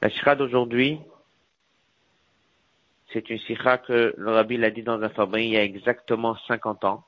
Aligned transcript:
La 0.00 0.10
sikha 0.10 0.36
d'aujourd'hui, 0.36 1.00
c'est 3.12 3.30
une 3.30 3.38
sikha 3.38 3.78
que 3.78 4.14
le 4.16 4.30
rabbi 4.30 4.56
l'a 4.56 4.70
dit 4.70 4.84
dans 4.84 5.02
un 5.02 5.08
fabrique 5.08 5.46
il 5.46 5.54
y 5.54 5.56
a 5.56 5.64
exactement 5.64 6.36
50 6.46 6.84
ans. 6.84 7.04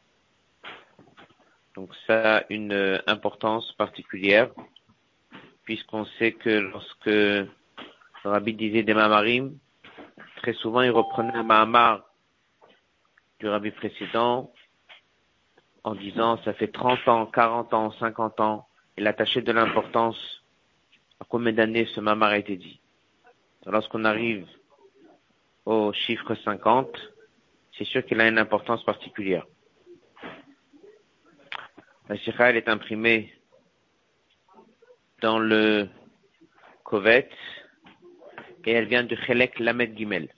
Donc 1.77 1.91
ça 2.07 2.39
a 2.39 2.43
une 2.51 2.73
euh, 2.73 2.99
importance 3.07 3.73
particulière, 3.75 4.51
puisqu'on 5.63 6.05
sait 6.19 6.33
que 6.33 6.51
lorsque 6.51 7.07
le 7.07 7.49
rabbi 8.25 8.55
disait 8.55 8.83
des 8.83 8.95
mamarim, 8.95 9.57
très 10.43 10.55
souvent 10.55 10.83
il 10.83 10.91
reprenait 10.91 11.37
un 11.37 11.45
mahamar 11.45 12.03
du 13.39 13.49
rabbi 13.49 13.71
précédent 13.71 14.53
en 15.85 15.95
disant 15.95 16.43
ça 16.45 16.55
fait 16.55 16.73
30 16.73 17.07
ans, 17.07 17.27
40 17.27 17.73
ans, 17.73 17.93
50 17.93 18.41
ans, 18.41 18.67
il 18.99 19.07
attachait 19.07 19.43
de 19.43 19.53
l'importance 19.53 20.43
à 21.21 21.25
combien 21.29 21.53
d'années 21.53 21.87
ce 21.95 22.01
mamar 22.01 22.31
a 22.31 22.39
été 22.39 22.57
dit. 22.57 22.80
Lorsqu'on 23.67 24.05
arrive 24.05 24.47
au 25.67 25.93
chiffre 25.93 26.35
50, 26.35 26.89
c'est 27.77 27.85
sûr 27.85 28.05
qu'il 28.05 28.21
a 28.21 28.29
une 28.29 28.39
importance 28.39 28.83
particulière. 28.85 29.47
La 32.09 32.17
sikha, 32.19 32.51
elle 32.51 32.57
est 32.57 32.69
imprimée 32.69 33.33
dans 35.21 35.39
le 35.39 35.89
Kovet 36.85 37.29
et 38.65 38.73
elle 38.73 38.87
vient 38.87 39.05
de 39.05 39.15
Chelek 39.15 39.59
Lamed 39.59 39.97
Gimel. 39.97 40.29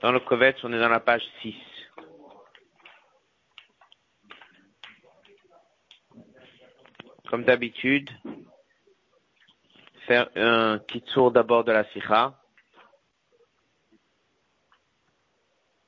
Dans 0.00 0.12
le 0.12 0.20
Kovet, 0.20 0.54
on 0.62 0.72
est 0.72 0.78
dans 0.78 0.88
la 0.88 1.00
page 1.00 1.24
6. 1.42 1.54
Comme 7.28 7.44
d'habitude, 7.44 8.08
faire 10.08 10.30
un 10.36 10.78
petit 10.78 11.02
tour 11.02 11.30
d'abord 11.30 11.64
de 11.64 11.72
la 11.72 11.84
sikha. 11.92 12.34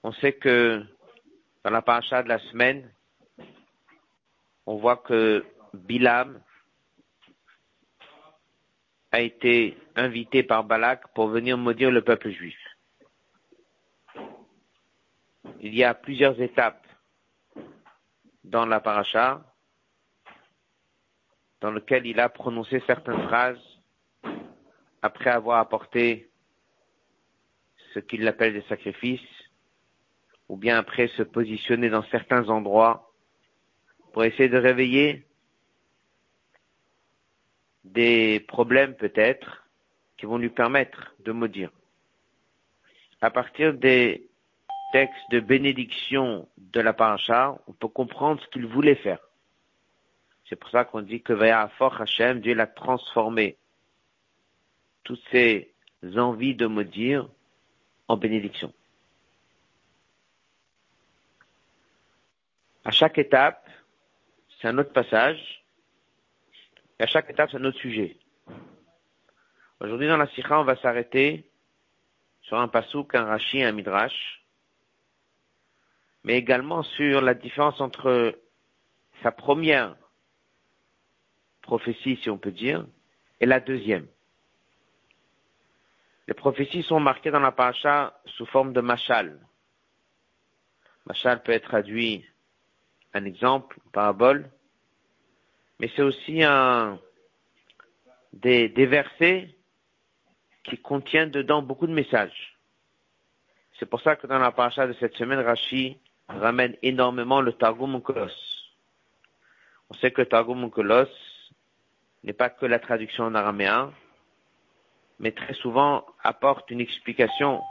On 0.02 0.12
sait 0.12 0.34
que 0.34 0.84
dans 1.64 1.70
la 1.70 1.80
paracha 1.80 2.22
de 2.22 2.28
la 2.28 2.38
semaine, 2.50 2.92
on 4.66 4.76
voit 4.76 4.98
que 4.98 5.42
Bilam 5.72 6.38
a 9.10 9.20
été 9.20 9.76
invité 9.96 10.42
par 10.42 10.64
Balak 10.64 11.08
pour 11.14 11.28
venir 11.28 11.56
maudire 11.56 11.90
le 11.90 12.02
peuple 12.02 12.28
juif. 12.30 12.58
Il 15.60 15.74
y 15.74 15.82
a 15.82 15.94
plusieurs 15.94 16.38
étapes 16.42 16.86
dans 18.44 18.66
la 18.66 18.80
paracha 18.80 19.42
dans 21.62 21.72
lesquelles 21.72 22.06
il 22.06 22.20
a 22.20 22.28
prononcé 22.28 22.82
certaines 22.86 23.22
phrases 23.22 23.69
après 25.02 25.30
avoir 25.30 25.58
apporté 25.58 26.30
ce 27.94 27.98
qu'il 27.98 28.26
appelle 28.28 28.52
des 28.52 28.68
sacrifices, 28.68 29.20
ou 30.48 30.56
bien 30.56 30.78
après 30.78 31.08
se 31.08 31.22
positionner 31.22 31.90
dans 31.90 32.04
certains 32.04 32.48
endroits 32.48 33.12
pour 34.12 34.24
essayer 34.24 34.48
de 34.48 34.58
réveiller 34.58 35.26
des 37.84 38.40
problèmes 38.40 38.94
peut-être 38.94 39.66
qui 40.16 40.26
vont 40.26 40.38
lui 40.38 40.50
permettre 40.50 41.14
de 41.20 41.32
maudire. 41.32 41.70
À 43.20 43.30
partir 43.30 43.74
des 43.74 44.28
textes 44.92 45.30
de 45.30 45.40
bénédiction 45.40 46.48
de 46.58 46.80
la 46.80 46.92
paracha, 46.92 47.58
on 47.66 47.72
peut 47.72 47.88
comprendre 47.88 48.40
ce 48.42 48.48
qu'il 48.48 48.66
voulait 48.66 48.96
faire. 48.96 49.20
C'est 50.48 50.56
pour 50.56 50.70
ça 50.70 50.84
qu'on 50.84 51.02
dit 51.02 51.22
que 51.22 51.36
Fort 51.78 52.00
Hashem, 52.00 52.40
Dieu 52.40 52.54
l'a 52.54 52.66
transformé 52.66 53.56
toutes 55.04 55.22
ces 55.30 55.72
envies 56.16 56.54
de 56.54 56.66
maudire 56.66 57.28
en 58.08 58.16
bénédiction. 58.16 58.72
À 62.84 62.90
chaque 62.90 63.18
étape, 63.18 63.68
c'est 64.60 64.68
un 64.68 64.78
autre 64.78 64.92
passage. 64.92 65.64
Et 66.98 67.02
à 67.02 67.06
chaque 67.06 67.30
étape, 67.30 67.50
c'est 67.50 67.58
un 67.58 67.64
autre 67.64 67.78
sujet. 67.78 68.16
Aujourd'hui, 69.80 70.08
dans 70.08 70.16
la 70.16 70.26
Sikha, 70.28 70.60
on 70.60 70.64
va 70.64 70.76
s'arrêter 70.76 71.50
sur 72.42 72.58
un 72.58 72.68
pasouk, 72.68 73.14
un 73.14 73.24
rashi, 73.24 73.62
un 73.62 73.72
midrash, 73.72 74.44
mais 76.24 76.36
également 76.36 76.82
sur 76.82 77.20
la 77.20 77.34
différence 77.34 77.80
entre 77.80 78.38
sa 79.22 79.30
première 79.30 79.96
prophétie, 81.62 82.18
si 82.22 82.28
on 82.28 82.38
peut 82.38 82.50
dire, 82.50 82.86
et 83.40 83.46
la 83.46 83.60
deuxième. 83.60 84.06
Les 86.28 86.34
prophéties 86.34 86.82
sont 86.82 87.00
marquées 87.00 87.30
dans 87.30 87.40
la 87.40 87.52
paracha 87.52 88.20
sous 88.26 88.46
forme 88.46 88.72
de 88.72 88.80
machal. 88.80 89.38
Machal 91.06 91.42
peut 91.42 91.52
être 91.52 91.68
traduit 91.68 92.24
un 93.14 93.24
exemple, 93.24 93.78
une 93.84 93.90
parabole, 93.90 94.50
mais 95.78 95.90
c'est 95.96 96.02
aussi 96.02 96.42
un, 96.42 97.00
des, 98.32 98.68
des 98.68 98.86
versets 98.86 99.54
qui 100.62 100.78
contiennent 100.78 101.30
dedans 101.30 101.62
beaucoup 101.62 101.86
de 101.86 101.92
messages. 101.92 102.56
C'est 103.78 103.86
pour 103.86 104.00
ça 104.02 104.14
que 104.14 104.26
dans 104.26 104.38
la 104.38 104.52
paracha 104.52 104.86
de 104.86 104.92
cette 104.94 105.14
semaine, 105.14 105.40
Rashi 105.40 105.98
ramène 106.28 106.76
énormément 106.82 107.40
le 107.40 107.52
Targum 107.54 107.94
Onkelos. 107.94 108.30
On 109.88 109.94
sait 109.94 110.12
que 110.12 110.22
Targum 110.22 110.62
Onkelos 110.62 111.08
n'est 112.22 112.34
pas 112.34 112.50
que 112.50 112.66
la 112.66 112.78
traduction 112.78 113.24
en 113.24 113.34
araméen, 113.34 113.92
mais 115.20 115.32
très 115.32 115.54
souvent 115.54 116.04
apporte 116.24 116.70
une 116.70 116.80
explication 116.80 117.62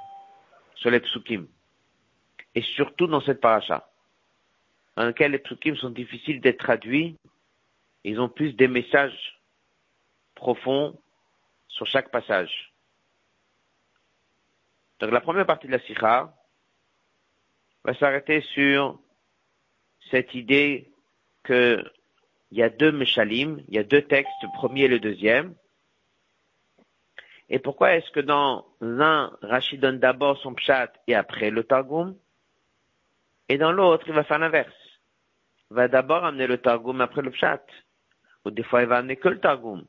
sur 0.76 0.90
les 0.90 1.02
psukim. 1.02 1.48
Et 2.56 2.62
surtout 2.62 3.08
dans 3.08 3.22
cette 3.22 3.42
paracha 3.42 3.90
dans 4.96 5.06
lequel 5.06 5.32
les 5.32 5.40
psukim 5.40 5.76
sont 5.78 5.92
difficiles 5.92 6.42
d'être 6.42 6.60
traduits. 6.60 7.16
Ils 8.04 8.20
ont 8.20 8.28
plus 8.28 8.54
des 8.54 8.68
messages 8.68 9.40
profonds 10.36 11.00
sur 11.70 11.86
chaque 11.86 12.12
passage. 12.12 12.74
Donc 15.00 15.12
la 15.12 15.22
première 15.22 15.46
partie 15.46 15.68
de 15.68 15.72
la 15.72 15.80
sikha 15.80 16.34
va 17.86 17.94
s'arrêter 17.94 18.42
sur 18.42 19.00
cette 20.12 20.36
idée 20.36 20.92
qu'il 21.46 21.92
y 22.52 22.62
a 22.62 22.70
deux 22.70 22.92
meshalim, 22.92 23.64
il 23.70 23.76
y 23.76 23.80
a 23.80 23.84
deux 23.84 24.02
textes, 24.02 24.31
le 24.44 24.50
premier 24.54 24.84
et 24.84 24.88
le 24.90 25.00
deuxième. 25.00 25.56
Et 27.50 27.60
pourquoi 27.60 27.96
est-ce 27.96 28.12
que 28.12 28.20
dans 28.20 28.66
l'un, 28.80 29.32
Rachid 29.42 29.80
donne 29.80 30.00
d'abord 30.00 30.38
son 30.38 30.54
pshat 30.54 30.92
et 31.08 31.16
après 31.16 31.50
le 31.50 31.64
targum, 31.64 32.16
et 33.48 33.58
dans 33.58 33.72
l'autre, 33.72 34.06
il 34.08 34.14
va 34.14 34.24
faire 34.24 34.40
l'inverse 34.40 34.72
va 35.70 35.88
d'abord 35.88 36.26
amener 36.26 36.48
le 36.48 36.58
Targum 36.58 37.02
après 37.02 37.22
le 37.22 37.32
Pshat. 37.32 37.64
Ou 38.46 38.52
des 38.52 38.64
fois, 38.64 38.82
il 38.82 38.88
va 38.88 38.98
amener 38.98 39.18
que 39.18 39.30
le 39.30 39.40
Targum. 39.40 39.86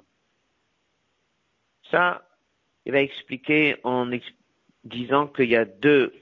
Ça, 1.91 2.23
il 2.85 2.93
va 2.93 3.01
expliquer 3.01 3.79
en 3.85 4.11
disant 4.85 5.27
qu'il 5.27 5.49
y 5.49 5.57
a 5.57 5.65
deux 5.65 6.15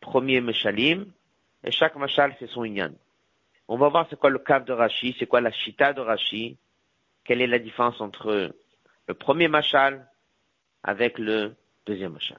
premiers 0.00 0.40
Meshalim, 0.40 1.12
et 1.64 1.70
chaque 1.70 1.96
Mashal, 1.96 2.34
c'est 2.38 2.48
son 2.48 2.64
Inyan. 2.64 2.92
On 3.68 3.76
va 3.76 3.88
voir 3.88 4.06
c'est 4.08 4.18
quoi 4.18 4.30
le 4.30 4.38
cap 4.38 4.66
de 4.66 4.72
Rashi, 4.72 5.14
c'est 5.18 5.26
quoi 5.26 5.40
la 5.40 5.52
Shita 5.52 5.92
de 5.92 6.00
Rashi, 6.00 6.56
quelle 7.24 7.42
est 7.42 7.46
la 7.46 7.58
différence 7.58 8.00
entre 8.00 8.54
le 9.06 9.14
premier 9.14 9.48
Mashal 9.48 10.09
avec 10.82 11.18
le 11.18 11.54
deuxième 11.86 12.12
Mashal. 12.12 12.38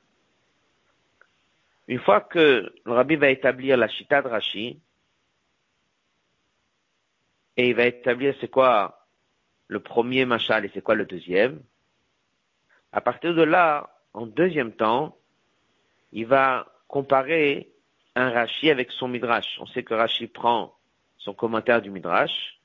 Une 1.88 2.00
fois 2.00 2.22
que 2.22 2.74
le 2.86 2.92
Rabbi 2.92 3.16
va 3.16 3.30
établir 3.30 3.78
la 3.78 3.88
Shita 3.88 4.22
de 4.22 4.28
Rashi, 4.28 4.80
et 7.58 7.70
il 7.70 7.76
va 7.76 7.86
établir 7.86 8.34
c'est 8.40 8.48
quoi 8.50 9.08
le 9.68 9.80
premier 9.80 10.26
machal 10.26 10.66
et 10.66 10.72
c'est 10.74 10.82
quoi 10.82 10.96
le 10.96 11.06
deuxième. 11.06 11.62
À 12.92 13.02
partir 13.02 13.34
de 13.34 13.42
là, 13.42 13.90
en 14.14 14.26
deuxième 14.26 14.72
temps, 14.74 15.18
il 16.12 16.26
va 16.26 16.72
comparer 16.88 17.72
un 18.16 18.30
Rashi 18.30 18.70
avec 18.70 18.92
son 18.92 19.08
Midrash. 19.08 19.58
On 19.60 19.66
sait 19.68 19.84
que 19.84 19.94
Rashi 19.94 20.28
prend 20.28 20.76
son 21.18 21.34
commentaire 21.34 21.82
du 21.82 21.90
Midrash, 21.90 22.62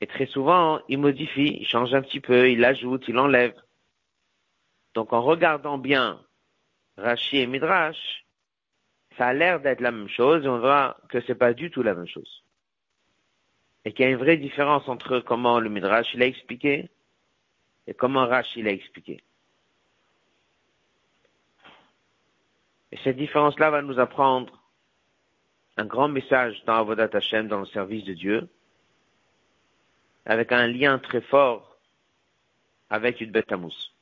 et 0.00 0.06
très 0.06 0.26
souvent, 0.26 0.80
il 0.88 0.98
modifie, 0.98 1.58
il 1.60 1.66
change 1.66 1.92
un 1.92 2.02
petit 2.02 2.20
peu, 2.20 2.50
il 2.50 2.64
ajoute, 2.64 3.08
il 3.08 3.18
enlève. 3.18 3.54
Donc 4.98 5.12
en 5.12 5.22
regardant 5.22 5.78
bien 5.78 6.20
Rashi 6.96 7.36
et 7.36 7.46
Midrash, 7.46 8.26
ça 9.16 9.28
a 9.28 9.32
l'air 9.32 9.60
d'être 9.60 9.80
la 9.80 9.92
même 9.92 10.08
chose, 10.08 10.44
et 10.44 10.48
on 10.48 10.58
voit 10.58 10.96
que 11.08 11.20
c'est 11.20 11.36
pas 11.36 11.54
du 11.54 11.70
tout 11.70 11.84
la 11.84 11.94
même 11.94 12.08
chose 12.08 12.42
et 13.84 13.92
qu'il 13.92 14.04
y 14.04 14.08
a 14.08 14.10
une 14.10 14.18
vraie 14.18 14.38
différence 14.38 14.88
entre 14.88 15.20
comment 15.20 15.60
le 15.60 15.70
Midrash 15.70 16.12
l'a 16.14 16.26
expliqué 16.26 16.90
et 17.86 17.94
comment 17.94 18.26
Rashi 18.26 18.60
l'a 18.60 18.72
expliqué. 18.72 19.22
Et 22.90 22.98
cette 23.04 23.18
différence-là 23.18 23.70
va 23.70 23.82
nous 23.82 24.00
apprendre 24.00 24.60
un 25.76 25.86
grand 25.86 26.08
message 26.08 26.60
dans 26.66 26.74
Avodat 26.74 27.10
Hashem, 27.12 27.46
dans 27.46 27.60
le 27.60 27.66
service 27.66 28.04
de 28.04 28.14
Dieu, 28.14 28.48
avec 30.26 30.50
un 30.50 30.66
lien 30.66 30.98
très 30.98 31.20
fort 31.20 31.78
avec 32.90 33.20
une 33.20 33.30
bête 33.30 33.52
à 33.52 33.56
mousse. 33.56 33.94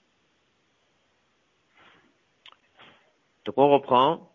Donc 3.47 3.57
on 3.59 3.71
reprend. 3.71 4.33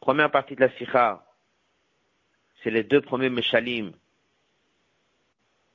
Première 0.00 0.30
partie 0.30 0.54
de 0.54 0.60
la 0.60 0.70
sikha, 0.76 1.24
c'est 2.62 2.70
les 2.70 2.82
deux 2.82 3.00
premiers 3.00 3.30
meshalim. 3.30 3.92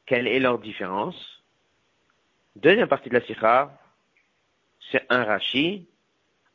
Quelle 0.06 0.28
est 0.28 0.40
leur 0.40 0.60
différence? 0.60 1.44
Deuxième 2.56 2.88
partie 2.88 3.10
de 3.10 3.16
la 3.16 3.26
sikha, 3.26 3.80
c'est 4.92 5.06
un 5.10 5.24
rashi 5.24 5.88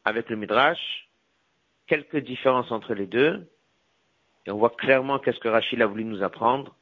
avec 0.04 0.28
le 0.28 0.36
midrash. 0.36 1.08
Quelques 1.86 2.18
différences 2.18 2.70
entre 2.70 2.94
les 2.94 3.06
deux. 3.06 3.50
Et 4.46 4.50
on 4.50 4.58
voit 4.58 4.70
clairement 4.70 5.18
qu'est-ce 5.18 5.40
que 5.40 5.48
Rachid 5.48 5.80
a 5.80 5.86
voulu 5.86 6.04
nous 6.04 6.22
apprendre. 6.22 6.76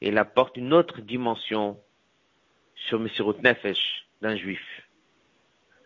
Et 0.00 0.08
il 0.08 0.18
apporte 0.18 0.56
une 0.56 0.74
autre 0.74 1.00
dimension 1.00 1.80
sur 2.74 3.00
Messirut 3.00 3.40
Nefesh 3.42 4.06
d'un 4.20 4.36
juif. 4.36 4.62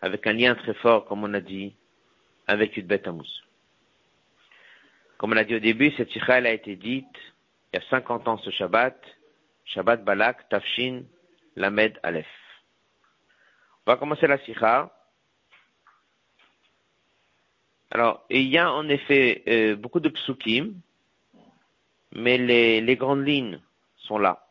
Avec 0.01 0.27
un 0.27 0.33
lien 0.33 0.55
très 0.55 0.73
fort, 0.73 1.05
comme 1.05 1.23
on 1.23 1.33
a 1.33 1.39
dit, 1.39 1.75
avec 2.47 2.75
Yudbet 2.77 3.07
Amos. 3.07 3.27
Comme 5.17 5.31
on 5.31 5.35
l'a 5.35 5.43
dit 5.43 5.55
au 5.55 5.59
début, 5.59 5.91
cette 5.97 6.11
sikha 6.11 6.35
a 6.35 6.49
été 6.49 6.75
dite 6.75 7.05
il 7.73 7.79
y 7.79 7.83
a 7.83 7.89
50 7.89 8.27
ans 8.27 8.37
ce 8.37 8.49
Shabbat, 8.49 8.97
Shabbat 9.65 10.03
Balak, 10.03 10.47
Tafshin, 10.49 11.03
Lamed, 11.55 11.99
Aleph. 12.03 12.25
On 13.85 13.91
va 13.91 13.97
commencer 13.97 14.27
la 14.27 14.37
sikha. 14.39 14.93
Alors, 17.91 18.25
il 18.29 18.47
y 18.47 18.57
a 18.57 18.71
en 18.71 18.87
effet 18.89 19.43
euh, 19.47 19.75
beaucoup 19.75 19.99
de 19.99 20.09
psukim, 20.09 20.75
mais 22.13 22.37
les, 22.37 22.81
les 22.81 22.95
grandes 22.95 23.25
lignes 23.25 23.59
sont 23.97 24.17
là. 24.17 24.45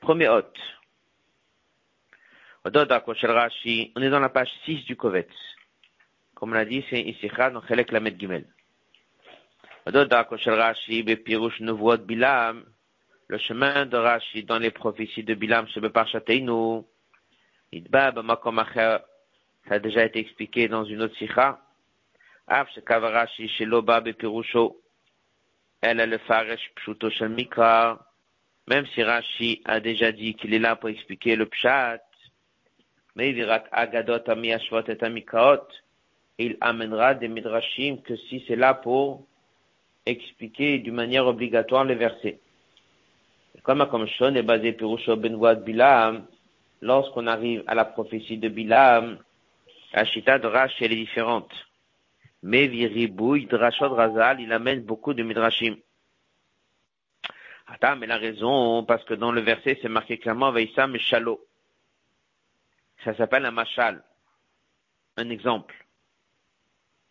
Premier 0.00 0.28
hôte. 0.28 0.58
On 2.64 2.70
est 2.70 4.10
dans 4.10 4.20
la 4.20 4.28
page 4.28 4.50
6 4.64 4.84
du 4.84 4.96
Kovetz. 4.96 5.55
Comme 6.36 6.50
on 6.50 6.54
l'a 6.54 6.66
dit, 6.66 6.84
c'est 6.90 7.00
Isicha 7.00 7.50
dans 7.50 7.62
Chelek 7.66 7.90
Lamed 7.92 8.20
Gimel. 8.20 8.44
Le 13.28 13.38
chemin 13.38 13.86
de 13.86 13.96
Rashi 13.96 14.44
dans 14.44 14.58
les 14.58 14.70
prophéties 14.70 15.24
de 15.24 15.32
Bilam, 15.32 15.66
chez 15.68 15.80
Beparchateinu, 15.80 16.82
ça 17.94 18.12
a 19.70 19.78
déjà 19.78 20.04
été 20.04 20.18
expliqué 20.18 20.68
dans 20.68 20.84
une 20.84 21.00
autre 21.02 21.16
sikha. 21.16 21.58
Elle 25.80 26.00
a 26.00 26.06
le 26.06 26.18
pshuto 26.74 27.08
même 28.68 28.86
si 28.88 29.02
Rashi 29.02 29.62
a 29.64 29.80
déjà 29.80 30.12
dit 30.12 30.34
qu'il 30.34 30.52
est 30.52 30.58
là 30.58 30.76
pour 30.76 30.90
expliquer 30.90 31.34
le 31.34 31.46
pshat, 31.46 32.02
mais 33.14 33.30
il 33.30 33.60
agadot 33.72 34.28
amiyashvot 34.28 34.82
et 34.88 35.02
amikraot, 35.02 35.66
il 36.38 36.56
amènera 36.60 37.14
des 37.14 37.28
midrashim 37.28 37.98
que 38.02 38.16
si 38.16 38.44
c'est 38.46 38.56
là 38.56 38.74
pour 38.74 39.26
expliquer 40.04 40.78
d'une 40.78 40.94
manière 40.94 41.26
obligatoire 41.26 41.84
les 41.84 41.94
versets. 41.94 42.40
Comme 43.62 43.80
Akomshon 43.80 44.34
est 44.34 44.42
basé 44.42 44.72
Pirusho 44.72 45.16
Benvoad 45.16 45.64
Bilam, 45.64 46.26
lorsqu'on 46.80 47.26
arrive 47.26 47.64
à 47.66 47.74
la 47.74 47.84
prophétie 47.84 48.38
de 48.38 48.48
Bilam, 48.48 49.18
la 49.92 50.04
chita 50.04 50.38
de 50.38 50.46
Rashi 50.46 50.84
elle 50.84 50.92
est 50.92 50.96
différente. 50.96 51.50
Mais 52.42 52.66
Viribouille, 52.68 53.46
Drashod 53.46 53.92
Razal, 53.92 54.40
il 54.40 54.52
amène 54.52 54.82
beaucoup 54.82 55.14
de 55.14 55.22
midrashim. 55.22 55.76
Attends, 57.66 57.96
mais 57.96 58.06
la 58.06 58.18
raison, 58.18 58.84
parce 58.84 59.02
que 59.04 59.14
dans 59.14 59.32
le 59.32 59.40
verset, 59.40 59.78
c'est 59.82 59.88
marqué 59.88 60.18
clairement 60.18 60.52
Veissam 60.52 60.96
Shalo. 60.98 61.40
Ça 63.04 63.16
s'appelle 63.16 63.46
un 63.46 63.50
machal. 63.50 64.04
Un 65.16 65.30
exemple. 65.30 65.74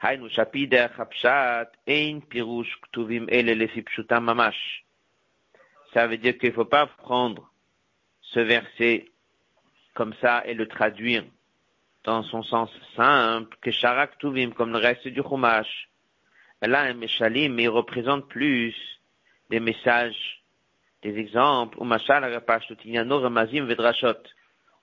היינו 0.03 0.31
שפי 0.31 0.67
דרך 0.67 1.01
הפשט, 1.01 1.77
אין 1.87 2.21
פירוש 2.29 2.79
כתובים 2.83 3.27
אלה 3.33 3.55
לפי 3.55 3.83
פשוטם 3.83 4.27
ממש. 4.27 4.85
Ça 5.93 6.07
veut 6.07 6.19
dire 6.19 6.39
qu'il 6.39 6.51
ne 6.51 6.55
faut 6.55 6.65
pas 6.65 6.87
prendre 6.87 7.51
ce 8.21 8.39
verset 8.39 9.07
comme 9.95 10.15
ça 10.21 10.43
et 10.47 10.55
le 10.55 10.69
traduire 10.69 11.25
dans 12.05 12.23
son 12.23 12.43
sens 12.43 12.71
simple, 12.97 13.57
que 13.61 13.71
Sharak 13.71 14.17
Tuvim, 14.19 14.53
comme 14.53 14.73
le 14.73 14.79
reste 14.79 15.09
du 15.09 15.21
Chumash. 15.23 15.89
Là, 16.63 16.83
un 16.83 16.95
Meshalim, 16.95 17.55
mais 17.55 17.65
il 17.65 17.69
représente 17.69 18.29
plus 18.29 18.75
des 19.51 19.61
messages, 19.61 20.43
des 21.03 21.19
exemples, 21.19 21.79
ou 21.79 21.85
Mashal, 21.85 22.25
Ramazim, 22.25 23.65
Vedrashot. 23.65 24.23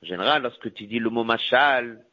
En 0.03 0.05
général, 0.05 0.43
lorsque 0.43 0.73
tu 0.73 0.85
dis 0.85 0.99
le 0.99 1.09
mot 1.09 1.23
Mashal, 1.23 2.03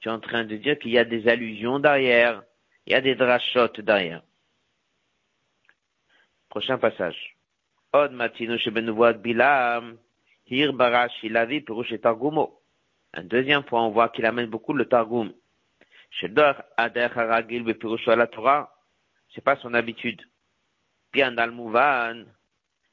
tu 0.00 0.08
es 0.08 0.12
en 0.12 0.20
train 0.20 0.44
de 0.44 0.56
dire 0.56 0.78
qu'il 0.78 0.92
y 0.92 0.98
a 0.98 1.04
des 1.04 1.28
allusions 1.28 1.78
derrière, 1.78 2.42
il 2.89 2.93
y 2.93 2.95
a 2.95 3.01
des 3.01 3.13
drashot 3.13 3.67
derrière. 3.83 4.23
Prochain 6.49 6.79
passage. 6.79 7.35
Od 7.93 8.11
matino 8.11 8.55
bilam, 9.13 9.97
hir 10.47 10.73
barashi 10.73 11.29
lavi 11.29 11.61
pirush 11.61 11.91
et 11.91 11.99
targumo. 11.99 12.59
Un 13.13 13.23
deuxième 13.23 13.63
point, 13.63 13.85
on 13.85 13.91
voit 13.91 14.09
qu'il 14.09 14.25
amène 14.25 14.47
beaucoup 14.47 14.73
le 14.73 14.85
targum. 14.85 15.31
Shedor 16.09 16.63
ader 16.77 17.09
haragil 17.15 17.63
bepirusho 17.63 18.15
la 18.15 18.25
Torah, 18.25 18.75
c'est 19.35 19.43
pas 19.43 19.55
son 19.57 19.75
habitude. 19.75 20.21
Bien 21.13 21.29
le 21.29 21.51
mouvan, 21.51 22.25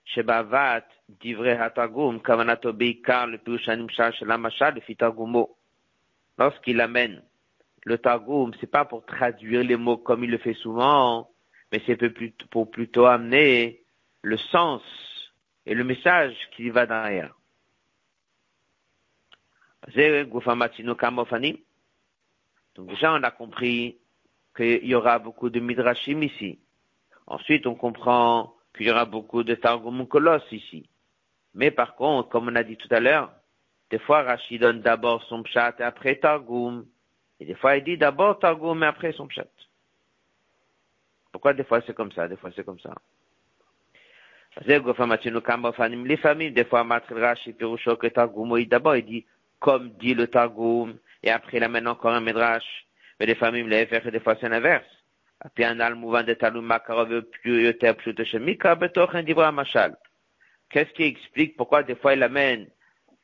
shebavat 0.04 0.84
divrei 1.08 1.56
hatargum 1.56 2.20
kavanato 2.20 2.75
beikar 2.75 3.28
le 3.28 3.38
pirush 3.38 3.69
animshal 3.70 4.12
shelamasha 4.12 4.72
le 4.72 4.82
fitargumo. 4.82 5.56
Lorsqu'il 6.37 6.82
amène 6.82 7.22
le 7.87 7.99
Targum, 7.99 8.53
c'est 8.61 8.71
pas 8.71 8.85
pour 8.85 9.06
traduire 9.06 9.62
les 9.62 9.77
mots 9.77 9.97
comme 9.97 10.25
il 10.25 10.31
le 10.31 10.38
fait 10.38 10.55
souvent, 10.55 11.31
mais 11.71 11.81
c'est 11.87 11.97
pour 12.50 12.69
plutôt 12.69 13.06
amener 13.06 13.85
le 14.23 14.37
sens 14.37 14.83
et 15.65 15.73
le 15.73 15.85
message 15.85 16.35
qui 16.56 16.69
va 16.69 16.85
derrière. 16.85 17.33
Donc 22.75 22.88
déjà, 22.88 23.12
on 23.12 23.23
a 23.23 23.31
compris 23.31 23.99
qu'il 24.56 24.85
y 24.85 24.94
aura 24.97 25.21
beaucoup 25.21 25.49
de 25.49 25.61
midrashim 25.61 26.23
ici. 26.23 26.59
Ensuite, 27.29 27.69
on 27.69 27.77
comprend 27.77 28.53
qu'il 28.77 28.87
y 28.87 28.91
aura 28.91 29.05
beaucoup 29.05 29.44
de 29.44 29.55
Targum 29.55 30.09
Kolos 30.09 30.41
ici. 30.50 30.89
Mais 31.55 31.71
par 31.71 31.94
contre, 31.94 32.31
comme 32.31 32.49
on 32.49 32.56
a 32.56 32.65
dit 32.65 32.77
tout 32.77 32.89
à 32.91 32.99
l'heure, 32.99 33.32
des 33.91 34.00
fois, 34.00 34.25
Rashi 34.25 34.59
donne 34.59 34.81
d'abord 34.81 35.23
son 35.29 35.44
pshat 35.44 35.77
et 35.79 35.85
après 35.85 36.17
Targum. 36.17 36.84
Et 37.40 37.44
des 37.44 37.55
fois, 37.55 37.76
il 37.76 37.84
dit 37.84 37.98
d'abord 37.98 38.38
Targum, 38.38 38.78
mais 38.78 38.86
après 38.86 39.12
son 39.12 39.26
pshat. 39.26 39.46
Pourquoi 41.32 41.52
des 41.52 41.64
fois 41.64 41.82
c'est 41.86 41.94
comme 41.94 42.12
ça, 42.12 42.28
des 42.28 42.36
fois 42.36 42.50
c'est 42.56 42.64
comme 42.64 42.81
ça? 42.81 42.94
Les 44.64 46.16
familles, 46.16 46.52
des 46.52 46.64
fois, 46.64 46.82
Rashi, 46.82 47.52
Pirusho, 47.52 47.96
que 47.96 48.06
Targum, 48.06 48.64
d'abord, 48.64 48.96
il 48.96 49.05
dit, 49.05 49.26
comme 49.58 49.90
dit 49.98 50.14
le 50.14 50.28
Targum, 50.28 50.98
et 51.22 51.31
après 51.31 51.58
il 51.58 51.64
amène 51.64 51.88
encore 51.88 52.12
un 52.12 52.20
Midrash. 52.20 52.86
Mais 53.20 53.26
des 53.26 53.34
familles, 53.34 53.64
les 53.64 53.86
faire 53.86 54.10
des 54.10 54.20
fois 54.20 54.36
c'est 54.40 54.48
l'inverse. 54.48 54.86
Qu'est-ce 60.70 60.93
qui 60.93 61.02
explique 61.02 61.56
pourquoi 61.56 61.82
des 61.82 61.94
fois 61.94 62.14
il 62.14 62.22
amène 62.22 62.69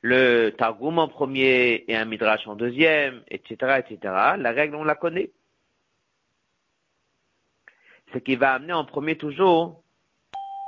le 0.02 0.50
Targum 0.50 0.98
en 0.98 1.08
premier 1.08 1.84
et 1.88 1.96
un 1.96 2.04
Midrash 2.04 2.46
en 2.46 2.56
deuxième, 2.56 3.22
etc., 3.28 3.80
etc. 3.80 3.98
La 4.36 4.50
règle, 4.50 4.74
on 4.74 4.84
la 4.84 4.96
connaît. 4.96 5.30
C'est 8.12 8.20
qu'il 8.20 8.38
va 8.38 8.54
amener 8.54 8.72
en 8.72 8.84
premier 8.84 9.16
toujours 9.16 9.82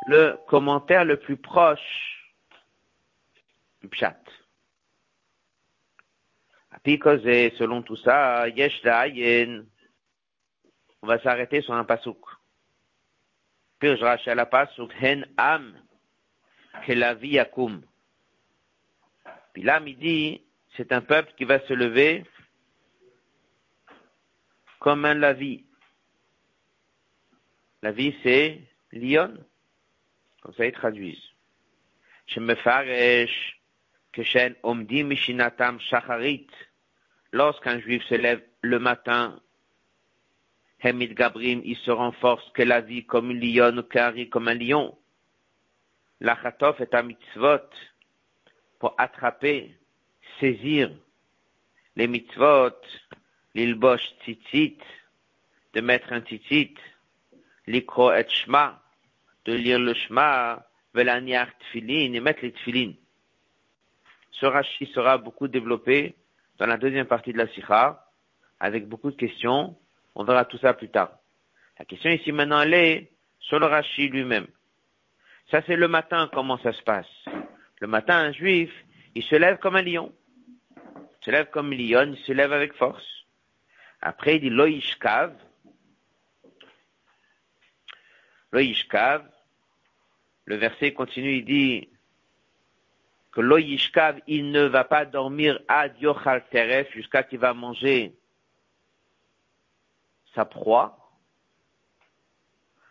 le 0.06 0.38
commentaire 0.46 1.04
le 1.04 1.18
plus 1.18 1.36
proche 1.36 2.34
du 3.82 3.88
pshat. 3.88 4.16
Apikose, 6.70 7.22
selon 7.58 7.82
tout 7.82 7.96
ça, 7.96 8.48
yesh 8.48 8.80
on 11.02 11.06
va 11.06 11.20
s'arrêter 11.20 11.60
sur 11.60 11.74
un 11.74 11.86
je 13.82 14.02
rachète 14.02 14.36
la 14.36 14.46
pasouk, 14.46 14.92
hen 15.00 15.26
am, 15.36 15.74
que 16.86 16.92
la 16.92 17.14
vie 17.14 17.34
yakum. 17.34 17.82
Puis 19.54 19.62
là, 19.62 19.80
midi, 19.80 20.42
c'est 20.76 20.92
un 20.92 21.00
peuple 21.00 21.32
qui 21.36 21.44
va 21.44 21.60
se 21.60 21.72
lever 21.72 22.24
comme 24.80 25.04
un 25.04 25.14
lavi. 25.14 25.64
La 27.80 27.92
vie, 27.92 28.14
c'est 28.22 28.60
lion. 28.92 29.32
Comme 30.42 30.54
ça, 30.54 30.66
ils 30.66 30.72
traduisent. 30.72 31.30
Shemefaresh, 32.26 33.60
Keshen 34.12 34.56
Omdi 34.62 35.04
Mishinatam 35.04 35.78
Shacharit. 35.80 36.48
Lorsqu'un 37.32 37.78
juif 37.80 38.02
se 38.04 38.14
lève 38.14 38.42
le 38.62 38.78
matin, 38.78 39.40
Hemid 40.80 41.14
Gabrim, 41.14 41.62
il 41.64 41.76
se 41.76 41.90
renforce 41.90 42.48
que 42.52 42.62
la 42.62 42.80
vie 42.80 43.06
comme 43.06 43.30
un 43.30 43.34
lion 43.34 43.78
ou 43.78 44.26
comme 44.28 44.48
un 44.48 44.54
lion. 44.54 44.98
La 46.20 46.38
est 46.80 46.94
un 46.94 47.02
mitzvot 47.02 47.70
pour 48.84 48.94
attraper 48.98 49.74
saisir 50.38 50.90
les 51.96 52.06
mitzvot, 52.06 52.76
l'ilbosh 53.54 54.04
tzitzit, 54.20 54.76
de 55.72 55.80
mettre 55.80 56.12
un 56.12 56.20
tzitzit, 56.20 56.74
l'ikro 57.66 58.12
et 58.12 58.28
shma, 58.28 58.82
de 59.46 59.54
lire 59.54 59.78
le 59.78 59.94
shma, 59.94 60.66
velaniar 60.92 61.48
tfilin, 61.60 62.12
et 62.12 62.20
mettre 62.20 62.42
les 62.42 62.52
tfilin. 62.52 62.92
Ce 64.32 64.44
rashi 64.44 64.84
sera 64.92 65.16
beaucoup 65.16 65.48
développé 65.48 66.14
dans 66.58 66.66
la 66.66 66.76
deuxième 66.76 67.06
partie 67.06 67.32
de 67.32 67.38
la 67.38 67.48
sikha, 67.54 68.04
avec 68.60 68.86
beaucoup 68.86 69.10
de 69.10 69.16
questions. 69.16 69.78
On 70.14 70.24
verra 70.24 70.44
tout 70.44 70.58
ça 70.58 70.74
plus 70.74 70.90
tard. 70.90 71.12
La 71.78 71.86
question 71.86 72.10
ici 72.10 72.32
maintenant, 72.32 72.60
elle 72.60 72.74
est 72.74 73.12
sur 73.40 73.58
le 73.58 73.64
rashi 73.64 74.08
lui-même. 74.08 74.46
Ça, 75.50 75.62
c'est 75.66 75.76
le 75.76 75.88
matin, 75.88 76.28
comment 76.34 76.58
ça 76.58 76.74
se 76.74 76.82
passe? 76.82 77.08
Le 77.80 77.86
matin, 77.86 78.16
un 78.16 78.32
juif, 78.32 78.72
il 79.14 79.22
se 79.22 79.34
lève 79.34 79.58
comme 79.58 79.76
un 79.76 79.82
lion. 79.82 80.12
Il 80.76 81.24
se 81.24 81.30
lève 81.30 81.50
comme 81.50 81.72
un 81.72 81.76
lion, 81.76 82.12
il 82.12 82.18
se 82.24 82.32
lève 82.32 82.52
avec 82.52 82.74
force. 82.74 83.06
Après, 84.00 84.36
il 84.36 84.40
dit 84.40 84.50
loishkav. 84.50 85.34
Loishkav. 88.52 89.28
Le 90.46 90.56
verset 90.56 90.92
continue, 90.92 91.36
il 91.38 91.44
dit 91.44 91.88
que 93.32 93.40
loishkav, 93.40 94.20
il 94.26 94.50
ne 94.50 94.62
va 94.62 94.84
pas 94.84 95.04
dormir 95.04 95.60
ad 95.68 95.98
yochal 96.00 96.46
teref 96.50 96.92
jusqu'à 96.92 97.22
qu'il 97.22 97.38
va 97.38 97.54
manger 97.54 98.14
sa 100.34 100.44
proie. 100.44 100.98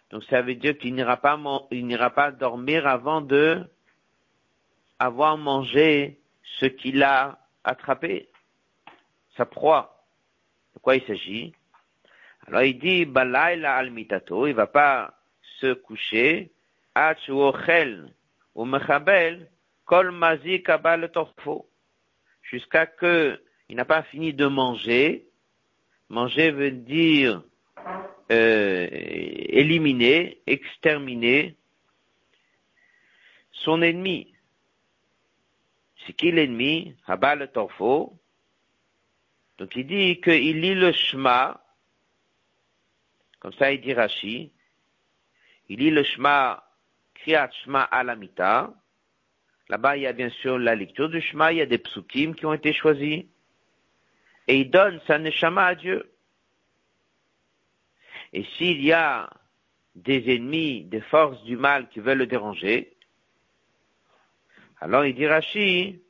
Donc 0.10 0.24
ça 0.26 0.42
veut 0.42 0.56
dire 0.56 0.78
qu'il 0.78 0.94
n'ira 0.96 1.18
pas 1.18 2.32
dormir 2.32 2.88
avant 2.88 3.22
de 3.22 3.64
avoir 5.06 5.38
mangé 5.38 6.20
ce 6.60 6.66
qu'il 6.66 7.04
a 7.04 7.40
attrapé, 7.64 8.30
sa 9.36 9.46
proie. 9.46 10.06
De 10.74 10.80
quoi 10.80 10.96
il 10.96 11.04
s'agit? 11.06 11.54
Alors 12.48 12.64
il 12.64 12.78
dit, 12.78 13.06
Balaïla 13.06 13.76
al 13.76 13.92
mitato, 13.92 14.48
il 14.48 14.54
va 14.54 14.68
pas 14.68 15.14
se 15.60 15.74
coucher, 15.74 16.52
ou 18.56 18.66
mechabel, 18.66 19.50
kol 19.86 20.12
mazik 20.12 20.70
abal 20.70 21.10
torfo, 21.12 21.68
jusqu'à 22.44 22.86
que 22.86 23.42
il 23.70 23.76
n'a 23.76 23.86
pas 23.86 24.04
fini 24.04 24.34
de 24.34 24.46
manger. 24.46 25.26
Manger 26.10 26.52
veut 26.52 26.72
dire 26.72 27.42
euh, 28.32 28.88
éliminer, 28.92 30.42
exterminer 30.46 31.56
son 33.52 33.82
ennemi. 33.82 34.33
C'est 36.06 36.14
qui 36.14 36.32
l'ennemi 36.32 36.96
Habal 37.08 37.52
Torfo. 37.52 38.18
Donc 39.58 39.76
il 39.76 39.88
dit 39.88 40.20
qu'il 40.22 40.62
lit 40.62 40.76
le 40.76 40.92
Shema, 40.92 41.64
comme 43.40 43.54
ça 43.54 43.72
il 43.72 43.82
dit 43.82 43.94
Rashi, 43.94 44.52
il 45.70 45.80
lit 45.80 45.92
le 45.92 46.04
Shema, 46.04 46.64
Kriyat 47.14 47.52
Shema 47.64 47.84
Alamita. 47.84 48.74
Là-bas, 49.70 49.96
il 49.96 50.04
y 50.04 50.08
a 50.08 50.14
bien 50.14 50.30
sûr 50.30 50.60
la 50.60 50.76
lecture 50.76 51.10
du 51.10 51.22
Shema, 51.22 51.54
il 51.54 51.60
y 51.60 51.62
a 51.62 51.66
des 51.66 51.78
psukim 51.78 52.36
qui 52.36 52.46
ont 52.46 52.54
été 52.54 52.74
choisis. 52.74 53.26
Et 54.48 54.60
il 54.60 54.70
donne 54.70 55.00
sa 55.08 55.18
neshama 55.18 55.66
à 55.68 55.76
Dieu. 55.76 56.12
Et 58.34 58.44
s'il 58.58 58.84
y 58.84 58.92
a 58.92 59.30
des 59.96 60.36
ennemis, 60.36 60.84
des 60.86 61.02
forces 61.02 61.42
du 61.44 61.56
mal 61.56 61.88
qui 61.90 62.00
veulent 62.00 62.18
le 62.18 62.28
déranger, 62.28 62.93
alors 64.84 65.06
il 65.06 65.16
dit 65.16 65.28
Rashi, 65.28 66.02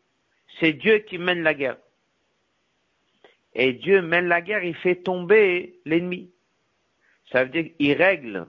c'est 0.59 0.73
Dieu 0.73 0.97
qui 0.97 1.19
mène 1.19 1.43
la 1.43 1.53
guerre. 1.53 1.77
Et 3.53 3.73
Dieu 3.73 4.01
mène 4.01 4.27
la 4.27 4.41
guerre, 4.41 4.63
il 4.63 4.73
fait 4.73 4.95
tomber 4.95 5.79
l'ennemi. 5.85 6.31
Ça 7.31 7.43
veut 7.43 7.51
dire 7.51 7.65
qu'il 7.77 7.93
règle 7.93 8.47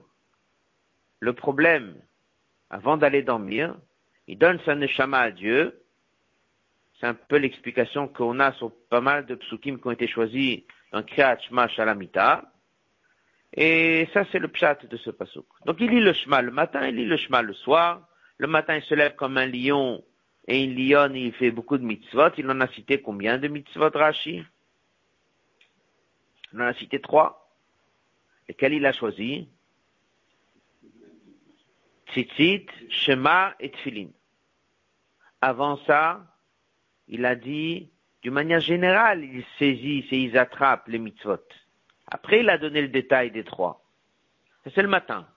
le 1.19 1.33
problème 1.33 2.01
avant 2.71 2.97
d'aller 2.97 3.21
dormir. 3.21 3.77
Il 4.25 4.39
donne 4.39 4.59
sa 4.65 4.73
neshama 4.73 5.19
à 5.19 5.29
Dieu. 5.29 5.79
C'est 6.99 7.05
un 7.05 7.13
peu 7.13 7.35
l'explication 7.37 8.07
qu'on 8.07 8.39
a 8.39 8.51
sur 8.53 8.71
pas 8.89 9.01
mal 9.01 9.27
de 9.27 9.35
psukim 9.35 9.77
qui 9.77 9.87
ont 9.87 9.91
été 9.91 10.07
choisis 10.07 10.63
dans 10.91 11.03
Kriyat 11.03 11.37
Shema 11.37 11.67
Shalamita. 11.67 12.51
Et 13.53 14.09
ça, 14.11 14.25
c'est 14.31 14.39
le 14.39 14.47
pshat 14.47 14.87
de 14.89 14.97
ce 14.97 15.11
pasouk. 15.11 15.45
Donc, 15.67 15.77
il 15.81 15.91
lit 15.91 16.01
le 16.01 16.13
shema 16.13 16.41
le 16.41 16.51
matin, 16.51 16.87
il 16.87 16.95
lit 16.95 17.05
le 17.05 17.15
shema 17.15 17.43
le 17.43 17.53
soir. 17.53 18.07
Le 18.39 18.47
matin, 18.47 18.75
il 18.75 18.81
se 18.81 18.95
lève 18.95 19.13
comme 19.13 19.37
un 19.37 19.45
lion 19.45 20.03
et 20.47 20.63
une 20.63 20.75
lionne, 20.75 21.15
il 21.15 21.33
fait 21.33 21.51
beaucoup 21.51 21.77
de 21.77 21.83
mitzvot. 21.83 22.29
Il 22.37 22.49
en 22.49 22.61
a 22.61 22.67
cité 22.67 23.01
combien 23.01 23.37
de 23.37 23.47
mitzvot, 23.47 23.89
Rashi? 23.89 24.43
Il 26.53 26.61
en 26.61 26.65
a 26.65 26.73
cité 26.73 27.01
trois. 27.01 27.49
Lesquels 28.47 28.73
il 28.73 28.85
a 28.85 28.93
choisi? 28.93 29.49
Tzitzit, 32.07 32.67
Shema 32.89 33.55
et 33.59 33.71
Tfilin. 33.71 34.09
Avant 35.41 35.77
ça, 35.85 36.23
il 37.07 37.25
a 37.25 37.35
dit, 37.35 37.89
d'une 38.21 38.33
manière 38.33 38.59
générale, 38.59 39.23
il 39.23 39.43
saisit 39.57 40.07
et 40.11 40.23
il 40.23 40.37
attrape 40.37 40.87
les 40.87 40.99
mitzvot. 40.99 41.43
Après, 42.07 42.41
il 42.41 42.49
a 42.49 42.59
donné 42.59 42.81
le 42.81 42.89
détail 42.89 43.31
des 43.31 43.43
trois. 43.43 43.83
C'est 44.73 44.81
le 44.81 44.87
matin. 44.87 45.27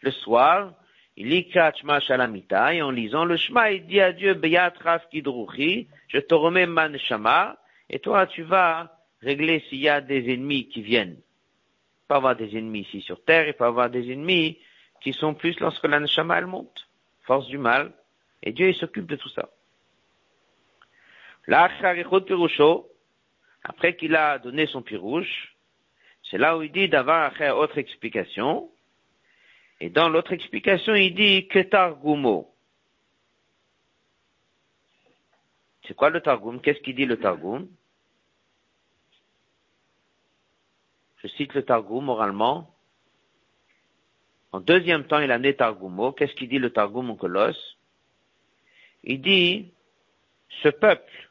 Le 0.00 0.12
soir, 0.12 0.72
il 1.16 1.28
lit 1.28 1.50
Shalamita, 1.50 2.74
et 2.74 2.82
en 2.82 2.90
lisant 2.90 3.24
le 3.24 3.36
Shema, 3.36 3.72
il 3.72 3.86
dit 3.86 4.00
à 4.00 4.12
Dieu, 4.12 4.34
je 4.34 6.18
te 6.18 6.34
remets 6.34 6.66
ma 6.66 6.88
neshama, 6.88 7.58
et 7.90 7.98
toi, 7.98 8.26
tu 8.26 8.42
vas 8.42 8.98
régler 9.20 9.60
s'il 9.68 9.80
y 9.80 9.88
a 9.88 10.00
des 10.00 10.32
ennemis 10.32 10.68
qui 10.68 10.82
viennent. 10.82 11.16
Il 11.18 12.06
peut 12.08 12.14
avoir 12.14 12.36
des 12.36 12.56
ennemis 12.56 12.80
ici 12.80 13.02
sur 13.02 13.22
terre, 13.24 13.46
il 13.46 13.54
peut 13.54 13.64
avoir 13.64 13.90
des 13.90 14.10
ennemis 14.10 14.58
qui 15.00 15.12
sont 15.12 15.34
plus 15.34 15.58
lorsque 15.60 15.84
la 15.84 16.00
neshama, 16.00 16.38
elle 16.38 16.46
monte. 16.46 16.88
Force 17.22 17.46
du 17.46 17.58
mal. 17.58 17.92
Et 18.42 18.52
Dieu, 18.52 18.68
il 18.68 18.74
s'occupe 18.74 19.06
de 19.06 19.16
tout 19.16 19.28
ça. 19.28 19.48
Après 23.64 23.96
qu'il 23.96 24.16
a 24.16 24.38
donné 24.38 24.66
son 24.66 24.82
pirouche, 24.82 25.54
c'est 26.30 26.38
là 26.38 26.56
où 26.56 26.62
il 26.62 26.72
dit 26.72 26.88
d'avoir 26.88 27.32
autre 27.56 27.78
explication. 27.78 28.70
Et 29.82 29.90
dans 29.90 30.08
l'autre 30.08 30.32
explication, 30.32 30.94
il 30.94 31.12
dit 31.12 31.48
que 31.48 31.58
Targumo. 31.58 32.54
C'est 35.84 35.94
quoi 35.94 36.08
le 36.08 36.20
Targum? 36.20 36.60
Qu'est-ce 36.60 36.78
qu'il 36.82 36.94
dit 36.94 37.04
le 37.04 37.18
Targum? 37.18 37.68
Je 41.16 41.26
cite 41.26 41.52
le 41.54 41.64
Targum 41.64 42.08
oralement. 42.10 42.72
En 44.52 44.60
deuxième 44.60 45.04
temps, 45.04 45.18
il 45.18 45.32
a 45.32 45.38
né 45.40 45.56
Targumo. 45.56 46.12
Qu'est-ce 46.12 46.34
qu'il 46.34 46.48
dit 46.48 46.60
le 46.60 46.70
Targum 46.70 47.10
en 47.10 47.16
Colosse? 47.16 47.76
Il 49.02 49.20
dit, 49.20 49.72
ce 50.62 50.68
peuple 50.68 51.28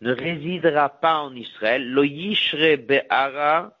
ne 0.00 0.12
résidera 0.12 0.90
pas 0.90 1.18
en 1.18 1.34
Israël, 1.34 1.90
lo 1.90 2.04
yishre 2.04 2.76
be'ara 2.76 3.76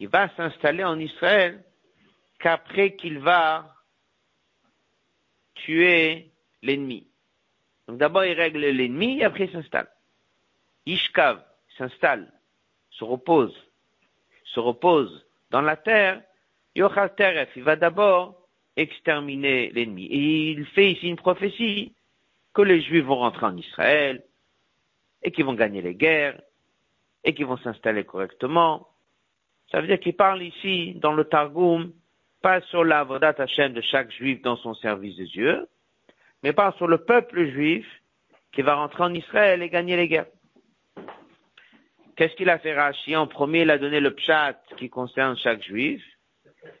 Il 0.00 0.08
va 0.08 0.28
s'installer 0.36 0.84
en 0.84 0.98
Israël 0.98 1.62
qu'après 2.38 2.96
qu'il 2.96 3.18
va 3.18 3.74
tuer 5.54 6.30
l'ennemi. 6.62 7.06
Donc 7.86 7.98
d'abord 7.98 8.24
il 8.24 8.32
règle 8.32 8.60
l'ennemi 8.60 9.20
et 9.20 9.24
après 9.24 9.44
il 9.44 9.52
s'installe. 9.52 9.90
Ishkav 10.86 11.42
s'installe, 11.78 12.32
se 12.90 13.04
repose, 13.04 13.54
se 14.44 14.60
repose 14.60 15.26
dans 15.50 15.62
la 15.62 15.76
terre. 15.76 16.22
Yochal 16.74 17.14
Teref, 17.14 17.50
il 17.56 17.62
va 17.62 17.76
d'abord 17.76 18.48
exterminer 18.76 19.70
l'ennemi. 19.70 20.06
Et 20.06 20.50
il 20.50 20.66
fait 20.66 20.92
ici 20.92 21.08
une 21.08 21.16
prophétie 21.16 21.94
que 22.52 22.62
les 22.62 22.80
Juifs 22.80 23.04
vont 23.04 23.16
rentrer 23.16 23.46
en 23.46 23.56
Israël 23.56 24.24
et 25.22 25.30
qu'ils 25.30 25.44
vont 25.44 25.54
gagner 25.54 25.82
les 25.82 25.94
guerres 25.94 26.40
et 27.22 27.34
qu'ils 27.34 27.46
vont 27.46 27.56
s'installer 27.58 28.04
correctement. 28.04 28.88
Ça 29.74 29.80
veut 29.80 29.88
dire 29.88 29.98
qu'il 29.98 30.14
parle 30.14 30.40
ici, 30.40 30.94
dans 31.00 31.14
le 31.14 31.24
Targum, 31.24 31.92
pas 32.40 32.60
sur 32.60 32.84
la 32.84 33.02
Vodat 33.02 33.34
Hashem 33.36 33.72
de 33.72 33.80
chaque 33.80 34.12
juif 34.12 34.40
dans 34.40 34.56
son 34.58 34.72
service 34.74 35.16
de 35.16 35.24
Dieu, 35.24 35.66
mais 36.44 36.52
parle 36.52 36.74
sur 36.74 36.86
le 36.86 36.98
peuple 36.98 37.44
juif 37.46 37.84
qui 38.52 38.62
va 38.62 38.76
rentrer 38.76 39.02
en 39.02 39.12
Israël 39.12 39.62
et 39.62 39.68
gagner 39.68 39.96
les 39.96 40.06
guerres. 40.06 40.28
Qu'est-ce 42.14 42.36
qu'il 42.36 42.50
a 42.50 42.60
fait 42.60 42.72
Rashi? 42.72 43.16
En 43.16 43.26
premier, 43.26 43.62
il 43.62 43.70
a 43.70 43.78
donné 43.78 43.98
le 43.98 44.14
pshat 44.14 44.60
qui 44.76 44.88
concerne 44.88 45.36
chaque 45.38 45.64
juif. 45.64 46.00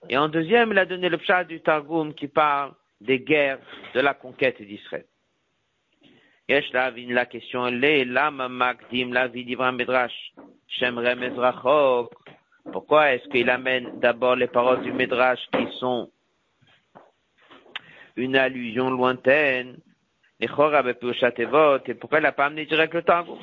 Et 0.08 0.16
en 0.16 0.28
deuxième, 0.28 0.70
il 0.70 0.78
a 0.78 0.86
donné 0.86 1.08
le 1.08 1.18
pshat 1.18 1.42
du 1.42 1.60
Targum 1.62 2.14
qui 2.14 2.28
parle 2.28 2.74
des 3.00 3.18
guerres, 3.18 3.58
de 3.92 3.98
la 3.98 4.14
conquête 4.14 4.62
d'Israël. 4.62 5.06
Yesh 6.48 6.72
la 6.72 7.26
question, 7.26 7.66
elle 7.66 8.12
lama 8.12 8.48
magdim 8.48 9.12
la 9.12 9.26
vie 9.26 9.44
divin 9.44 9.72
medrash, 9.72 10.32
shemre 10.68 11.16
mezrachok, 11.16 12.12
pourquoi 12.72 13.12
est-ce 13.12 13.28
qu'il 13.28 13.50
amène 13.50 14.00
d'abord 14.00 14.36
les 14.36 14.48
paroles 14.48 14.82
du 14.82 14.92
Midrash 14.92 15.40
qui 15.52 15.66
sont 15.78 16.10
une 18.16 18.36
allusion 18.36 18.90
lointaine? 18.90 19.78
Et 20.40 20.48
pourquoi 20.48 22.18
il 22.18 22.22
n'a 22.22 22.32
pas 22.32 22.46
amené 22.46 22.66
direct 22.66 22.94
le 22.94 23.02
Targum 23.02 23.38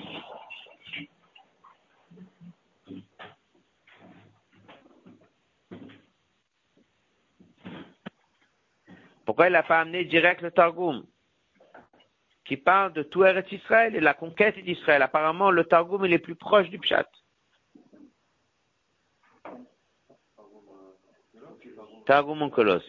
Pourquoi 9.25 9.47
il 9.47 9.53
n'a 9.53 9.63
pas 9.63 9.79
amené 9.79 10.03
direct 10.03 10.41
le 10.41 10.51
Targum? 10.51 11.05
Qui 12.43 12.57
parle 12.57 12.91
de 12.93 13.03
tout 13.03 13.23
Eretz 13.23 13.49
Israël 13.51 13.95
et 13.95 14.01
la 14.01 14.13
conquête 14.13 14.57
d'Israël. 14.59 15.01
Apparemment, 15.01 15.51
le 15.51 15.63
Targum 15.63 16.05
il 16.05 16.11
est 16.11 16.19
plus 16.19 16.35
proche 16.35 16.69
du 16.69 16.79
Pshat. 16.79 17.07
Targum 22.05 22.41
Onkelos. 22.41 22.83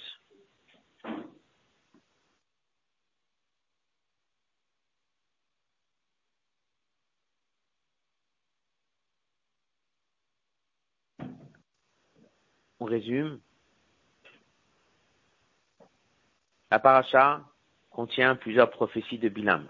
On 12.80 12.84
résume. 12.86 13.40
La 16.70 16.80
paracha 16.80 17.44
contient 17.90 18.34
plusieurs 18.34 18.70
prophéties 18.70 19.18
de 19.18 19.28
Bilam. 19.28 19.68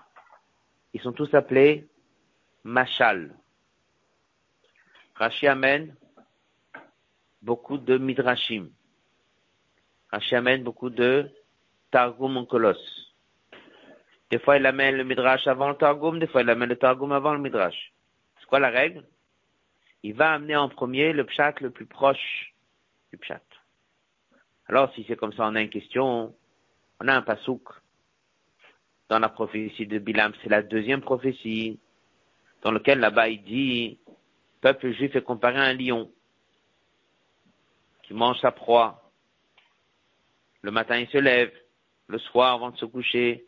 Ils 0.95 1.03
sont 1.03 1.13
tous 1.13 1.35
appelés 1.35 1.89
Mashal. 2.65 3.37
Rashi 5.17 5.47
amène 5.47 5.95
beaucoup 7.43 7.77
de 7.77 7.99
Midrashim. 7.99 8.71
Rashi 10.13 10.35
amène 10.35 10.63
beaucoup 10.63 10.91
de 10.91 11.31
Targum 11.91 12.37
Onkolos. 12.37 12.77
Des 14.31 14.39
fois, 14.39 14.59
il 14.59 14.67
amène 14.67 14.97
le 14.97 15.05
Midrash 15.05 15.47
avant 15.47 15.71
le 15.71 15.77
Targum, 15.77 16.19
des 16.19 16.27
fois, 16.27 16.43
il 16.43 16.51
amène 16.51 16.69
le 16.69 16.77
Targum 16.77 17.13
avant 17.13 17.33
le 17.33 17.41
Midrash. 17.41 17.93
C'est 18.39 18.47
quoi 18.47 18.59
la 18.59 18.71
règle? 18.71 19.05
Il 20.03 20.15
va 20.15 20.33
amener 20.33 20.57
en 20.57 20.69
premier 20.69 21.13
le 21.13 21.25
Pshat 21.25 21.55
le 21.61 21.71
plus 21.71 21.87
proche 21.87 22.55
du 23.11 23.19
Pshat. 23.19 23.43
Alors, 24.69 24.93
si 24.95 25.05
c'est 25.09 25.17
comme 25.17 25.33
ça, 25.33 25.47
on 25.47 25.55
a 25.55 25.63
une 25.63 25.71
question, 25.71 26.35
on 27.01 27.09
a 27.09 27.15
un 27.15 27.23
pasouk 27.23 27.69
dans 29.09 29.19
la 29.19 29.29
prophétie 29.29 29.87
de 29.87 29.99
Bilam, 29.99 30.33
c'est 30.43 30.49
la 30.49 30.63
deuxième 30.63 31.03
prophétie, 31.03 31.79
dans 32.63 32.71
laquelle 32.71 33.01
là-bas 33.01 33.29
il 33.29 33.43
dit, 33.45 33.99
peuple 34.61 34.93
juif 34.93 35.15
est 35.17 35.23
comparé 35.23 35.59
à 35.59 35.65
un 35.65 35.75
lion 35.75 36.11
qui 38.03 38.15
mange 38.15 38.39
sa 38.41 38.51
proie. 38.51 39.02
Le 40.63 40.71
matin 40.71 40.99
il 40.99 41.09
se 41.09 41.19
lève, 41.19 41.53
le 42.09 42.19
soir 42.19 42.55
avant 42.55 42.71
de 42.71 42.77
se 42.77 42.85
coucher. 42.85 43.47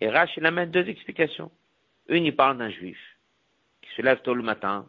Et 0.00 0.08
Rach, 0.08 0.36
il 0.36 0.46
amène 0.46 0.70
deux 0.70 0.88
explications. 0.88 1.50
Une, 2.08 2.24
il 2.24 2.36
parle 2.36 2.58
d'un 2.58 2.70
juif 2.70 2.98
qui 3.82 3.90
se 3.94 4.02
lève 4.02 4.22
tôt 4.22 4.34
le 4.34 4.42
matin, 4.42 4.88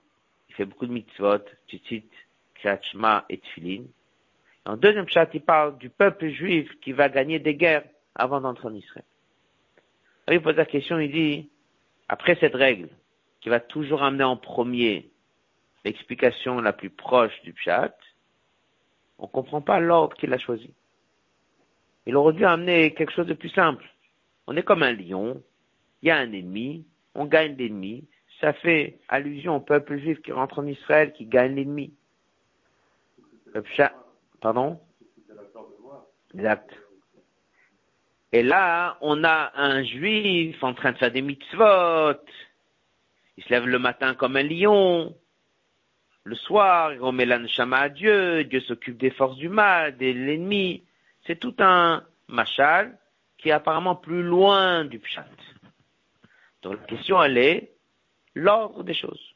il 0.49 0.55
fait 0.55 0.65
beaucoup 0.65 0.85
de 0.85 0.91
mitzvot, 0.91 1.39
tzitzit, 1.67 2.09
kriyat 2.55 3.25
et 3.29 3.37
tfilin. 3.37 3.83
En 4.65 4.77
deuxième 4.77 5.07
chat, 5.07 5.29
il 5.33 5.41
parle 5.41 5.77
du 5.77 5.89
peuple 5.89 6.29
juif 6.29 6.69
qui 6.79 6.91
va 6.91 7.09
gagner 7.09 7.39
des 7.39 7.55
guerres 7.55 7.85
avant 8.15 8.41
d'entrer 8.41 8.67
en 8.67 8.73
Israël. 8.73 9.05
Il 10.31 10.41
pose 10.41 10.55
la 10.55 10.65
question, 10.65 10.97
il 10.97 11.11
dit, 11.11 11.49
après 12.07 12.35
cette 12.39 12.55
règle, 12.55 12.89
qui 13.41 13.49
va 13.49 13.59
toujours 13.59 14.01
amener 14.01 14.23
en 14.23 14.37
premier 14.37 15.11
l'explication 15.83 16.61
la 16.61 16.73
plus 16.73 16.89
proche 16.89 17.39
du 17.43 17.53
pshat, 17.53 17.95
on 19.19 19.23
ne 19.23 19.31
comprend 19.31 19.61
pas 19.61 19.79
l'ordre 19.79 20.15
qu'il 20.15 20.33
a 20.33 20.37
choisi. 20.37 20.73
Il 22.05 22.15
aurait 22.15 22.33
dû 22.33 22.45
amener 22.45 22.93
quelque 22.93 23.13
chose 23.13 23.27
de 23.27 23.33
plus 23.33 23.49
simple. 23.49 23.85
On 24.47 24.55
est 24.55 24.63
comme 24.63 24.83
un 24.83 24.93
lion, 24.93 25.41
il 26.01 26.09
y 26.09 26.11
a 26.11 26.17
un 26.17 26.31
ennemi, 26.31 26.85
on 27.15 27.25
gagne 27.25 27.55
l'ennemi, 27.55 28.07
ça 28.41 28.53
fait 28.53 28.99
allusion 29.07 29.55
au 29.55 29.59
peuple 29.59 29.97
juif 29.97 30.21
qui 30.21 30.31
rentre 30.31 30.59
en 30.59 30.67
Israël, 30.67 31.13
qui 31.13 31.25
gagne 31.25 31.55
l'ennemi. 31.55 31.93
Pardon? 34.41 34.79
Exact. 36.33 36.69
Et 38.33 38.43
là, 38.43 38.97
on 39.01 39.23
a 39.23 39.53
un 39.55 39.83
juif 39.83 40.61
en 40.61 40.73
train 40.73 40.91
de 40.91 40.97
faire 40.97 41.11
des 41.11 41.21
mitzvot. 41.21 42.19
Il 43.37 43.43
se 43.43 43.49
lève 43.49 43.65
le 43.65 43.79
matin 43.79 44.13
comme 44.13 44.35
un 44.35 44.43
lion. 44.43 45.15
Le 46.25 46.35
soir, 46.35 46.91
il 46.91 46.99
remet 46.99 47.27
l'anshama 47.27 47.77
à 47.81 47.89
Dieu. 47.89 48.43
Dieu 48.45 48.59
s'occupe 48.61 48.97
des 48.97 49.11
forces 49.11 49.37
du 49.37 49.47
mal, 49.47 49.95
de 49.95 50.07
l'ennemi. 50.07 50.83
C'est 51.27 51.39
tout 51.39 51.55
un 51.59 52.03
machal 52.27 52.97
qui 53.37 53.49
est 53.49 53.51
apparemment 53.51 53.95
plus 53.95 54.23
loin 54.23 54.85
du 54.85 54.97
pshat. 54.97 55.27
Donc 56.63 56.79
la 56.79 56.85
question, 56.87 57.21
elle 57.21 57.37
est 57.37 57.75
l'ordre 58.33 58.83
des 58.83 58.95
choses. 58.95 59.35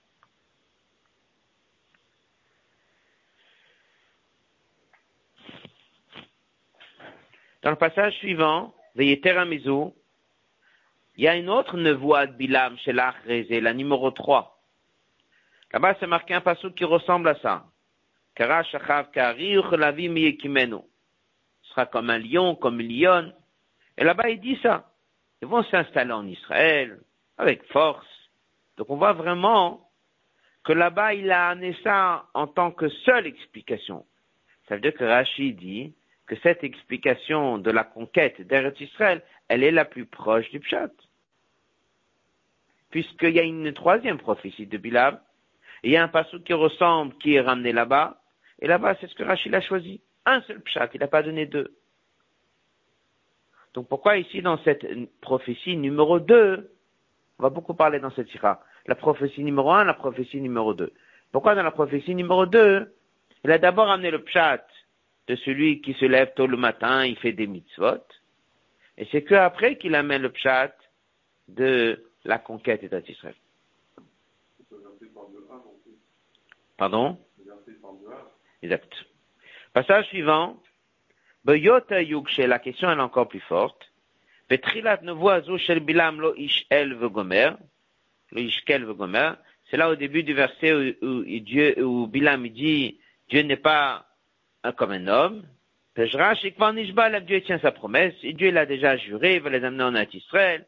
Dans 7.62 7.69
le 7.69 7.75
passage 7.75 8.15
suivant, 8.15 8.73
il 8.95 9.06
y 11.17 11.28
a 11.28 11.36
une 11.36 11.49
autre 11.49 11.78
nevoie 11.78 12.25
de 12.25 12.34
Bilam 12.34 12.80
chez 12.80 12.93
l'Achrézé, 12.93 13.62
la 13.62 13.75
numéro 13.75 14.10
3. 14.10 14.58
Là-bas, 15.71 15.95
c'est 15.99 16.08
marqué 16.08 16.34
un 16.34 16.41
passage 16.41 16.73
qui 16.73 16.84
ressemble 16.84 17.29
à 17.29 17.36
ça. 17.36 17.65
Kara 18.36 18.63
shachav 18.63 19.08
sera 21.62 21.86
comme 21.86 22.10
un 22.10 22.17
lion, 22.17 22.55
comme 22.55 22.79
une 22.79 22.99
lionne. 22.99 23.34
Et 23.97 24.03
là-bas, 24.03 24.29
il 24.29 24.39
dit 24.39 24.58
ça. 24.63 24.89
Ils 25.41 25.47
vont 25.47 25.63
s'installer 25.63 26.12
en 26.12 26.27
Israël, 26.27 26.99
avec 27.38 27.63
force. 27.71 28.08
Donc 28.77 28.89
on 28.89 28.97
voit 28.97 29.13
vraiment 29.13 29.89
que 30.63 30.73
là-bas, 30.73 31.13
il 31.13 31.32
a 31.32 31.49
amené 31.49 31.75
ça 31.84 32.27
en 32.34 32.47
tant 32.47 32.71
que 32.71 32.89
seule 32.89 33.27
explication. 33.27 34.05
Ça 34.67 34.75
veut 34.75 34.82
dire 34.82 34.93
que 34.93 35.03
Rachid 35.03 35.58
dit 35.58 35.93
que 36.27 36.36
cette 36.43 36.63
explication 36.63 37.58
de 37.58 37.71
la 37.71 37.84
conquête 37.84 38.41
d'Eretz 38.41 38.77
elle 39.47 39.63
est 39.63 39.71
la 39.71 39.86
plus 39.86 40.05
proche 40.05 40.49
du 40.51 40.60
Pshat. 40.60 40.91
Puisqu'il 42.91 43.36
y 43.36 43.39
a 43.39 43.43
une 43.43 43.73
troisième 43.73 44.17
prophétie 44.17 44.67
de 44.67 44.77
Bilab, 44.77 45.21
il 45.83 45.91
y 45.91 45.97
a 45.97 46.03
un 46.03 46.07
passage 46.07 46.41
qui 46.43 46.53
ressemble, 46.53 47.13
qui 47.17 47.35
est 47.35 47.41
ramené 47.41 47.71
là-bas, 47.71 48.21
et 48.59 48.67
là-bas, 48.67 48.95
c'est 48.99 49.07
ce 49.07 49.15
que 49.15 49.23
Rachid 49.23 49.53
a 49.53 49.61
choisi. 49.61 50.01
Un 50.25 50.41
seul 50.41 50.61
Pshat, 50.61 50.89
il 50.93 50.99
n'a 50.99 51.07
pas 51.07 51.23
donné 51.23 51.45
deux. 51.45 51.75
Donc 53.73 53.87
pourquoi 53.87 54.17
ici, 54.17 54.41
dans 54.41 54.57
cette 54.63 54.85
prophétie 55.21 55.77
numéro 55.77 56.19
2, 56.19 56.71
on 57.37 57.43
va 57.43 57.49
beaucoup 57.49 57.73
parler 57.73 57.99
dans 57.99 58.11
cette 58.11 58.29
sira, 58.29 58.61
la 58.85 58.95
prophétie 58.95 59.43
numéro 59.43 59.71
1, 59.71 59.85
la 59.85 59.93
prophétie 59.93 60.41
numéro 60.41 60.73
2. 60.73 60.91
Pourquoi 61.31 61.55
dans 61.55 61.63
la 61.63 61.71
prophétie 61.71 62.15
numéro 62.15 62.45
2, 62.45 62.93
il 63.45 63.51
a 63.51 63.57
d'abord 63.57 63.89
amené 63.89 64.11
le 64.11 64.23
Pshat 64.23 64.65
de 65.29 65.35
celui 65.35 65.79
qui 65.81 65.93
se 65.93 66.05
lève 66.05 66.33
tôt 66.33 66.47
le 66.47 66.57
matin, 66.57 67.05
il 67.05 67.15
fait 67.15 67.33
des 67.33 67.45
mitzvot. 67.45 68.03
Et 68.97 69.07
c'est 69.11 69.21
que 69.21 69.35
après 69.35 69.77
qu'il 69.77 69.93
amène 69.93 70.23
le 70.23 70.31
pshat 70.31 70.73
de 71.47 72.03
la 72.25 72.39
conquête 72.39 72.83
d'Israël. 72.83 73.35
Pardon? 76.79 77.17
Exact. 78.63 78.91
Passage 79.73 80.07
suivant. 80.07 80.57
La 81.45 82.59
question 82.59 82.89
est 82.89 82.99
encore 82.99 83.27
plus 83.27 83.41
forte. 83.41 83.91
C'est 84.49 84.81
là 89.77 89.89
au 89.89 89.95
début 89.95 90.23
du 90.23 90.33
verset 90.33 90.95
où, 91.01 91.23
Dieu, 91.25 91.83
où 91.83 92.07
Bilam 92.07 92.47
dit, 92.47 92.99
Dieu 93.27 93.41
n'est 93.41 93.57
pas 93.57 94.05
comme 94.77 94.91
un 94.91 95.07
homme. 95.07 95.43
Dieu 95.97 96.07
tient 97.41 97.59
sa 97.59 97.71
promesse, 97.71 98.15
Dieu 98.23 98.51
l'a 98.51 98.65
déjà 98.65 98.95
juré, 98.95 99.35
il 99.35 99.41
va 99.41 99.49
les 99.49 99.65
amener 99.65 99.83
en 99.83 99.95
Israël. 99.95 100.65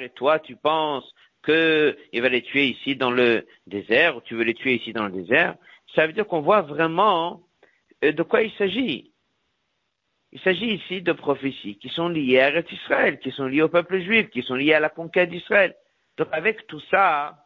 Et 0.00 0.08
toi, 0.10 0.38
tu 0.38 0.56
penses 0.56 1.14
qu'il 1.44 2.22
va 2.22 2.28
les 2.28 2.42
tuer 2.42 2.66
ici 2.66 2.96
dans 2.96 3.10
le 3.10 3.46
désert, 3.66 4.16
ou 4.16 4.20
tu 4.20 4.34
veux 4.34 4.44
les 4.44 4.54
tuer 4.54 4.74
ici 4.74 4.92
dans 4.92 5.06
le 5.06 5.12
désert. 5.12 5.56
Ça 5.94 6.06
veut 6.06 6.12
dire 6.12 6.26
qu'on 6.26 6.40
voit 6.40 6.62
vraiment 6.62 7.42
euh, 8.02 8.12
de 8.12 8.22
quoi 8.22 8.42
il 8.42 8.52
s'agit. 8.52 9.12
Il 10.32 10.40
s'agit 10.40 10.74
ici 10.74 11.00
de 11.00 11.12
prophéties 11.12 11.78
qui 11.78 11.88
sont 11.88 12.08
liées 12.08 12.40
à 12.40 12.50
Israël, 12.60 13.20
qui 13.20 13.30
sont 13.30 13.46
liées 13.46 13.62
au 13.62 13.68
peuple 13.68 14.00
juif, 14.00 14.30
qui 14.30 14.42
sont 14.42 14.56
liées 14.56 14.74
à 14.74 14.80
la 14.80 14.88
conquête 14.88 15.30
d'Israël. 15.30 15.76
Donc 16.16 16.28
avec 16.32 16.66
tout 16.66 16.80
ça, 16.90 17.38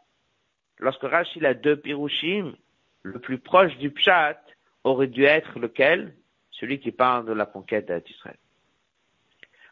lorsque 0.78 1.02
Rachid 1.02 1.44
a 1.44 1.52
deux 1.52 1.76
pirushim, 1.76 2.54
le 3.02 3.18
plus 3.18 3.38
proche 3.38 3.76
du 3.76 3.90
Pshat 3.90 4.40
aurait 4.84 5.06
dû 5.06 5.24
être 5.24 5.58
lequel? 5.58 6.14
Celui 6.50 6.80
qui 6.80 6.90
parle 6.90 7.26
de 7.26 7.32
la 7.32 7.46
conquête 7.46 7.92
d'Israël. 8.04 8.38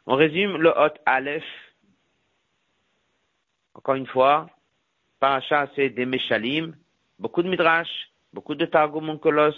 On 0.06 0.14
résume 0.14 0.56
le 0.58 0.70
Hot 0.70 0.94
Aleph. 1.04 1.42
Encore 3.76 3.96
une 3.96 4.06
fois, 4.06 4.48
Paracha 5.20 5.68
c'est 5.76 5.90
des 5.90 6.06
Meshalim, 6.06 6.74
beaucoup 7.18 7.42
de 7.42 7.48
Midrash, 7.48 8.10
beaucoup 8.32 8.54
de 8.54 8.64
Targum 8.64 9.10
Onkolos. 9.10 9.54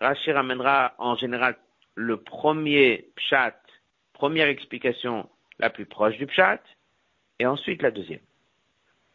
Rashi 0.00 0.32
ramènera 0.32 0.94
en 0.98 1.16
général 1.16 1.56
le 1.94 2.18
premier 2.18 3.08
pshat, 3.16 3.56
première 4.12 4.48
explication 4.48 5.30
la 5.58 5.70
plus 5.70 5.86
proche 5.86 6.18
du 6.18 6.26
pshat, 6.26 6.60
et 7.38 7.46
ensuite 7.46 7.80
la 7.80 7.90
deuxième. 7.90 8.20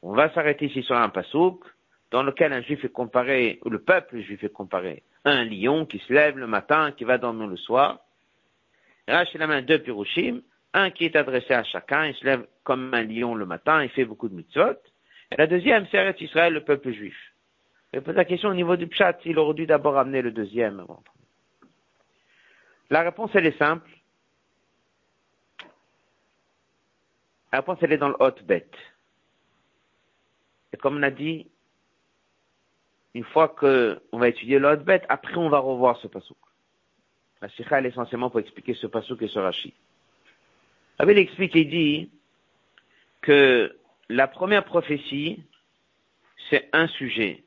On 0.02 0.14
va 0.14 0.34
s'arrêter 0.34 0.66
ici 0.66 0.82
sur 0.82 0.96
un 0.96 1.10
pasouk 1.10 1.64
dans 2.10 2.24
lequel 2.24 2.52
un 2.52 2.62
juif 2.62 2.84
est 2.84 2.92
comparé, 2.92 3.60
ou 3.66 3.70
le 3.70 3.80
peuple 3.80 4.20
juif 4.22 4.44
est 4.44 4.52
comparé, 4.52 5.04
à 5.26 5.32
un 5.32 5.46
lion 5.46 5.86
qui 5.86 6.00
se 6.00 6.12
lève 6.12 6.40
le 6.40 6.48
matin, 6.48 6.92
qui 6.94 7.04
va 7.04 7.20
dormir 7.20 7.46
le 7.46 7.58
soir. 7.58 8.00
La 9.08 9.26
main 9.48 9.62
deux 9.62 9.80
pirushim, 9.80 10.42
un 10.74 10.92
qui 10.92 11.06
est 11.06 11.16
adressé 11.16 11.54
à 11.54 11.64
chacun, 11.64 12.06
il 12.06 12.16
se 12.16 12.26
lève 12.26 12.46
comme 12.64 12.94
un 12.94 13.04
lion 13.04 13.36
le 13.36 13.46
matin, 13.46 13.84
il 13.84 13.90
fait 13.90 14.06
beaucoup 14.06 14.30
de 14.30 14.36
mitzvot. 14.36 14.78
Et 15.32 15.36
la 15.38 15.48
deuxième, 15.48 15.88
c'est 15.92 16.22
Israël, 16.22 16.54
le 16.54 16.64
peuple 16.64 16.92
juif. 16.92 17.18
Je 17.94 18.00
pose 18.00 18.16
la 18.16 18.26
question 18.26 18.50
au 18.50 18.54
niveau 18.54 18.76
du 18.76 18.88
pshat, 18.88 19.18
il 19.26 19.40
aurait 19.40 19.56
dû 19.56 19.66
d'abord 19.66 19.98
amener 19.98 20.22
le 20.22 20.32
deuxième. 20.32 20.86
La 22.90 23.02
réponse, 23.02 23.32
elle 23.34 23.48
est 23.48 23.58
simple. 23.58 23.90
La 27.52 27.60
réponse, 27.60 27.80
elle 27.82 27.94
est 27.94 27.98
dans 27.98 28.10
le 28.10 28.16
hot 28.20 28.36
bet. 28.46 28.70
Et 30.72 30.78
comme 30.78 30.98
on 30.98 31.04
a 31.04 31.10
dit, 31.10 31.50
une 33.16 33.24
fois 33.24 33.50
qu'on 33.50 34.20
va 34.20 34.28
étudier 34.28 34.60
le 34.60 34.68
hot 34.68 34.84
bet, 34.84 35.02
après 35.10 35.36
on 35.36 35.50
va 35.50 35.58
revoir 35.58 35.98
ce 35.98 36.08
pasouk. 36.08 36.38
La 37.42 37.50
sikha, 37.50 37.80
elle 37.80 37.88
est 37.88 37.90
essentiellement 37.90 38.30
pour 38.30 38.40
expliquer 38.40 38.76
ce 38.76 38.86
pasouk 38.86 39.22
et 39.24 39.28
ce 39.28 39.40
rashi. 39.40 39.74
Il 41.08 41.18
explique 41.18 41.56
et 41.56 41.66
dit 41.66 42.12
que 43.22 43.78
la 44.10 44.28
première 44.28 44.66
prophétie, 44.66 45.44
c'est 46.50 46.70
un 46.74 46.88
sujet. 46.88 47.44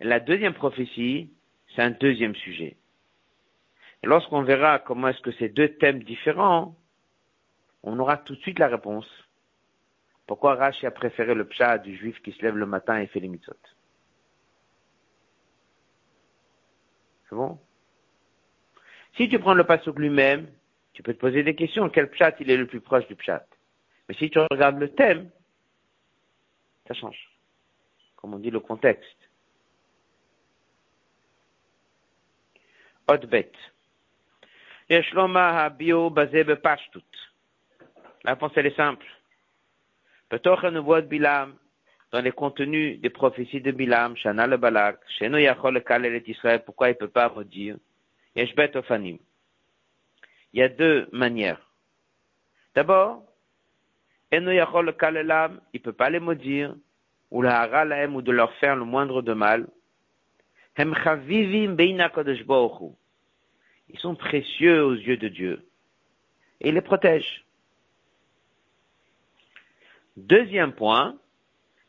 La 0.00 0.20
deuxième 0.20 0.54
prophétie, 0.54 1.30
c'est 1.74 1.82
un 1.82 1.90
deuxième 1.90 2.34
sujet. 2.34 2.76
Et 4.02 4.06
lorsqu'on 4.06 4.42
verra 4.42 4.78
comment 4.78 5.08
est-ce 5.08 5.20
que 5.20 5.32
ces 5.32 5.48
deux 5.48 5.76
thèmes 5.76 6.02
différents, 6.02 6.76
on 7.82 7.98
aura 7.98 8.16
tout 8.16 8.34
de 8.34 8.40
suite 8.40 8.58
la 8.58 8.68
réponse. 8.68 9.08
Pourquoi 10.26 10.54
Rashi 10.54 10.86
a 10.86 10.90
préféré 10.90 11.34
le 11.34 11.46
pshat 11.46 11.78
du 11.78 11.96
juif 11.96 12.20
qui 12.22 12.32
se 12.32 12.42
lève 12.42 12.56
le 12.56 12.66
matin 12.66 13.00
et 13.00 13.06
fait 13.06 13.20
les 13.20 13.28
mitzvot 13.28 13.54
C'est 17.28 17.36
bon? 17.36 17.58
Si 19.16 19.28
tu 19.28 19.38
prends 19.38 19.54
le 19.54 19.64
pasuk 19.64 19.98
lui-même, 19.98 20.48
tu 20.92 21.02
peux 21.02 21.14
te 21.14 21.18
poser 21.18 21.42
des 21.42 21.54
questions. 21.54 21.88
Quel 21.88 22.10
pshat 22.10 22.34
il 22.40 22.50
est 22.50 22.56
le 22.56 22.66
plus 22.66 22.80
proche 22.80 23.06
du 23.06 23.16
pshat? 23.16 23.46
Mais 24.08 24.14
si 24.14 24.30
tu 24.30 24.38
regardes 24.38 24.78
le 24.78 24.88
thème, 24.92 25.30
ça 26.86 26.94
change. 26.94 27.30
Comme 28.16 28.34
on 28.34 28.38
dit, 28.38 28.50
le 28.50 28.60
contexte. 28.60 29.16
Hotbet. 33.08 33.50
La 34.88 35.00
elle 38.56 38.66
est 38.66 38.76
simple. 38.76 39.06
Dans 42.12 42.20
les 42.20 42.32
contenus 42.32 43.00
des 43.00 43.10
prophéties 43.10 43.60
de 43.62 43.70
Bilam, 43.70 44.16
Shana 44.16 44.46
le 44.46 44.58
Balak, 44.58 44.98
Sheno 45.18 45.38
Yachol 45.38 45.74
le 45.74 45.80
Kalel 45.80 46.22
Israël, 46.26 46.62
pourquoi 46.64 46.88
il 46.88 46.92
ne 46.92 46.96
peut 46.98 47.08
pas 47.08 47.28
redire? 47.28 47.76
Yeshbet 48.36 48.76
Ofanim. 48.76 49.18
Il 50.52 50.60
y 50.60 50.62
a 50.62 50.68
deux 50.68 51.08
manières. 51.12 51.60
D'abord, 52.74 53.22
Eno 54.32 54.50
Yachol 54.50 54.86
le 54.86 54.92
Kalelam, 54.92 55.60
il 55.72 55.80
ne 55.80 55.84
peut 55.84 55.92
pas 55.92 56.10
les 56.10 56.20
maudire, 56.20 56.74
ou 57.30 57.42
la 57.42 57.60
Haralaem, 57.60 58.16
ou 58.16 58.22
de 58.22 58.32
leur 58.32 58.52
faire 58.54 58.76
le 58.76 58.84
moindre 58.84 59.22
de 59.22 59.32
mal. 59.32 59.68
Ils 60.78 60.94
sont 63.98 64.14
précieux 64.14 64.84
aux 64.84 64.94
yeux 64.94 65.18
de 65.18 65.28
Dieu. 65.28 65.66
Et 66.60 66.68
il 66.68 66.74
les 66.74 66.80
protège. 66.80 67.44
Deuxième 70.16 70.72
point, 70.72 71.18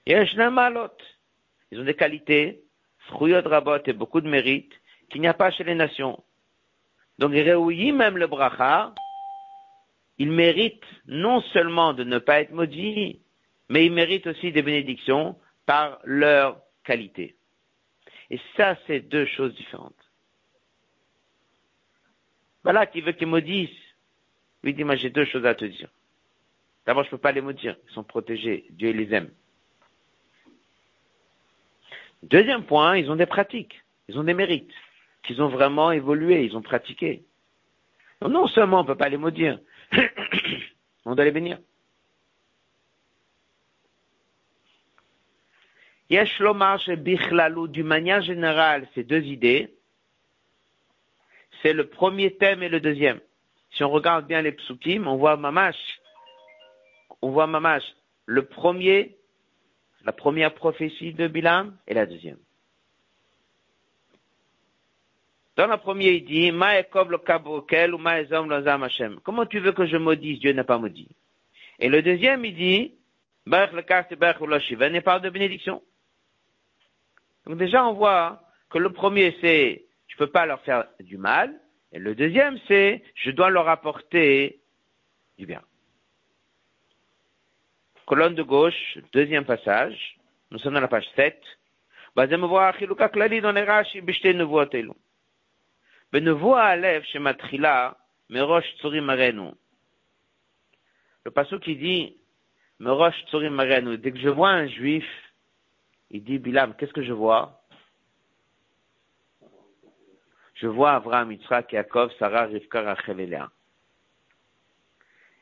ils 0.05 1.79
ont 1.79 1.83
des 1.83 1.95
qualités, 1.95 2.61
rabot 3.09 3.77
et 3.85 3.93
beaucoup 3.93 4.21
de 4.21 4.29
mérites 4.29 4.73
qu'il 5.09 5.21
n'y 5.21 5.27
a 5.27 5.33
pas 5.33 5.51
chez 5.51 5.63
les 5.63 5.75
nations. 5.75 6.23
Donc, 7.23 7.31
même 7.31 8.17
le 8.17 8.27
bracha, 8.27 8.93
ils 10.17 10.29
méritent 10.29 10.83
non 11.07 11.39
seulement 11.39 11.93
de 11.93 12.03
ne 12.03 12.19
pas 12.19 12.41
être 12.41 12.51
maudits, 12.51 13.21
mais 13.69 13.85
ils 13.85 13.93
méritent 13.93 14.27
aussi 14.27 14.51
des 14.51 14.61
bénédictions 14.61 15.39
par 15.65 15.99
leur 16.03 16.59
qualité. 16.83 17.37
Et 18.29 18.41
ça, 18.57 18.77
c'est 18.85 18.99
deux 18.99 19.25
choses 19.25 19.55
différentes. 19.55 19.95
Voilà 22.63 22.87
qui 22.87 22.99
veut 22.99 23.13
qu'ils 23.13 23.27
maudissent. 23.27 23.69
Lui 24.61 24.73
dit, 24.73 24.83
moi 24.83 24.97
j'ai 24.97 25.09
deux 25.09 25.23
choses 25.23 25.45
à 25.45 25.55
te 25.55 25.63
dire. 25.63 25.87
D'abord, 26.85 27.03
je 27.03 27.07
ne 27.07 27.11
peux 27.11 27.19
pas 27.19 27.31
les 27.31 27.39
maudire. 27.39 27.77
Ils 27.87 27.93
sont 27.93 28.03
protégés. 28.03 28.65
Dieu 28.71 28.91
les 28.91 29.13
aime. 29.13 29.31
Deuxième 32.21 32.65
point, 32.65 32.97
ils 32.97 33.09
ont 33.09 33.15
des 33.15 33.27
pratiques. 33.27 33.81
Ils 34.09 34.19
ont 34.19 34.25
des 34.25 34.33
mérites. 34.33 34.73
Qu'ils 35.23 35.41
ont 35.41 35.47
vraiment 35.47 35.91
évolué. 35.91 36.43
Ils 36.43 36.55
ont 36.55 36.61
pratiqué. 36.61 37.23
non 38.21 38.47
seulement 38.47 38.79
on 38.79 38.83
ne 38.83 38.87
peut 38.87 38.95
pas 38.95 39.09
les 39.09 39.17
maudire, 39.17 39.59
on 41.05 41.15
doit 41.15 41.25
les 41.25 41.31
bénir. 41.31 41.57
Yesh 46.09 46.41
Bichlalu, 46.97 47.69
d'une 47.69 47.87
manière 47.87 48.21
générale, 48.21 48.87
ces 48.93 49.03
deux 49.03 49.23
idées, 49.23 49.73
c'est 51.61 51.73
le 51.73 51.87
premier 51.87 52.35
thème 52.35 52.61
et 52.61 52.69
le 52.69 52.79
deuxième. 52.79 53.19
Si 53.71 53.83
on 53.83 53.89
regarde 53.89 54.27
bien 54.27 54.41
les 54.41 54.51
psukim, 54.51 55.07
on 55.07 55.15
voit 55.15 55.37
Mamash, 55.37 56.01
on 57.21 57.31
voit 57.31 57.47
Mamash, 57.47 57.83
le 58.25 58.45
premier, 58.45 59.17
la 60.05 60.11
première 60.11 60.53
prophétie 60.53 61.13
de 61.13 61.27
Bilam 61.27 61.75
et 61.87 61.93
la 61.93 62.05
deuxième. 62.05 62.37
Dans 65.55 65.67
la 65.67 65.77
première, 65.77 66.11
il 66.11 66.25
dit, 66.25 66.51
ou 66.51 66.57
Comment 69.23 69.45
tu 69.45 69.59
veux 69.59 69.71
que 69.71 69.85
je 69.85 69.97
maudisse? 69.97 70.39
Dieu 70.39 70.51
n'a 70.53 70.63
pas 70.63 70.79
maudit? 70.79 71.15
Et 71.79 71.89
le 71.89 72.01
deuxième, 72.01 72.43
il 72.45 72.55
dit, 72.55 72.95
il 73.45 75.01
parle 75.01 75.21
de 75.21 75.29
bénédiction. 75.29 75.83
Donc 77.45 77.57
déjà, 77.57 77.85
on 77.85 77.93
voit 77.93 78.41
que 78.69 78.77
le 78.79 78.91
premier, 78.91 79.37
c'est 79.41 79.85
je 80.07 80.17
peux 80.17 80.27
pas 80.27 80.45
leur 80.45 80.61
faire 80.61 80.85
du 80.99 81.17
mal. 81.17 81.53
Et 81.91 81.99
le 81.99 82.15
deuxième, 82.15 82.57
c'est 82.67 83.03
je 83.15 83.31
dois 83.31 83.49
leur 83.49 83.67
apporter 83.67 84.59
du 85.37 85.45
bien. 85.45 85.61
Colonne 88.05 88.35
de 88.35 88.43
gauche, 88.43 88.97
deuxième 89.11 89.45
passage. 89.45 90.17
Nous 90.51 90.59
sommes 90.59 90.73
dans 90.73 90.81
la 90.81 90.87
page 90.87 91.07
7. 91.15 91.41
Le 96.13 96.35
passage 101.31 101.59
qui 101.59 101.75
dit, 101.75 102.17
dès 102.79 104.11
que 104.11 104.19
je 104.19 104.29
vois 104.29 104.49
un 104.49 104.67
juif, 104.67 105.05
il 106.11 106.23
dit, 106.23 106.37
Bilam, 106.37 106.75
qu'est-ce 106.75 106.93
que 106.93 107.03
je 107.03 107.13
vois? 107.13 107.63
je 110.63 110.67
vois 110.67 110.93
Abraham, 110.93 111.33
Yitzhak, 111.33 111.73
Yaakov, 111.73 112.13
Sarah, 112.17 112.45
Rivka, 112.45 112.81
Rachel. 112.81 113.49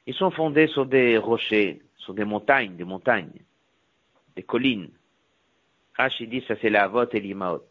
Ils 0.07 0.15
sont 0.15 0.31
fondés 0.31 0.65
sur 0.65 0.87
des 0.87 1.19
rochers, 1.19 1.79
sur 1.97 2.15
des 2.15 2.25
montagnes, 2.25 2.75
des 2.75 2.83
montagnes, 2.83 3.39
des 4.35 4.41
collines. 4.41 4.89
Rashi 5.95 6.25
dit, 6.25 6.43
ça 6.47 6.55
c'est 6.59 6.71
la 6.71 6.85
Avot 6.85 7.07
et 7.11 7.19
l'Imaot. 7.19 7.63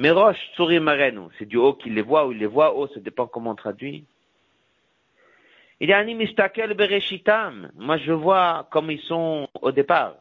Mais 0.00 0.12
Roche, 0.12 0.38
Marenu, 0.80 1.28
c'est 1.38 1.44
du 1.44 1.58
haut 1.58 1.74
qu'il 1.74 1.92
les 1.92 2.00
voit 2.00 2.26
ou 2.26 2.32
il 2.32 2.38
les 2.38 2.46
voit 2.46 2.74
haut, 2.74 2.88
ça 2.88 3.00
dépend 3.00 3.26
comment 3.26 3.50
on 3.50 3.54
traduit. 3.54 4.06
Il 5.78 5.90
y 5.90 5.92
a 5.92 5.98
un 5.98 6.04
Mistakel 6.04 6.72
Bereshitam. 6.72 7.70
Moi, 7.74 7.98
je 7.98 8.12
vois 8.12 8.66
comme 8.70 8.90
ils 8.90 9.02
sont 9.02 9.46
au 9.60 9.72
départ. 9.72 10.14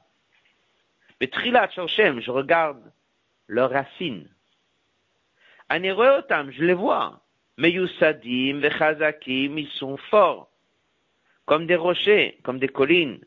Mais 1.22 1.28
Trilat 1.28 1.70
Shoshem, 1.70 2.20
je 2.20 2.30
regarde 2.30 2.82
leurs 3.48 3.72
racines 3.72 4.28
je 5.72 6.64
les 6.66 6.74
vois. 6.74 7.22
Mais 7.58 7.72
Yusadim, 7.72 8.60
Vechazakim, 8.60 9.58
ils 9.60 9.72
sont 9.78 9.96
forts. 10.10 10.50
Comme 11.46 11.68
des 11.68 11.78
rochers, 11.78 12.38
comme 12.44 12.60
des 12.60 12.68
collines. 12.68 13.24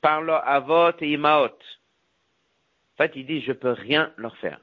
Par 0.00 0.22
leur 0.22 0.48
avot 0.48 0.96
et 1.00 1.12
imaot. 1.12 1.44
En 1.44 2.96
fait, 2.96 3.12
il 3.16 3.26
dit, 3.26 3.42
je 3.42 3.52
peux 3.52 3.72
rien 3.72 4.14
leur 4.16 4.34
faire. 4.38 4.60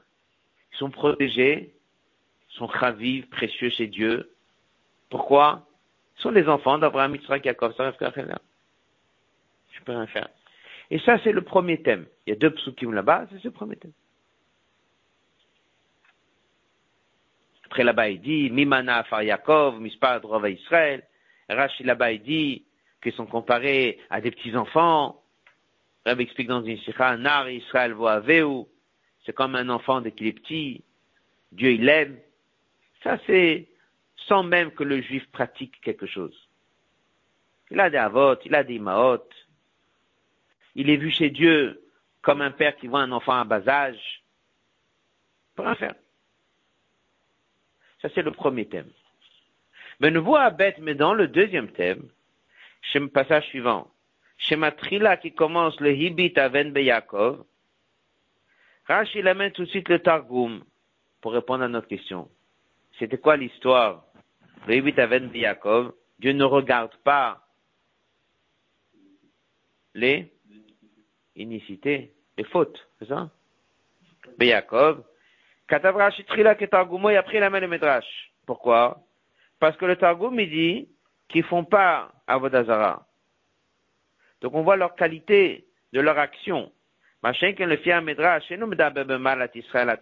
Ils 0.74 0.78
sont 0.78 0.90
protégés, 0.90 1.72
sont 2.50 2.66
ravis, 2.66 3.22
précieux 3.22 3.70
chez 3.70 3.86
Dieu. 3.86 4.30
Pourquoi? 5.08 5.66
Ils 6.18 6.22
sont 6.22 6.30
les 6.30 6.48
enfants 6.48 6.78
d'Abraham, 6.78 7.14
Yitzhak, 7.14 7.44
Yaakov, 7.44 7.74
ça 7.76 7.92
Je 8.00 9.80
peux 9.84 9.92
rien 9.92 10.06
faire. 10.08 10.28
Et 10.90 10.98
ça, 11.00 11.18
c'est 11.22 11.32
le 11.32 11.42
premier 11.42 11.80
thème. 11.82 12.06
Il 12.26 12.30
y 12.30 12.32
a 12.32 12.36
deux 12.36 12.50
psukim 12.50 12.92
là-bas, 12.92 13.26
c'est 13.30 13.44
le 13.44 13.50
premier 13.50 13.76
thème. 13.76 13.92
Après 17.66 17.84
là-bas, 17.84 18.08
il 18.08 18.20
dit, 18.20 18.50
Mimana 18.50 18.98
Afar 18.98 19.22
Yaakov, 19.22 19.80
Mispar 19.80 20.20
Drova 20.20 20.50
Israël. 20.50 21.04
Rashi 21.48 21.84
là-bas, 21.84 22.12
il 22.12 22.22
dit 22.22 22.64
qu'ils 23.02 23.12
sont 23.12 23.26
comparés 23.26 24.00
à 24.10 24.20
des 24.20 24.30
petits-enfants. 24.30 25.20
Rabbi 26.04 26.24
explique 26.24 26.48
dans 26.48 26.62
une 26.62 26.78
sikha, 26.78 27.16
Nar 27.16 27.48
Israël 27.48 27.92
Voaveu. 27.92 28.66
C'est 29.24 29.32
comme 29.32 29.54
un 29.54 29.68
enfant 29.68 30.00
dès 30.00 30.12
qu'il 30.12 30.26
est 30.26 30.32
petit. 30.32 30.84
Dieu, 31.52 31.72
il 31.72 31.84
l'aime. 31.84 32.18
Ça, 33.02 33.18
c'est 33.26 33.68
sans 34.16 34.42
même 34.42 34.70
que 34.72 34.84
le 34.84 35.00
juif 35.00 35.26
pratique 35.30 35.80
quelque 35.80 36.06
chose. 36.06 36.48
Il 37.70 37.80
a 37.80 37.90
des 37.90 37.96
avots, 37.96 38.36
il 38.44 38.54
a 38.54 38.64
des 38.64 38.78
maot. 38.78 39.28
Il 40.74 40.90
est 40.90 40.96
vu 40.96 41.10
chez 41.10 41.30
Dieu 41.30 41.82
comme 42.22 42.40
un 42.40 42.50
père 42.50 42.76
qui 42.76 42.86
voit 42.86 43.00
un 43.00 43.12
enfant 43.12 43.34
à 43.34 43.44
bas 43.44 43.66
âge. 43.68 44.22
Pour 45.54 45.66
rien 45.66 45.74
faire. 45.74 45.94
Ça, 48.02 48.08
c'est 48.14 48.22
le 48.22 48.32
premier 48.32 48.66
thème. 48.66 48.90
Mais 50.00 50.10
nous 50.10 50.24
voit 50.24 50.50
bête, 50.50 50.78
mais 50.78 50.94
dans 50.94 51.14
le 51.14 51.28
deuxième 51.28 51.70
thème, 51.70 52.08
chez 52.82 52.98
le 52.98 53.08
passage 53.08 53.46
suivant, 53.46 53.90
chez 54.36 54.56
Matrila 54.56 55.16
qui 55.16 55.32
commence 55.32 55.78
le 55.80 55.92
Hibit 55.94 56.36
Aven 56.36 56.72
Beyakov, 56.72 57.44
Rashi 58.86 59.18
il 59.18 59.28
amène 59.28 59.52
tout 59.52 59.64
de 59.64 59.68
suite 59.68 59.88
le 59.88 59.98
Targum 59.98 60.62
pour 61.20 61.32
répondre 61.32 61.64
à 61.64 61.68
notre 61.68 61.88
question. 61.88 62.28
C'était 62.98 63.18
quoi 63.18 63.36
l'histoire 63.36 64.04
Aven 64.66 65.30
Dieu 66.18 66.32
ne 66.32 66.44
regarde 66.44 66.94
pas 67.02 67.46
les 69.94 70.32
inicités, 71.36 72.12
les 72.36 72.44
fautes, 72.44 72.88
c'est 72.98 73.08
ça? 73.08 73.30
Beyakov, 74.38 75.04
Katav 75.68 75.96
Rashi 75.96 76.24
Trila 76.24 76.54
qui 76.54 76.68
Targumo 76.68 77.10
et 77.10 77.16
après 77.16 77.38
il 77.38 77.42
amène 77.42 77.62
le 77.62 77.68
Medrash. 77.68 78.32
Pourquoi? 78.46 79.02
Parce 79.58 79.76
que 79.76 79.84
le 79.86 79.96
Targum 79.96 80.38
il 80.38 80.50
dit 80.50 80.88
qu'ils 81.28 81.44
font 81.44 81.64
pas 81.64 82.12
Avodazara. 82.26 83.06
Donc 84.40 84.54
on 84.54 84.62
voit 84.62 84.76
leur 84.76 84.94
qualité 84.94 85.66
de 85.92 86.00
leur 86.00 86.18
action. 86.18 86.70
Machin 87.24 87.54
que 87.54 87.62
le 87.64 87.78
fier 87.78 88.02
Medrash, 88.02 88.50
et 88.50 88.58
nous 88.58 88.66
mal 88.66 89.50
Israël 89.54 89.98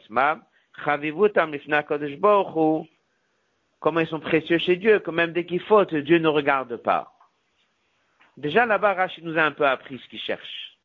comment 3.79 4.01
ils 4.01 4.09
sont 4.09 4.19
précieux 4.19 4.59
chez 4.59 4.75
Dieu, 4.75 4.99
que 4.99 5.13
même 5.13 5.33
dès 5.33 5.47
qu'ils 5.47 5.61
fautent, 5.61 5.95
Dieu 5.95 6.19
ne 6.19 6.27
regarde 6.27 6.77
pas. 6.79 7.13
Déjà 8.37 8.67
là-bas, 8.67 8.95
Rachid 8.95 9.23
nous 9.23 9.39
a 9.39 9.43
un 9.43 9.53
peu 9.53 9.65
appris 9.65 10.01
ce 10.01 10.09
qu'il 10.09 10.19
cherche. 10.19 10.77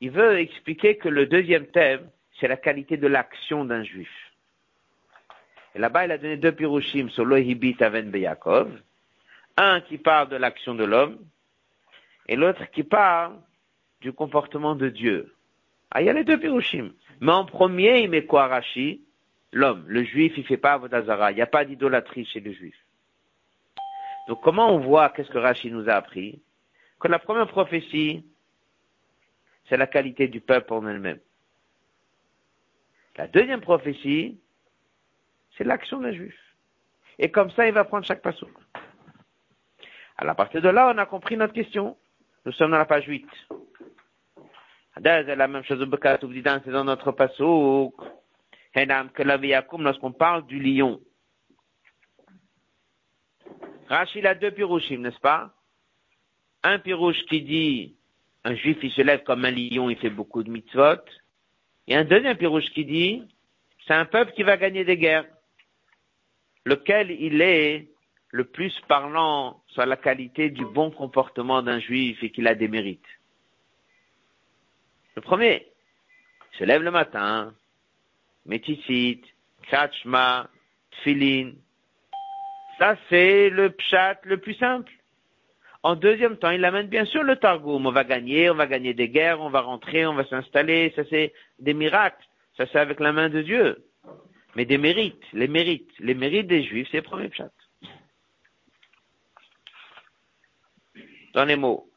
Il 0.00 0.10
veut 0.10 0.40
expliquer 0.40 0.96
que 0.96 1.08
le 1.08 1.26
deuxième 1.26 1.68
thème, 1.68 2.10
c'est 2.40 2.48
la 2.48 2.56
qualité 2.56 2.96
de 2.96 3.06
l'action 3.06 3.64
d'un 3.64 3.84
juif. 3.84 4.10
Et 5.76 5.78
là-bas, 5.78 6.06
il 6.06 6.10
a 6.10 6.18
donné 6.18 6.38
deux 6.38 6.50
pirushim 6.50 7.08
sur 7.10 7.24
l'Ohibit 7.24 7.76
Aven 7.78 8.10
Beyakov. 8.10 8.68
Un 9.56 9.80
qui 9.82 9.98
parle 9.98 10.28
de 10.28 10.36
l'action 10.36 10.74
de 10.74 10.84
l'homme, 10.84 11.20
et 12.26 12.34
l'autre 12.34 12.68
qui 12.72 12.82
parle 12.82 13.36
du 14.00 14.12
comportement 14.12 14.74
de 14.74 14.88
Dieu. 14.88 15.32
Ah, 15.94 16.00
il 16.00 16.06
y 16.06 16.08
a 16.10 16.14
les 16.14 16.24
deux 16.24 16.38
pirushim. 16.38 16.92
Mais 17.20 17.32
en 17.32 17.44
premier, 17.44 18.00
il 18.00 18.10
met 18.10 18.24
quoi 18.24 18.46
Rashi? 18.46 19.04
L'homme. 19.52 19.84
Le 19.86 20.02
juif, 20.04 20.32
il 20.38 20.46
fait 20.46 20.56
pas 20.56 20.72
Avodazara. 20.72 21.32
Il 21.32 21.34
n'y 21.34 21.42
a 21.42 21.46
pas 21.46 21.66
d'idolâtrie 21.66 22.24
chez 22.24 22.40
le 22.40 22.52
juif. 22.52 22.74
Donc 24.26 24.40
comment 24.42 24.74
on 24.74 24.78
voit, 24.78 25.10
qu'est-ce 25.10 25.30
que 25.30 25.38
Rashi 25.38 25.70
nous 25.70 25.88
a 25.90 25.92
appris? 25.92 26.40
Que 26.98 27.08
la 27.08 27.18
première 27.18 27.46
prophétie, 27.46 28.24
c'est 29.68 29.76
la 29.76 29.86
qualité 29.86 30.28
du 30.28 30.40
peuple 30.40 30.72
en 30.72 30.86
elle-même. 30.86 31.20
La 33.16 33.26
deuxième 33.26 33.60
prophétie, 33.60 34.40
c'est 35.58 35.64
l'action 35.64 36.00
d'un 36.00 36.12
juif. 36.12 36.38
Et 37.18 37.30
comme 37.30 37.50
ça, 37.50 37.66
il 37.66 37.74
va 37.74 37.84
prendre 37.84 38.06
chaque 38.06 38.22
passouk. 38.22 38.50
À 40.16 40.34
partir 40.34 40.62
de 40.62 40.68
là, 40.70 40.90
on 40.94 40.98
a 40.98 41.04
compris 41.04 41.36
notre 41.36 41.52
question. 41.52 41.98
Nous 42.46 42.52
sommes 42.52 42.70
dans 42.70 42.78
la 42.78 42.86
page 42.86 43.06
8. 43.06 43.26
La 45.00 45.48
même 45.48 45.64
chose 45.64 45.86
c'est 46.64 46.70
dans 46.70 46.84
notre 46.84 47.12
passouk. 47.12 47.94
Lorsqu'on 48.74 50.12
parle 50.12 50.46
du 50.46 50.58
lion. 50.58 51.00
Rachid 53.88 54.24
a 54.26 54.34
deux 54.34 54.50
pirouchim, 54.50 54.98
n'est-ce 54.98 55.20
pas? 55.20 55.54
Un 56.62 56.78
pirouche 56.78 57.22
qui 57.28 57.42
dit, 57.42 57.96
un 58.44 58.54
juif, 58.54 58.78
il 58.82 58.90
se 58.90 59.02
lève 59.02 59.22
comme 59.22 59.44
un 59.44 59.50
lion, 59.50 59.90
il 59.90 59.96
fait 59.96 60.10
beaucoup 60.10 60.42
de 60.42 60.50
mitzvot. 60.50 61.02
Et 61.88 61.96
un 61.96 62.04
deuxième 62.04 62.36
pirouche 62.36 62.70
qui 62.70 62.84
dit, 62.84 63.22
c'est 63.86 63.94
un 63.94 64.04
peuple 64.04 64.32
qui 64.32 64.42
va 64.44 64.56
gagner 64.56 64.84
des 64.84 64.96
guerres. 64.96 65.26
Lequel 66.64 67.10
il 67.10 67.42
est 67.42 67.88
le 68.30 68.44
plus 68.44 68.72
parlant 68.88 69.62
sur 69.68 69.84
la 69.84 69.96
qualité 69.96 70.48
du 70.50 70.64
bon 70.64 70.90
comportement 70.90 71.60
d'un 71.62 71.80
juif 71.80 72.22
et 72.22 72.30
qu'il 72.30 72.46
a 72.46 72.54
des 72.54 72.68
mérites. 72.68 73.04
Le 75.14 75.22
premier, 75.22 75.66
se 76.58 76.64
lève 76.64 76.82
le 76.82 76.90
matin, 76.90 77.54
méticite, 78.46 79.24
kachma, 79.68 80.48
tfilin. 80.90 81.52
Ça, 82.78 82.96
c'est 83.08 83.50
le 83.50 83.70
pshat 83.70 84.20
le 84.24 84.38
plus 84.38 84.54
simple. 84.54 84.92
En 85.82 85.96
deuxième 85.96 86.36
temps, 86.36 86.50
il 86.50 86.64
amène 86.64 86.86
bien 86.86 87.04
sûr 87.04 87.22
le 87.22 87.36
Targum. 87.36 87.86
On 87.86 87.90
va 87.90 88.04
gagner, 88.04 88.50
on 88.50 88.54
va 88.54 88.66
gagner 88.66 88.94
des 88.94 89.08
guerres, 89.08 89.40
on 89.40 89.50
va 89.50 89.60
rentrer, 89.60 90.06
on 90.06 90.14
va 90.14 90.24
s'installer. 90.26 90.92
Ça, 90.94 91.02
c'est 91.10 91.32
des 91.58 91.74
miracles. 91.74 92.24
Ça, 92.56 92.66
c'est 92.70 92.78
avec 92.78 93.00
la 93.00 93.12
main 93.12 93.28
de 93.28 93.42
Dieu. 93.42 93.84
Mais 94.54 94.64
des 94.64 94.78
mérites, 94.78 95.24
les 95.32 95.48
mérites, 95.48 95.90
les 95.98 96.14
mérites 96.14 96.46
des 96.46 96.62
Juifs, 96.62 96.88
c'est 96.90 96.98
le 96.98 97.02
premier 97.02 97.28
pshat. 97.28 97.50
Dans 101.34 101.44
les 101.44 101.56
mots. 101.56 101.88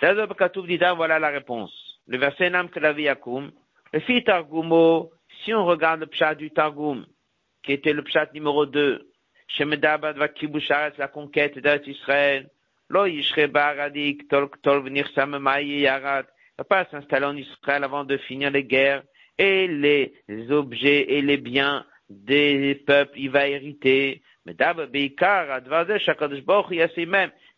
Voilà 0.00 1.18
la 1.18 1.28
réponse. 1.28 1.72
Le 2.10 2.18
verset 2.18 2.50
Nam 2.50 2.68
Yakum. 2.98 3.52
Le 3.92 4.00
fit 4.00 4.24
Targumo, 4.24 5.12
si 5.44 5.54
on 5.54 5.64
regarde 5.64 6.00
le 6.00 6.06
pshat 6.06 6.34
du 6.34 6.50
Targum, 6.50 7.06
qui 7.62 7.72
était 7.72 7.92
le 7.92 8.02
pshat 8.02 8.30
numéro 8.34 8.66
2, 8.66 9.08
Shemedabad 9.46 10.16
va 10.16 10.28
la 10.98 11.08
conquête 11.08 11.56
d'Israël, 11.58 12.50
Lo 12.88 13.06
Baradik, 13.52 14.26
Tolk 14.28 14.60
Tol 14.60 14.82
venir 14.82 15.08
Yarat. 15.16 16.22
Il 16.22 16.58
va 16.58 16.64
pas 16.64 16.84
s'installer 16.90 17.26
en 17.26 17.36
Israël 17.36 17.84
avant 17.84 18.04
de 18.04 18.16
finir 18.16 18.50
les 18.50 18.64
guerres 18.64 19.04
et 19.38 19.68
les 19.68 20.12
objets 20.50 21.12
et 21.12 21.22
les 21.22 21.36
biens 21.36 21.86
des 22.08 22.74
peuples, 22.86 23.18
il 23.18 23.30
va 23.30 23.46
hériter. 23.46 24.22
Mais 24.46 24.56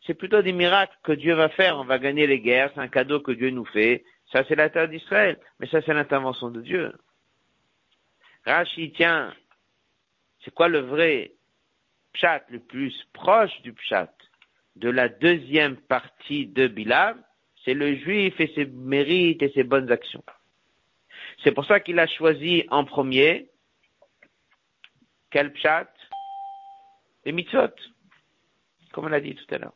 c'est 0.07 0.15
plutôt 0.15 0.43
des 0.43 0.53
miracles 0.53 0.97
que 1.03 1.13
Dieu 1.13 1.35
va 1.35 1.49
faire. 1.49 1.79
On 1.79 1.85
va 1.85 1.99
gagner 1.99 2.27
les 2.27 2.41
guerres, 2.41 2.71
c'est 2.75 2.81
un 2.81 2.89
cadeau 2.89 3.21
que 3.21 3.33
Dieu 3.33 3.49
nous 3.49 3.65
fait. 3.65 4.05
Ça, 4.33 4.45
c'est 4.49 4.57
la 4.57 4.71
terre 4.71 4.89
d'Israël. 4.89 5.39
Mais 5.61 5.69
ça, 5.69 5.83
c'est 5.83 5.95
l'intervention 5.95 6.51
de 6.51 6.63
Dieu. 6.63 6.93
Rashi, 8.45 8.93
tiens, 8.93 9.33
c'est 10.45 10.53
quoi 10.53 10.69
le 10.69 10.81
vrai 10.81 11.33
pshat 12.15 12.43
le 12.49 12.59
plus 12.59 12.95
proche 13.13 13.61
du 13.63 13.73
pshat 13.73 14.13
de 14.77 14.89
la 14.89 15.09
deuxième 15.09 15.77
partie 15.77 16.47
de 16.47 16.67
Bilam, 16.67 17.23
c'est 17.65 17.75
le 17.75 17.95
juif 17.97 18.41
et 18.41 18.51
ses 18.55 18.67
mérites 18.67 19.43
et 19.43 19.53
ses 19.53 19.65
bonnes 19.65 19.93
actions. 19.93 20.25
C'est 21.45 21.53
pour 21.53 21.67
ça 21.67 21.81
qu'il 21.81 21.99
a 21.99 22.07
choisi 22.07 22.65
en 22.71 22.85
premier 22.85 23.51
quel 25.31 25.53
pshat? 25.53 25.89
Les 27.25 27.33
mitzvot, 27.33 27.75
comme 28.93 29.07
on 29.07 29.09
l'a 29.09 29.21
dit 29.21 29.35
tout 29.35 29.55
à 29.55 29.59
l'heure. 29.59 29.75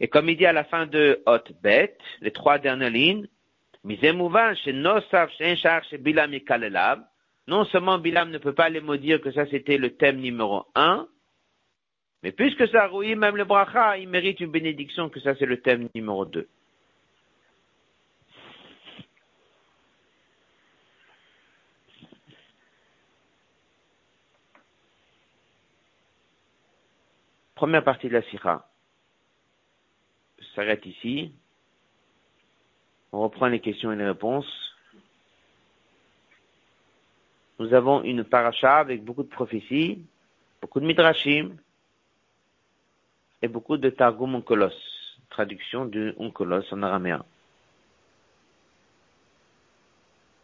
Et 0.00 0.08
comme 0.08 0.28
il 0.28 0.36
dit 0.36 0.46
à 0.46 0.52
la 0.52 0.64
fin 0.64 0.86
de 0.86 1.22
Hot 1.26 1.52
Bet, 1.62 1.96
les 2.20 2.30
trois 2.30 2.58
dernières 2.58 2.90
lignes, 2.90 3.26
non 7.48 7.64
seulement 7.66 7.98
Bilam 7.98 8.30
ne 8.30 8.38
peut 8.38 8.54
pas 8.54 8.68
les 8.68 8.80
maudire 8.80 9.20
que 9.20 9.30
ça 9.30 9.46
c'était 9.46 9.78
le 9.78 9.96
thème 9.96 10.18
numéro 10.18 10.64
un, 10.74 11.06
mais 12.22 12.32
puisque 12.32 12.66
ça 12.68 12.88
rouille 12.88 13.14
même 13.14 13.36
le 13.36 13.44
bracha, 13.44 13.96
il 13.98 14.08
mérite 14.08 14.40
une 14.40 14.50
bénédiction 14.50 15.08
que 15.08 15.20
ça 15.20 15.36
c'est 15.36 15.46
le 15.46 15.60
thème 15.60 15.88
numéro 15.94 16.24
deux. 16.24 16.48
Première 27.54 27.84
partie 27.84 28.08
de 28.08 28.14
la 28.14 28.22
sira 28.22 28.68
s'arrête 30.56 30.84
ici. 30.86 31.32
On 33.12 33.20
reprend 33.20 33.46
les 33.46 33.60
questions 33.60 33.92
et 33.92 33.96
les 33.96 34.06
réponses. 34.06 34.50
Nous 37.58 37.72
avons 37.72 38.02
une 38.02 38.24
paracha 38.24 38.78
avec 38.78 39.04
beaucoup 39.04 39.22
de 39.22 39.28
prophéties, 39.28 40.02
beaucoup 40.60 40.80
de 40.80 40.86
midrashim 40.86 41.56
et 43.42 43.48
beaucoup 43.48 43.76
de 43.76 43.90
targum 43.90 44.34
onkolos, 44.34 44.74
traduction 45.30 45.86
de 45.86 46.14
onkolos 46.18 46.64
en 46.72 46.82
araméen. 46.82 47.24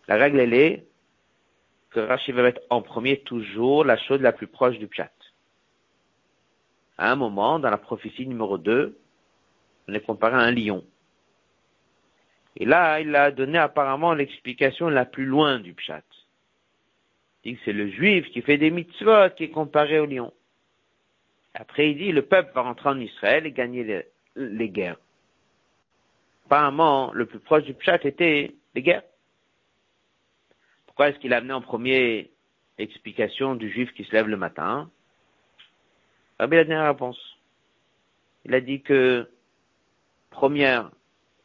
La 0.09 0.17
règle 0.17 0.41
elle 0.41 0.55
est 0.55 0.87
que 1.91 2.01
Rashi 2.01 2.33
va 2.33 2.43
mettre 2.43 2.63
en 2.71 2.81
premier 2.81 3.21
toujours 3.21 3.85
la 3.85 3.99
chose 3.99 4.21
la 4.21 4.33
plus 4.33 4.47
proche 4.47 4.79
du 4.79 4.89
pshat. 4.89 5.13
À 6.97 7.11
un 7.11 7.17
moment, 7.17 7.59
dans 7.59 7.71
la 7.71 7.77
prophétie 7.77 8.27
numéro 8.27 8.57
2, 8.57 8.99
on 9.89 9.95
est 9.95 10.01
comparé 10.01 10.35
à 10.35 10.39
un 10.39 10.53
lion. 10.53 10.85
Et 12.57 12.65
là, 12.65 13.01
il 13.01 13.15
a 13.17 13.31
donné 13.31 13.59
apparemment 13.59 14.15
l'explication 14.15 14.89
la 14.89 15.05
plus 15.05 15.25
loin 15.25 15.59
du 15.59 15.75
pshat. 15.75 16.03
Il 17.45 17.53
dit 17.53 17.59
que 17.59 17.65
c'est 17.65 17.73
le 17.73 17.91
juif 17.91 18.31
qui 18.31 18.43
fait 18.43 18.59
des 18.59 18.71
mitzvot 18.71 19.31
qui 19.37 19.45
est 19.45 19.51
comparé 19.51 19.99
au 19.99 20.07
lion. 20.07 20.33
Après, 21.55 21.91
il 21.91 21.99
dit, 21.99 22.13
le 22.13 22.23
peuple 22.23 22.53
va 22.55 22.63
rentrer 22.63 22.89
en 22.89 23.01
Israël 23.01 23.47
et 23.47 23.53
gagner 23.53 24.05
les, 24.37 24.69
guerres. 24.69 24.99
Apparemment, 26.47 27.13
le 27.13 27.27
plus 27.27 27.41
proche 27.41 27.65
du 27.65 27.75
pshat 27.75 28.05
était 28.05 28.55
les 28.75 28.83
guerres. 28.83 29.03
Pourquoi 30.87 31.09
est-ce 31.09 31.19
qu'il 31.19 31.33
a 31.33 31.39
amené 31.39 31.53
en 31.53 31.63
premier 31.63 32.31
l'explication 32.79 33.55
du 33.55 33.71
juif 33.71 33.93
qui 33.95 34.05
se 34.05 34.13
lève 34.13 34.29
le 34.29 34.37
matin? 34.37 34.91
Rabbi 36.39 36.57
a 36.57 36.89
réponse. 36.89 37.19
Il 38.45 38.55
a 38.55 38.61
dit 38.61 38.83
que 38.83 39.29
première 40.33 40.91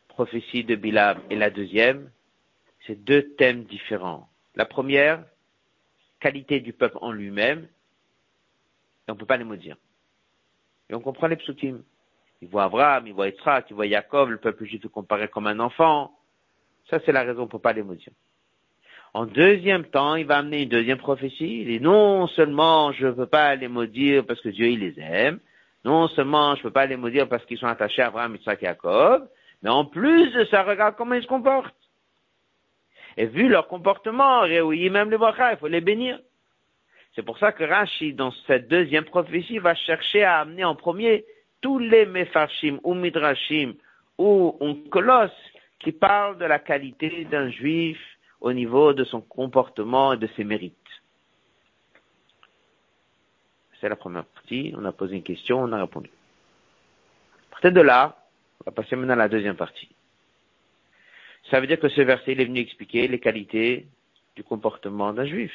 prophétie 0.08 0.64
de 0.64 0.76
Bilam 0.76 1.20
et 1.30 1.36
la 1.36 1.52
deuxième, 1.52 2.10
c'est 2.86 2.96
deux 2.96 3.36
thèmes 3.36 3.66
différents. 3.66 4.28
La 4.56 4.66
première, 4.66 5.24
qualité 6.20 6.60
du 6.60 6.74
peuple 6.74 6.98
en 7.02 7.12
lui-même, 7.12 7.68
et 9.08 9.12
on 9.12 9.14
ne 9.14 9.20
peut 9.20 9.26
pas 9.26 9.38
les 9.38 9.44
maudire. 9.44 9.78
Et 10.90 10.96
on 10.96 11.02
comprend 11.02 11.28
les 11.28 11.36
psukim. 11.36 11.84
Il 12.42 12.48
voit 12.48 12.64
Abraham, 12.64 13.08
il 13.08 13.14
voit 13.14 13.28
Yitzhak, 13.28 13.68
il 13.70 13.76
voit 13.76 13.86
Yaakov, 13.86 14.32
le 14.32 14.38
peuple 14.38 14.66
juif 14.66 14.84
est 14.84 14.90
comparé 14.90 15.28
comme 15.28 15.48
un 15.48 15.60
enfant. 15.60 16.18
Ça, 16.90 17.00
c'est 17.06 17.12
la 17.12 17.24
raison 17.24 17.48
pour 17.48 17.62
pas 17.62 17.74
les 17.74 17.84
maudire. 17.84 18.14
En 19.14 19.26
deuxième 19.26 19.86
temps, 19.86 20.16
il 20.16 20.26
va 20.26 20.38
amener 20.38 20.64
une 20.64 20.70
deuxième 20.70 20.98
prophétie. 20.98 21.62
Il 21.62 21.68
dit 21.68 21.82
non 21.82 22.28
seulement 22.28 22.92
je 22.92 23.08
ne 23.08 23.12
veux 23.12 23.26
pas 23.26 23.56
les 23.56 23.68
maudire 23.68 24.26
parce 24.26 24.42
que 24.42 24.50
Dieu 24.50 24.68
il 24.68 24.80
les 24.80 25.00
aime, 25.00 25.40
non 25.88 26.10
seulement 26.10 26.54
je 26.56 26.60
ne 26.60 26.64
peux 26.64 26.72
pas 26.72 26.86
les 26.86 26.98
maudire 26.98 27.30
parce 27.30 27.46
qu'ils 27.46 27.58
sont 27.58 27.66
attachés 27.66 28.02
à 28.02 28.08
Abraham, 28.08 28.36
Yitzhak 28.36 28.62
et 28.62 28.66
Yaakov, 28.66 29.26
mais 29.62 29.70
en 29.70 29.86
plus 29.86 30.32
de 30.34 30.44
ça, 30.46 30.64
regarde 30.64 30.96
comment 30.98 31.16
ils 31.16 31.24
se 31.24 31.28
comportent. 31.28 31.74
Et 33.16 33.26
vu 33.26 33.48
leur 33.48 33.70
comportement, 33.70 34.42
oui, 34.42 34.90
même 34.90 35.10
les 35.10 35.18
brachas, 35.18 35.54
il 35.54 35.58
faut 35.58 35.70
les 35.70 35.80
bénir. 35.80 36.20
C'est 37.16 37.24
pour 37.24 37.38
ça 37.38 37.54
que 37.54 37.64
Rashi, 37.64 38.14
dans 38.14 38.34
cette 38.48 38.68
deuxième 38.68 39.06
prophétie, 39.06 39.60
va 39.60 39.76
chercher 39.76 40.24
à 40.24 40.42
amener 40.42 40.66
en 40.66 40.76
premier 40.76 41.26
tous 41.62 41.80
les 41.80 42.06
mefarshim 42.06 42.80
ou 42.84 42.94
midrashim 42.94 43.74
ou 44.18 44.60
colosse 44.92 45.32
qui 45.80 45.94
parlent 45.94 46.38
de 46.38 46.46
la 46.46 46.60
qualité 46.60 47.26
d'un 47.32 47.50
juif 47.50 47.98
au 48.42 48.52
niveau 48.52 48.92
de 48.92 49.06
son 49.06 49.22
comportement 49.22 50.14
et 50.14 50.18
de 50.18 50.28
ses 50.36 50.44
mérites. 50.44 50.87
C'est 53.80 53.90
la 53.90 53.96
première 53.96 54.26
partie. 54.26 54.74
On 54.76 54.86
a 54.86 54.92
posé 54.92 55.16
une 55.16 55.24
question, 55.24 55.62
on 55.62 55.72
a 55.72 55.80
répondu. 55.80 56.10
À 57.48 57.52
partir 57.52 57.72
de 57.72 57.82
là, 57.82 58.18
on 58.62 58.70
va 58.70 58.72
passer 58.72 58.96
maintenant 58.96 59.14
à 59.14 59.18
la 59.18 59.30
deuxième 59.30 59.56
partie. 59.56 59.90
Ça 61.50 61.60
veut 61.60 61.68
dire 61.68 61.80
que 61.80 61.90
ce 61.90 62.02
verset 62.02 62.34
il 62.34 62.42
est 62.42 62.46
venu 62.46 62.60
expliquer 62.60 63.08
les 63.08 63.20
qualités 63.20 63.88
du 64.36 64.44
comportement 64.44 65.14
d'un 65.14 65.26
juif. 65.26 65.54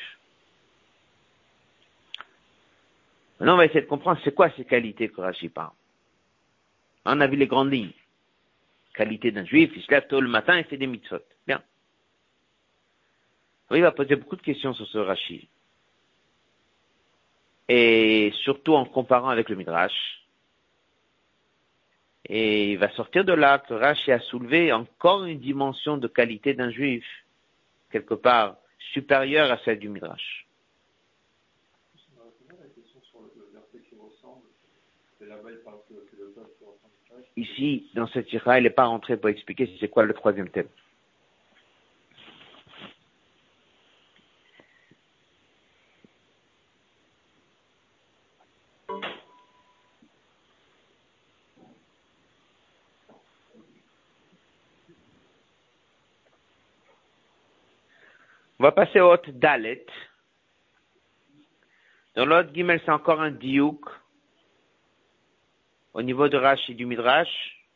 Maintenant, 3.39 3.55
on 3.55 3.59
va 3.59 3.67
essayer 3.67 3.83
de 3.83 3.87
comprendre 3.87 4.21
c'est 4.25 4.35
quoi 4.35 4.51
ces 4.57 4.65
qualités 4.65 5.09
que 5.09 5.21
Rashi 5.21 5.49
parle. 5.49 5.73
On 7.05 7.21
a 7.21 7.27
vu 7.27 7.37
les 7.37 7.49
grandes 7.49 7.73
lignes. 7.73 7.93
Qualité 8.95 9.33
d'un 9.33 9.45
juif, 9.45 9.73
il 9.75 9.83
se 9.83 9.91
lève 9.91 10.07
tôt 10.07 10.21
le 10.21 10.29
matin 10.29 10.57
et 10.57 10.65
fait 10.65 10.77
des 10.77 10.87
mitzvot. 10.87 11.19
Bien. 11.47 11.63
Oui, 13.71 13.79
il 13.79 13.83
va 13.83 13.91
poser 13.91 14.17
beaucoup 14.17 14.37
de 14.37 14.43
questions 14.43 14.75
sur 14.75 14.87
ce 14.87 14.99
Rashi. 14.99 15.49
Et 17.69 18.33
surtout 18.43 18.75
en 18.75 18.85
comparant 18.85 19.29
avec 19.29 19.49
le 19.49 19.57
Midrash. 19.57 20.23
Et 22.29 22.73
il 22.73 22.79
va 22.79 22.91
sortir 22.91 23.25
de 23.25 23.33
là 23.33 23.59
que 23.59 23.75
Rashi 23.75 24.13
a 24.13 24.21
soulevé 24.21 24.73
encore 24.73 25.25
une 25.25 25.41
dimension 25.41 25.97
de 25.97 26.09
qualité 26.09 26.55
d'un 26.55 26.71
juif, 26.71 27.05
quelque 27.91 28.15
part 28.15 28.57
supérieure 28.93 29.51
à 29.51 29.59
celle 29.65 29.79
du 29.79 29.89
Midrash. 29.89 30.47
Ici, 37.37 37.91
dans 37.95 38.07
cette 38.09 38.33
ira, 38.33 38.59
il 38.59 38.65
n'est 38.65 38.71
pas 38.71 38.85
rentré 38.85 39.17
pour 39.17 39.31
expliquer 39.31 39.75
c'est 39.81 39.89
quoi 39.89 40.05
le 40.05 40.13
troisième 40.13 40.51
thème. 40.51 40.69
On 58.63 58.67
va 58.67 58.71
passer 58.71 59.01
au 59.01 59.13
Hot 59.13 59.27
Dalet. 59.27 59.85
Dans 62.15 62.25
l'autre 62.25 62.51
Gimel, 62.55 62.81
c'est 62.85 62.93
encore 62.93 63.21
un 63.21 63.33
diouk. 63.33 63.85
Au 65.95 66.03
niveau 66.03 66.29
de 66.29 66.37
Rashi 66.37 66.71
et 66.71 66.75
du 66.77 66.87
Midrash. 66.87 67.67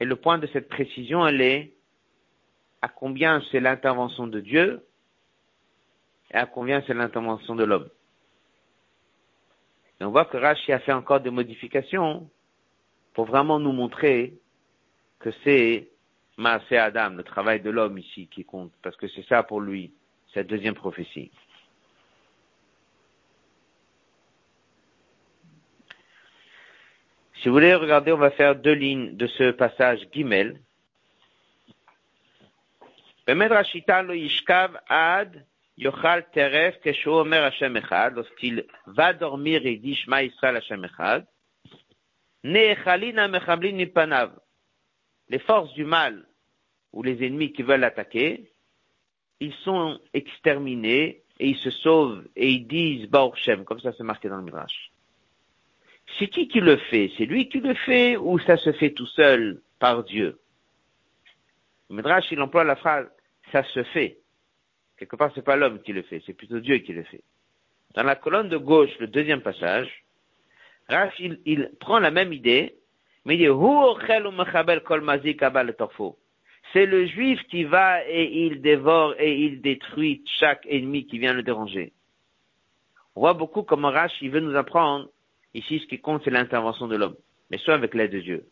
Et 0.00 0.06
le 0.06 0.16
point 0.16 0.38
de 0.38 0.46
cette 0.54 0.70
précision, 0.70 1.26
elle 1.26 1.42
est 1.42 1.76
à 2.80 2.88
combien 2.88 3.42
c'est 3.50 3.60
l'intervention 3.60 4.26
de 4.26 4.40
Dieu 4.40 4.86
et 6.30 6.36
à 6.36 6.46
combien 6.46 6.82
c'est 6.86 6.94
l'intervention 6.94 7.54
de 7.54 7.64
l'homme. 7.64 7.90
Et 10.00 10.04
on 10.04 10.12
voit 10.12 10.24
que 10.24 10.38
Rashi 10.38 10.72
a 10.72 10.78
fait 10.78 10.94
encore 10.94 11.20
des 11.20 11.28
modifications 11.28 12.30
pour 13.12 13.26
vraiment 13.26 13.58
nous 13.58 13.72
montrer 13.72 14.32
que 15.18 15.28
c'est 15.44 15.90
c'est 16.68 16.76
Adam, 16.76 17.10
le 17.10 17.22
travail 17.22 17.60
de 17.60 17.70
l'homme 17.70 17.98
ici 17.98 18.28
qui 18.28 18.44
compte, 18.44 18.72
parce 18.82 18.96
que 18.96 19.08
c'est 19.08 19.26
ça 19.26 19.42
pour 19.42 19.60
lui, 19.60 19.92
cette 20.34 20.46
deuxième 20.46 20.74
prophétie. 20.74 21.30
Si 27.40 27.48
vous 27.48 27.54
voulez 27.54 27.74
regarder, 27.74 28.12
on 28.12 28.18
va 28.18 28.30
faire 28.30 28.56
deux 28.56 28.72
lignes 28.72 29.16
de 29.16 29.26
ce 29.26 29.50
passage 29.52 30.00
Gimel. 30.12 30.60
lorsqu'il 38.10 38.66
va 38.86 39.12
dormir 39.12 39.64
dit 39.76 39.98
les 45.28 45.38
forces 45.38 45.72
du 45.74 45.84
mal 45.84 46.26
ou 46.92 47.02
les 47.02 47.24
ennemis 47.24 47.52
qui 47.52 47.62
veulent 47.62 47.84
attaquer, 47.84 48.50
ils 49.40 49.54
sont 49.64 50.00
exterminés 50.14 51.22
et 51.38 51.48
ils 51.48 51.56
se 51.56 51.70
sauvent 51.70 52.26
et 52.36 52.50
ils 52.50 52.66
disent 52.66 53.08
Baruch 53.08 53.36
Shem, 53.36 53.64
comme 53.64 53.80
ça 53.80 53.92
c'est 53.96 54.04
marqué 54.04 54.28
dans 54.28 54.38
le 54.38 54.44
Midrash. 54.44 54.90
C'est 56.18 56.28
qui 56.28 56.48
qui 56.48 56.60
le 56.60 56.76
fait? 56.76 57.10
C'est 57.18 57.26
lui 57.26 57.48
qui 57.48 57.60
le 57.60 57.74
fait 57.74 58.16
ou 58.16 58.38
ça 58.38 58.56
se 58.56 58.72
fait 58.72 58.92
tout 58.92 59.06
seul 59.06 59.60
par 59.78 60.04
Dieu? 60.04 60.38
Le 61.90 61.96
Midrash, 61.96 62.30
il 62.30 62.40
emploie 62.40 62.64
la 62.64 62.76
phrase 62.76 63.08
ça 63.52 63.62
se 63.64 63.82
fait. 63.84 64.18
Quelque 64.96 65.16
part, 65.16 65.30
c'est 65.34 65.44
pas 65.44 65.56
l'homme 65.56 65.80
qui 65.82 65.92
le 65.92 66.02
fait, 66.02 66.22
c'est 66.26 66.32
plutôt 66.32 66.58
Dieu 66.58 66.78
qui 66.78 66.92
le 66.92 67.04
fait. 67.04 67.22
Dans 67.94 68.02
la 68.02 68.16
colonne 68.16 68.48
de 68.48 68.56
gauche, 68.56 68.90
le 68.98 69.06
deuxième 69.06 69.42
passage, 69.42 70.04
Rash, 70.88 71.14
il, 71.18 71.40
il 71.44 71.70
prend 71.80 71.98
la 71.98 72.10
même 72.10 72.32
idée 72.32 72.76
mais 73.26 73.34
il 73.34 73.40
dit, 75.20 75.36
c'est 76.72 76.86
le 76.86 77.06
juif 77.06 77.40
qui 77.48 77.64
va 77.64 78.06
et 78.06 78.46
il 78.46 78.62
dévore 78.62 79.14
et 79.18 79.36
il 79.36 79.60
détruit 79.60 80.22
chaque 80.38 80.64
ennemi 80.66 81.06
qui 81.06 81.18
vient 81.18 81.32
le 81.32 81.42
déranger. 81.42 81.92
On 83.16 83.20
voit 83.20 83.34
beaucoup 83.34 83.64
comment 83.64 83.90
Rash, 83.90 84.12
il 84.20 84.30
veut 84.30 84.40
nous 84.40 84.54
apprendre, 84.54 85.08
ici 85.54 85.80
ce 85.80 85.86
qui 85.86 86.00
compte 86.00 86.22
c'est 86.24 86.30
l'intervention 86.30 86.86
de 86.86 86.96
l'homme, 86.96 87.16
mais 87.50 87.58
soit 87.58 87.74
avec 87.74 87.94
l'aide 87.94 88.12
de 88.12 88.20
Dieu. 88.20 88.46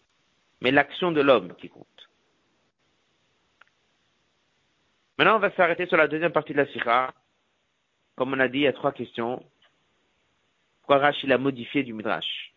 Mais 0.61 0.72
l'action 0.72 1.12
de 1.12 1.20
l'homme 1.20 1.55
qui 1.55 1.68
compte. 1.68 1.86
Maintenant, 5.16 5.36
on 5.36 5.40
va 5.40 5.53
s'arrêter 5.53 5.86
sur 5.86 5.96
la 5.96 6.09
deuxième 6.09 6.32
partie 6.32 6.53
de 6.53 6.59
la 6.59 6.66
Sikha. 6.66 7.14
Comme 8.16 8.32
on 8.32 8.40
a 8.40 8.48
dit, 8.48 8.59
il 8.59 8.62
y 8.62 8.66
a 8.66 8.72
trois 8.72 8.90
questions. 8.90 9.44
Pourquoi 10.80 10.98
Rash, 10.98 11.22
il 11.22 11.32
a 11.32 11.38
modifié 11.38 11.84
du 11.84 11.92
Midrash? 11.92 12.53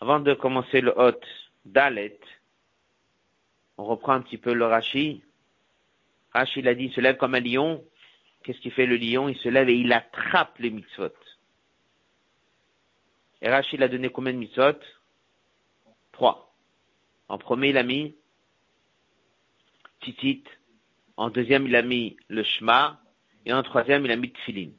Avant 0.00 0.20
de 0.20 0.34
commencer 0.34 0.80
le 0.80 0.98
hôte 0.98 1.26
Dalet, 1.64 2.18
on 3.76 3.84
reprend 3.84 4.12
un 4.12 4.22
petit 4.22 4.38
peu 4.38 4.54
le 4.54 4.66
Rashi. 4.66 5.22
Rashi, 6.32 6.60
il 6.60 6.68
a 6.68 6.74
dit, 6.74 6.84
il 6.84 6.92
se 6.92 7.00
lève 7.00 7.16
comme 7.16 7.34
un 7.34 7.40
lion. 7.40 7.84
Qu'est-ce 8.42 8.60
qu'il 8.60 8.72
fait 8.72 8.86
le 8.86 8.96
lion? 8.96 9.28
Il 9.28 9.36
se 9.36 9.48
lève 9.48 9.68
et 9.68 9.76
il 9.76 9.92
attrape 9.92 10.58
les 10.58 10.70
mitzvot. 10.70 11.12
Et 13.42 13.48
Rashi, 13.48 13.76
il 13.76 13.82
a 13.82 13.88
donné 13.88 14.08
combien 14.10 14.32
de 14.32 14.38
mitzvot? 14.38 14.78
Trois. 16.12 16.54
En 17.28 17.38
premier, 17.38 17.68
il 17.68 17.78
a 17.78 17.82
mis 17.82 18.16
Titit. 20.00 20.44
En 21.16 21.28
deuxième, 21.30 21.66
il 21.66 21.76
a 21.76 21.82
mis 21.82 22.16
le 22.28 22.42
Shema. 22.42 23.00
Et 23.44 23.52
en 23.52 23.62
troisième, 23.62 24.04
il 24.04 24.10
a 24.10 24.16
mis 24.16 24.32
Tfilin. 24.32 24.70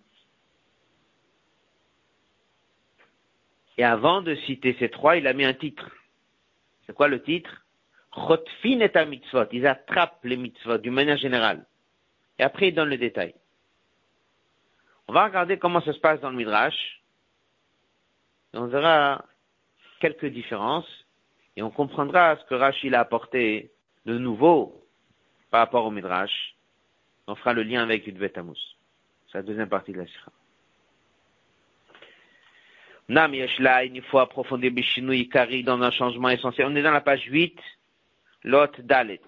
Et 3.77 3.83
avant 3.83 4.21
de 4.21 4.35
citer 4.35 4.75
ces 4.79 4.89
trois, 4.89 5.17
il 5.17 5.27
a 5.27 5.33
mis 5.33 5.45
un 5.45 5.53
titre. 5.53 5.89
C'est 6.85 6.93
quoi 6.93 7.07
le 7.07 7.21
titre? 7.21 7.65
Chotfin 8.13 8.79
et 8.81 8.97
à 8.97 9.05
mitzvot. 9.05 9.45
Ils 9.51 9.65
attrapent 9.67 10.23
les 10.23 10.37
mitzvot 10.37 10.77
d'une 10.77 10.93
manière 10.93 11.17
générale. 11.17 11.65
Et 12.37 12.43
après, 12.43 12.69
il 12.69 12.75
donne 12.75 12.89
le 12.89 12.97
détail. 12.97 13.33
On 15.07 15.13
va 15.13 15.25
regarder 15.25 15.57
comment 15.57 15.81
ça 15.81 15.93
se 15.93 15.99
passe 15.99 16.19
dans 16.21 16.29
le 16.29 16.35
Midrash. 16.35 17.01
Et 18.53 18.57
on 18.57 18.67
verra 18.67 19.25
quelques 19.99 20.25
différences. 20.25 20.87
Et 21.55 21.61
on 21.61 21.69
comprendra 21.69 22.37
ce 22.37 22.45
que 22.45 22.55
Rachid 22.55 22.93
a 22.93 23.01
apporté 23.01 23.71
de 24.05 24.17
nouveau 24.17 24.85
par 25.49 25.61
rapport 25.61 25.85
au 25.85 25.91
Midrash. 25.91 26.55
On 27.27 27.35
fera 27.35 27.53
le 27.53 27.63
lien 27.63 27.83
avec 27.83 28.07
Yudvet 28.07 28.37
Amos. 28.37 28.55
C'est 29.31 29.37
la 29.37 29.43
deuxième 29.43 29.69
partie 29.69 29.93
de 29.93 29.99
la 29.99 30.07
Sira. 30.07 30.31
Nam 33.11 33.33
Yeshla, 33.33 33.83
il 33.83 34.01
faut 34.03 34.19
approfondir 34.19 34.71
Bishinu 34.71 35.13
Ikari 35.13 35.63
dans 35.63 35.81
un 35.81 35.91
changement 35.91 36.29
essentiel. 36.29 36.67
On 36.67 36.75
est 36.77 36.81
dans 36.81 36.91
la 36.91 37.01
page 37.01 37.25
8, 37.27 37.59
Lot 38.45 38.79
Dalet. 38.79 39.19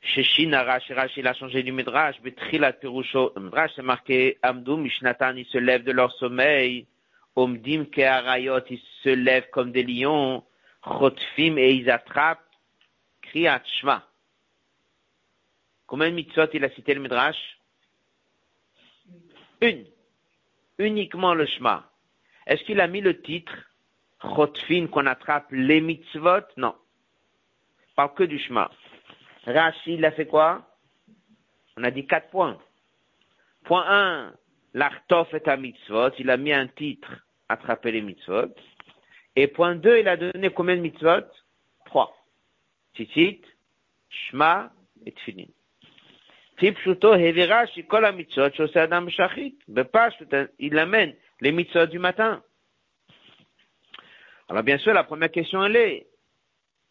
Sheshin 0.00 0.54
Arash, 0.54 0.90
Rash, 0.92 1.12
il 1.18 1.26
a 1.26 1.34
changé 1.34 1.62
du 1.62 1.72
Midrash, 1.72 2.22
Betrilat 2.22 2.72
Perusho, 2.72 3.34
Midrash, 3.36 3.72
c'est 3.76 3.82
marqué, 3.82 4.38
Amdou, 4.42 4.78
Mishnatan, 4.78 5.36
ils 5.36 5.44
se 5.44 5.58
lèvent 5.58 5.84
de 5.84 5.92
leur 5.92 6.10
sommeil, 6.12 6.86
Omdim 7.36 7.84
Keharayot, 7.84 8.64
ils 8.70 8.80
se 9.02 9.10
lèvent 9.10 9.50
comme 9.50 9.72
des 9.72 9.82
lions, 9.82 10.42
Chotfim, 10.82 11.58
et 11.58 11.72
ils 11.72 11.90
attrapent, 11.90 12.48
Kriyat 13.20 13.62
Shma. 13.78 14.08
Combien 15.86 16.10
de 16.10 16.50
il 16.54 16.64
a 16.64 16.70
cité 16.70 16.94
le 16.94 17.02
Midrash? 17.02 17.58
Une. 19.62 19.86
Uniquement 20.78 21.34
le 21.34 21.46
Shema. 21.46 21.88
Est-ce 22.46 22.64
qu'il 22.64 22.80
a 22.80 22.88
mis 22.88 23.00
le 23.00 23.22
titre 23.22 23.54
Chotfin 24.20 24.88
qu'on 24.88 25.06
attrape 25.06 25.46
les 25.52 25.80
mitzvot? 25.80 26.42
Non. 26.56 26.74
Pas 27.94 28.08
que 28.08 28.24
du 28.24 28.40
Shema. 28.40 28.70
Rashi, 29.46 29.94
il 29.94 30.04
a 30.04 30.10
fait 30.10 30.26
quoi? 30.26 30.66
On 31.76 31.84
a 31.84 31.92
dit 31.92 32.06
quatre 32.06 32.30
points. 32.30 32.58
Point 33.64 33.84
1, 33.86 34.34
l'artof 34.74 35.32
est 35.32 35.46
à 35.46 35.56
mitzvot. 35.56 36.10
Il 36.18 36.30
a 36.30 36.36
mis 36.36 36.52
un 36.52 36.66
titre, 36.66 37.12
attraper 37.48 37.92
les 37.92 38.02
mitzvot. 38.02 38.52
Et 39.36 39.46
point 39.46 39.76
2, 39.76 39.98
il 39.98 40.08
a 40.08 40.16
donné 40.16 40.50
combien 40.50 40.76
de 40.76 40.80
mitzvot? 40.80 41.28
Trois. 41.86 42.16
Titit, 42.94 43.42
Shema 44.08 44.72
et 45.06 45.12
Tfilin. 45.12 45.46
Il 50.58 50.78
amène 50.78 51.14
les 51.40 51.52
mitzvot 51.52 51.86
du 51.86 51.98
matin. 51.98 52.42
Alors 54.48 54.62
bien 54.62 54.78
sûr, 54.78 54.94
la 54.94 55.02
première 55.02 55.32
question, 55.32 55.64
elle 55.64 55.76
est, 55.76 56.06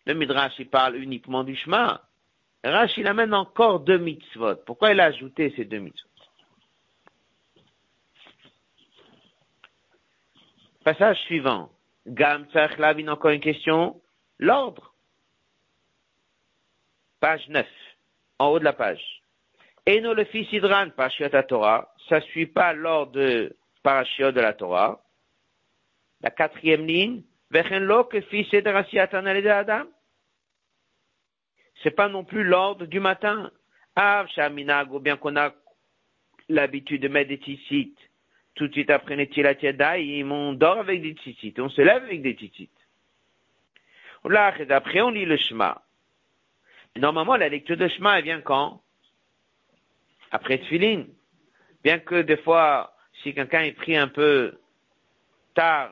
le 0.06 0.14
Midrash, 0.14 0.54
il 0.60 0.70
parle 0.70 0.98
uniquement 0.98 1.46
du 1.46 1.56
Shema. 1.56 2.02
Rash, 2.64 2.98
il 2.98 3.08
amène 3.08 3.34
encore 3.34 3.80
deux 3.80 3.98
mitzvot. 3.98 4.58
Pourquoi 4.66 4.92
il 4.92 5.00
a 5.00 5.06
ajouté 5.06 5.54
ces 5.56 5.64
deux 5.66 5.80
mitzvot? 5.80 6.10
Passage 10.84 11.18
suivant. 11.22 11.72
Gam 12.08 12.46
Lavin, 12.78 13.08
encore 13.08 13.32
une 13.32 13.40
question. 13.40 14.02
L'ordre. 14.40 14.94
Page 17.20 17.48
9. 17.48 17.68
En 18.40 18.48
haut 18.48 18.60
de 18.60 18.64
la 18.64 18.74
page. 18.74 19.21
Et 19.86 20.00
nous, 20.02 20.14
le 20.14 20.26
fils 20.26 20.52
Idran, 20.52 20.90
Parashiot 20.92 21.30
Torah, 21.48 21.94
ça 22.08 22.18
ne 22.18 22.22
suit 22.22 22.46
pas 22.46 22.74
l'ordre 22.74 23.14
de 23.14 23.56
Parashiot 23.82 24.32
de 24.32 24.42
la 24.42 24.54
Torah. 24.54 25.02
La 26.22 26.30
quatrième 26.30 26.86
ligne, 26.86 27.24
Vechenlo 27.50 28.06
que 28.06 28.22
fils 28.22 28.48
Adam. 28.54 29.84
C'est 31.82 31.92
pas 31.92 32.10
non 32.10 32.24
plus 32.24 32.44
l'ordre 32.44 32.86
du 32.86 33.00
matin. 33.00 33.52
Av 33.96 34.28
Shaminag, 34.30 34.94
ou 34.94 35.00
bien 35.00 35.18
qu'on 35.18 35.36
a 35.36 35.52
l'habitude 36.48 37.02
de 37.02 37.08
mettre 37.10 37.30
des 37.30 37.38
tzitzit 37.38 37.94
tout 38.56 38.68
de 38.68 38.74
suite 38.74 38.90
après 38.90 39.16
Netilat 39.16 39.60
Yadayim, 39.62 40.32
on 40.32 40.54
dort 40.54 40.80
avec 40.80 41.02
des 41.02 41.14
tzitzit, 41.14 41.56
on 41.60 41.70
se 41.70 41.82
lève 41.82 42.04
avec 42.04 42.22
des 42.22 42.34
tzitzit. 42.34 42.70
Là, 44.26 44.54
après, 44.70 45.02
on 45.02 45.10
lit 45.10 45.26
le 45.26 45.36
Shema. 45.36 45.82
Normalement, 46.96 47.36
la 47.36 47.50
lecture 47.50 47.78
de 47.78 47.88
Shema, 47.88 48.20
elle 48.20 48.26
vient 48.26 48.42
quand? 48.42 48.82
Après 50.32 50.58
Tfilin. 50.60 51.06
Bien 51.84 52.00
que 52.00 52.22
des 52.22 52.38
fois, 52.38 52.96
si 53.22 53.34
quelqu'un 53.34 53.62
est 53.62 53.74
pris 53.74 53.98
un 53.98 54.08
peu 54.08 54.54
tard, 55.54 55.92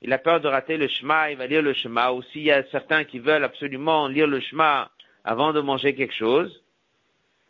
il 0.00 0.12
a 0.12 0.18
peur 0.18 0.40
de 0.40 0.48
rater 0.48 0.76
le 0.76 0.88
chemin, 0.88 1.28
il 1.28 1.36
va 1.36 1.46
lire 1.46 1.62
le 1.62 1.72
chemin. 1.72 2.10
Ou 2.10 2.22
s'il 2.22 2.42
y 2.42 2.50
a 2.50 2.64
certains 2.70 3.04
qui 3.04 3.18
veulent 3.18 3.44
absolument 3.44 4.08
lire 4.08 4.26
le 4.26 4.40
chemin 4.40 4.88
avant 5.24 5.52
de 5.52 5.60
manger 5.60 5.94
quelque 5.94 6.14
chose. 6.14 6.62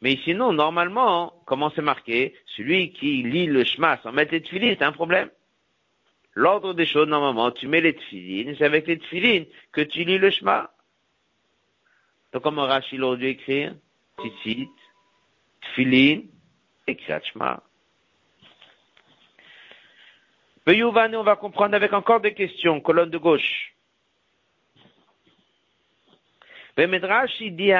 Mais 0.02 0.18
sinon, 0.24 0.52
normalement, 0.52 1.32
comment 1.46 1.70
c'est 1.74 1.82
marqué? 1.82 2.34
Celui 2.56 2.92
qui 2.92 3.22
lit 3.22 3.46
le 3.46 3.64
chemin 3.64 3.96
sans 4.02 4.12
mettre 4.12 4.32
les 4.32 4.42
tefilines, 4.42 4.76
c'est 4.78 4.84
un 4.84 4.92
problème. 4.92 5.30
L'ordre 6.34 6.74
des 6.74 6.86
choses, 6.86 7.08
normalement, 7.08 7.50
tu 7.52 7.68
mets 7.68 7.80
les 7.80 7.94
tefilines, 7.94 8.54
c'est 8.58 8.64
avec 8.64 8.86
les 8.86 8.98
tefilines 8.98 9.46
que 9.70 9.80
tu 9.80 10.04
lis 10.04 10.18
le 10.18 10.30
chemin. 10.30 10.68
Donc, 12.32 12.42
comment 12.42 12.62
Rachid 12.62 13.00
aurait 13.00 13.18
dû 13.18 13.26
écrire 13.26 13.74
Tzitzit, 14.18 14.68
Tfilin 15.72 16.22
et 16.86 16.96
Kriyat 16.96 17.22
Shema. 17.22 17.62
on 20.66 21.22
va 21.22 21.36
comprendre 21.36 21.74
avec 21.74 21.92
encore 21.92 22.20
des 22.20 22.34
questions, 22.34 22.80
colonne 22.80 23.10
de 23.10 23.18
gauche. 23.18 23.74
Bemedrash, 26.76 27.40
il 27.40 27.56
dit. 27.56 27.72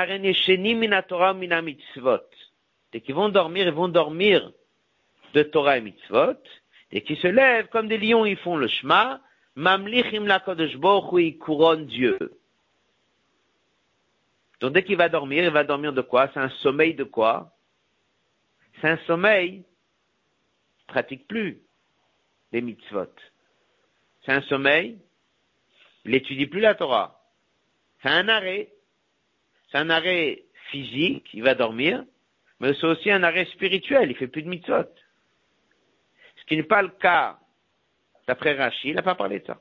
Dès 2.92 3.00
qu'ils 3.00 3.14
vont 3.14 3.28
dormir, 3.30 3.66
ils 3.66 3.72
vont 3.72 3.88
dormir 3.88 4.52
de 5.34 5.42
Torah 5.42 5.78
et 5.78 5.80
mitzvot. 5.80 6.36
Et 6.94 7.02
qui 7.02 7.16
se 7.16 7.26
lèvent 7.26 7.68
comme 7.68 7.88
des 7.88 7.96
lions, 7.96 8.26
ils 8.26 8.36
font 8.36 8.56
le 8.56 8.68
Shema. 8.68 9.20
Mamlichim 9.54 10.26
la 10.26 10.42
ils 11.18 11.38
couronnent 11.38 11.86
Dieu. 11.86 12.18
Donc 14.60 14.72
dès 14.72 14.82
qu'il 14.82 14.96
va 14.96 15.08
dormir, 15.08 15.44
il 15.44 15.50
va 15.50 15.64
dormir 15.64 15.92
de 15.92 16.02
quoi 16.02 16.30
C'est 16.32 16.40
un 16.40 16.48
sommeil 16.48 16.94
de 16.94 17.04
quoi 17.04 17.52
c'est 18.80 18.88
un 18.88 18.98
sommeil, 19.06 19.64
pratique 20.86 21.26
plus 21.26 21.60
les 22.52 22.60
mitzvot. 22.60 23.12
C'est 24.24 24.32
un 24.32 24.42
sommeil, 24.42 24.98
il 26.04 26.12
n'étudie 26.12 26.46
plus 26.46 26.60
la 26.60 26.74
Torah. 26.74 27.20
C'est 28.02 28.10
un 28.10 28.28
arrêt. 28.28 28.72
C'est 29.70 29.78
un 29.78 29.90
arrêt 29.90 30.42
physique, 30.70 31.28
il 31.32 31.42
va 31.42 31.54
dormir, 31.54 32.04
mais 32.60 32.74
c'est 32.74 32.86
aussi 32.86 33.10
un 33.10 33.22
arrêt 33.22 33.46
spirituel, 33.46 34.10
il 34.10 34.16
fait 34.16 34.28
plus 34.28 34.42
de 34.42 34.48
mitzvot. 34.48 34.84
Ce 36.36 36.44
qui 36.44 36.56
n'est 36.56 36.62
pas 36.62 36.82
le 36.82 36.90
cas 36.90 37.38
d'après 38.26 38.54
Rachid, 38.54 38.90
il 38.90 38.94
n'a 38.96 39.02
pas 39.02 39.14
parlé 39.14 39.40
de 39.40 39.46
ça. 39.46 39.60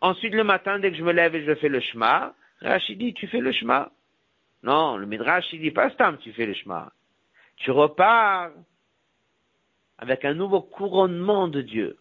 Ensuite, 0.00 0.34
le 0.34 0.44
matin, 0.44 0.78
dès 0.78 0.90
que 0.90 0.96
je 0.96 1.02
me 1.02 1.12
lève 1.12 1.34
et 1.34 1.44
je 1.44 1.54
fais 1.56 1.68
le 1.68 1.80
Shema, 1.80 2.34
Rachid 2.60 2.98
dit, 2.98 3.14
tu 3.14 3.26
fais 3.28 3.40
le 3.40 3.52
Shema. 3.52 3.92
Non, 4.62 4.96
le 4.96 5.06
Midrash, 5.06 5.52
il 5.52 5.60
dit 5.60 5.70
pas 5.70 5.90
Stam, 5.90 6.18
tu 6.18 6.32
fais 6.32 6.46
le 6.46 6.54
chemin. 6.54 6.90
Tu 7.56 7.70
repars 7.70 8.50
avec 9.98 10.24
un 10.24 10.34
nouveau 10.34 10.62
couronnement 10.62 11.48
de 11.48 11.60
Dieu. 11.60 11.98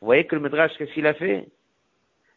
Vous 0.00 0.06
voyez 0.06 0.26
que 0.26 0.36
le 0.36 0.42
Midrash, 0.42 0.76
qu'est-ce 0.76 0.92
qu'il 0.92 1.06
a 1.06 1.14
fait? 1.14 1.48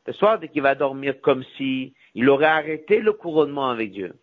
Le 0.06 0.14
soir, 0.14 0.40
dès 0.40 0.48
qu'il 0.48 0.62
va 0.62 0.74
dormir 0.76 1.22
comme 1.22 1.44
si 1.56 1.94
il 2.16 2.30
aurait 2.30 2.46
arrêté 2.46 3.00
le 3.00 3.14
couronnement 3.14 3.70
avec 3.70 3.92
Dieu. 3.92 4.16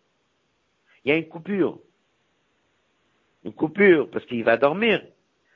Il 1.03 1.09
y 1.09 1.11
a 1.13 1.17
une 1.17 1.29
coupure. 1.29 1.79
Une 3.45 3.53
coupure, 3.53 4.09
parce 4.09 4.25
qu'il 4.25 4.43
va 4.43 4.57
dormir. 4.57 5.01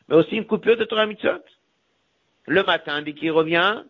Mais 0.07 0.15
aussi 0.15 0.37
une 0.37 0.47
coupure 0.47 0.77
de 0.77 0.85
Torah 0.85 1.05
Mitzvot. 1.05 1.43
Le 2.45 2.63
matin, 2.63 3.01
dès 3.01 3.13
qu'il 3.13 3.31
revient, 3.31 3.83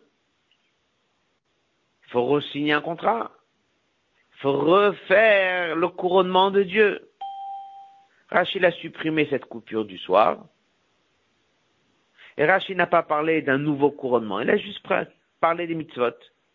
il 2.06 2.10
faut 2.10 2.26
re-signer 2.26 2.72
un 2.72 2.80
contrat 2.80 3.30
refaire 4.48 5.76
le 5.76 5.88
couronnement 5.88 6.50
de 6.50 6.62
Dieu. 6.62 7.08
Rachid 8.30 8.64
a 8.64 8.70
supprimé 8.72 9.26
cette 9.30 9.44
coupure 9.44 9.84
du 9.84 9.98
soir. 9.98 10.46
Et 12.36 12.46
Rachid 12.46 12.76
n'a 12.76 12.86
pas 12.86 13.02
parlé 13.02 13.42
d'un 13.42 13.58
nouveau 13.58 13.90
couronnement. 13.90 14.40
Il 14.40 14.50
a 14.50 14.56
juste 14.56 14.80
parlé 15.40 15.66
des 15.66 15.74
mitzvot. 15.74 16.10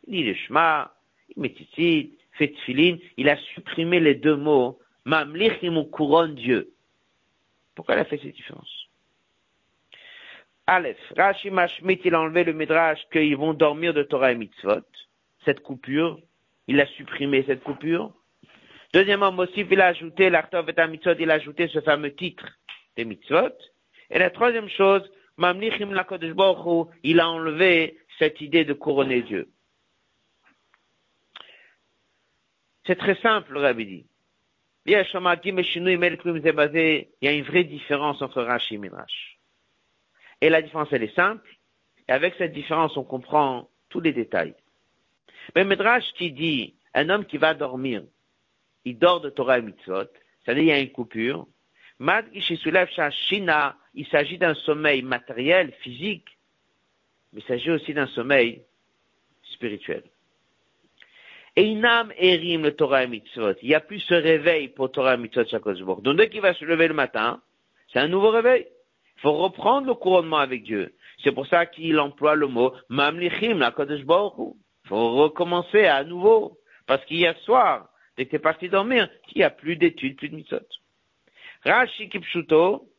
Il 0.08 0.24
dit 0.24 0.24
le 0.24 0.34
shema, 0.34 0.94
il 1.36 2.12
fait 2.32 2.48
tfilin. 2.48 2.98
Il 3.18 3.30
a 3.30 3.38
supprimé 3.54 4.00
les 4.00 4.16
deux 4.16 4.36
mots, 4.36 4.80
mamlichim 5.06 5.78
ou 5.78 5.84
couronne 5.84 6.36
Dieu. 6.36 6.74
Pourquoi 7.76 7.96
il 7.96 8.00
a 8.00 8.06
fait 8.06 8.18
cette 8.18 8.36
différence? 8.36 8.88
Aleph. 10.66 10.98
Rashi 11.16 11.52
Mashmit, 11.52 12.00
il 12.04 12.16
a 12.16 12.22
enlevé 12.22 12.44
le 12.44 12.54
midrash 12.54 13.00
qu'ils 13.12 13.38
vont 13.38 13.54
dormir 13.54 13.94
de 13.94 14.04
Torah 14.04 14.32
et 14.32 14.36
mitzvot? 14.36 14.82
cette 15.48 15.62
coupure, 15.62 16.20
il 16.68 16.80
a 16.80 16.86
supprimé 16.88 17.44
cette 17.48 17.64
coupure. 17.64 18.14
Deuxièmement, 18.94 19.32
Mossif, 19.32 19.68
il 19.70 19.82
a 19.82 19.88
ajouté, 19.88 20.30
l'Artov 20.30 20.70
et 20.70 20.88
mitzvot, 20.88 21.16
il 21.20 21.32
a 21.32 21.36
ajouté 21.36 21.68
ce 21.68 21.82
fameux 21.82 22.14
titre 22.14 22.48
des 22.96 23.06
mitzvot. 23.06 23.54
Et 24.10 24.20
la 24.20 24.30
troisième 24.30 24.70
chose, 24.70 25.10
il 27.04 27.20
a 27.20 27.30
enlevé 27.30 27.98
cette 28.18 28.42
idée 28.42 28.66
de 28.66 28.74
couronner 28.74 29.22
Dieu. 29.22 29.50
C'est 32.86 32.96
très 32.96 33.16
simple, 33.22 33.54
le 33.54 33.60
Rabbi 33.60 33.86
dit. 33.86 34.06
Il 34.86 34.94
y 34.94 34.96
a 34.96 35.04
une 37.34 37.44
vraie 37.44 37.66
différence 37.66 38.22
entre 38.22 38.42
Rashi 38.42 38.76
et 38.76 38.78
Midrash. 38.78 39.38
Et 40.40 40.50
la 40.50 40.62
différence, 40.62 40.88
elle 40.92 41.04
est 41.04 41.16
simple. 41.16 41.50
Et 42.08 42.14
avec 42.14 42.36
cette 42.38 42.54
différence, 42.54 42.96
on 42.96 43.04
comprend 43.04 43.70
tous 43.90 44.00
les 44.00 44.14
détails. 44.14 44.56
Mais 45.56 45.66
Midrash 45.66 46.12
qui 46.14 46.32
dit, 46.32 46.76
un 46.94 47.10
homme 47.10 47.26
qui 47.26 47.38
va 47.38 47.54
dormir, 47.54 48.04
il 48.86 48.98
dort 48.98 49.22
de 49.22 49.30
Torah 49.30 49.60
et 49.60 49.62
Mitzvot, 49.62 50.06
c'est-à-dire 50.44 50.64
il 50.64 50.68
y 50.68 50.72
a 50.72 50.80
une 50.80 50.92
coupure. 50.92 51.48
il 52.00 52.44
s'agit 54.12 54.38
d'un 54.38 54.54
sommeil 54.54 55.02
matériel, 55.02 55.74
physique, 55.82 56.28
mais 57.34 57.42
il 57.42 57.48
s'agit 57.48 57.72
aussi 57.72 57.94
d'un 57.94 58.08
sommeil 58.08 58.62
spirituel. 59.44 60.04
Et 61.56 61.72
Erim 61.72 62.64
le 62.64 62.76
Torah 62.76 63.04
et 63.04 63.08
Mitzvot. 63.08 63.54
Il 63.64 63.70
n'y 63.70 63.76
a 63.76 63.80
plus 63.80 64.00
ce 64.00 64.14
réveil 64.14 64.68
pour 64.70 64.92
Torah 64.92 65.16
et 65.16 65.18
Mitzvot 65.18 65.46
chaque. 65.46 65.64
Donc 65.64 66.18
dès 66.18 66.30
qu'il 66.30 66.42
va 66.42 66.54
se 66.54 66.64
lever 66.64 66.88
le 66.88 66.94
matin, 66.94 67.42
c'est 67.92 68.00
un 68.00 68.08
nouveau 68.08 68.30
réveil. 68.30 68.68
Il 69.18 69.22
faut 69.22 69.34
reprendre 69.34 69.88
le 69.88 69.96
couronnement 69.96 70.38
avec 70.38 70.64
Dieu. 70.64 70.94
C'est 71.24 71.32
pour 71.32 71.48
ça 71.48 71.66
qu'il 71.66 72.00
emploie 72.00 72.36
le 72.36 72.48
mot 72.48 72.74
Mamlichim, 72.90 73.58
la 73.58 73.72
Kodesh 73.72 74.02
Il 74.02 74.06
faut 74.88 75.16
recommencer 75.16 75.86
à 75.86 76.04
nouveau. 76.04 76.58
Parce 76.86 77.04
qu'hier 77.06 77.38
soir, 77.40 77.90
dès 78.16 78.26
que 78.26 78.32
tu 78.32 78.36
es 78.38 78.40
parti 78.40 78.70
dormir, 78.70 79.10
il 79.34 79.40
n'y 79.40 79.44
a 79.44 79.50
plus 79.50 79.76
d'études, 79.76 80.18
plus 80.18 80.30
de 80.30 80.36
mitzvot. 80.36 80.60
Rashi 81.66 82.10
Kipshuto, 82.10 82.90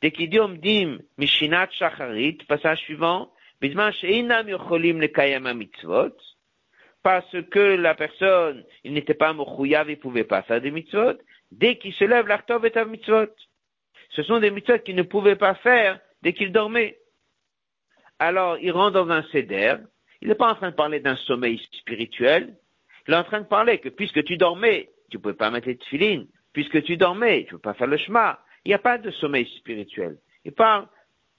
dès 0.00 0.12
qu'il 0.12 0.30
dit 0.30 0.86
Mishinat 1.18 1.70
Shacharit, 1.70 2.38
passage 2.48 2.78
suivant, 2.80 3.32
Bisman 3.60 3.92
Sheinam 3.92 4.48
Yocholim 4.48 5.00
Lekayam 5.00 5.52
Mitzvot, 5.52 6.16
parce 7.02 7.36
que 7.50 7.76
la 7.76 7.94
personne, 7.94 8.64
il 8.84 8.92
n'était 8.92 9.14
pas 9.14 9.32
mochouyav, 9.32 9.88
il 9.88 9.96
ne 9.96 10.00
pouvait 10.02 10.24
pas 10.24 10.42
faire 10.42 10.60
des 10.60 10.70
mitzvot, 10.70 11.18
dès 11.50 11.76
qu'il 11.76 11.92
se 11.94 12.04
lève, 12.04 12.28
l'artov 12.28 12.64
est 12.64 12.76
un 12.76 12.84
mitzvot. 12.84 13.34
Ce 14.10 14.22
sont 14.22 14.38
des 14.38 14.50
mitzvot 14.50 14.78
qu'il 14.78 14.94
ne 14.94 15.02
pouvait 15.02 15.36
pas 15.36 15.54
faire 15.54 15.98
dès 16.22 16.32
qu'il 16.32 16.52
dormait. 16.52 16.98
Alors, 18.18 18.58
il 18.58 18.70
rentre 18.70 18.92
dans 18.92 19.10
un 19.10 19.24
céder, 19.32 19.74
il 20.22 20.28
n'est 20.28 20.36
pas 20.36 20.52
en 20.52 20.54
train 20.54 20.70
de 20.70 20.76
parler 20.76 21.00
d'un 21.00 21.16
sommeil 21.16 21.60
spirituel, 21.72 22.54
il 23.08 23.12
est 23.12 23.16
en 23.16 23.24
train 23.24 23.40
de 23.40 23.46
parler 23.46 23.78
que 23.78 23.88
puisque 23.88 24.22
tu 24.22 24.36
dormais, 24.36 24.88
tu 25.10 25.16
ne 25.16 25.22
pouvais 25.22 25.34
pas 25.34 25.50
mettre 25.50 25.66
les 25.66 25.76
tefilines, 25.76 26.28
puisque 26.52 26.80
tu 26.84 26.96
dormais, 26.96 27.44
tu 27.44 27.54
ne 27.54 27.58
peux 27.58 27.62
pas 27.62 27.74
faire 27.74 27.88
le 27.88 27.96
chemin. 27.96 28.38
Il 28.64 28.68
n'y 28.68 28.74
a 28.74 28.78
pas 28.78 28.98
de 28.98 29.10
sommeil 29.10 29.46
spirituel. 29.58 30.18
Il 30.44 30.52
parle, 30.52 30.86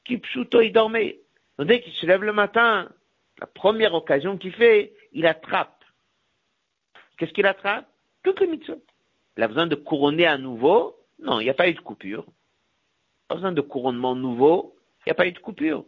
Kipshuto, 0.03 0.59
il 0.59 0.73
dormait. 0.73 1.21
Donc, 1.57 1.67
dès 1.69 1.79
qu'il 1.79 1.93
se 1.93 2.05
lève 2.05 2.23
le 2.23 2.34
matin, 2.34 2.89
la 3.39 3.47
première 3.47 3.93
occasion 3.93 4.38
qu'il 4.38 4.51
fait, 4.51 4.93
il 5.13 5.25
attrape. 5.25 5.81
Qu'est-ce 7.17 7.31
qu'il 7.31 7.45
attrape? 7.45 7.88
Toutes 8.21 8.41
les 8.41 8.47
mitzvot. 8.47 8.84
Il 9.38 9.43
a 9.43 9.47
besoin 9.47 9.67
de 9.67 9.75
couronner 9.75 10.25
à 10.25 10.38
nouveau 10.38 10.97
Non, 11.19 11.39
il 11.39 11.45
n'y 11.45 11.49
a 11.49 11.53
pas 11.53 11.69
eu 11.69 11.73
de 11.73 11.79
coupure. 11.79 12.25
Pas 13.29 13.36
besoin 13.36 13.53
de 13.53 13.61
couronnement 13.61 14.13
nouveau, 14.13 14.75
il 14.99 15.09
n'y 15.09 15.11
a 15.11 15.15
pas 15.15 15.27
eu 15.27 15.31
de 15.31 15.39
coupure. 15.39 15.86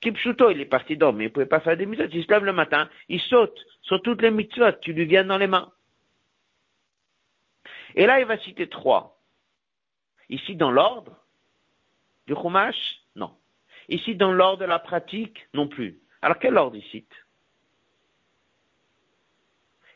Kipshuto, 0.00 0.50
il 0.50 0.60
est 0.60 0.66
parti 0.66 0.96
dormir, 0.96 1.26
il 1.26 1.28
ne 1.28 1.32
pouvait 1.32 1.46
pas 1.46 1.60
faire 1.60 1.76
des 1.76 1.86
mitzvot. 1.86 2.08
Il 2.12 2.24
se 2.24 2.30
lève 2.30 2.44
le 2.44 2.52
matin, 2.52 2.88
il 3.08 3.20
saute 3.20 3.58
sur 3.82 4.00
toutes 4.02 4.22
les 4.22 4.30
mitzvot 4.30 4.72
qui 4.80 4.92
lui 4.92 5.06
viennent 5.06 5.28
dans 5.28 5.38
les 5.38 5.46
mains. 5.48 5.72
Et 7.94 8.06
là, 8.06 8.20
il 8.20 8.26
va 8.26 8.38
citer 8.38 8.68
trois. 8.68 9.18
Ici, 10.28 10.54
dans 10.54 10.70
l'ordre 10.70 11.16
du 12.26 12.34
Chumash, 12.34 13.00
non. 13.16 13.36
Ici, 13.88 14.14
dans 14.14 14.32
l'ordre 14.32 14.60
de 14.60 14.66
la 14.66 14.78
pratique, 14.78 15.48
non 15.54 15.66
plus. 15.66 15.98
Alors, 16.22 16.38
quel 16.38 16.56
ordre 16.56 16.76
il 16.76 16.84
cite? 16.84 17.12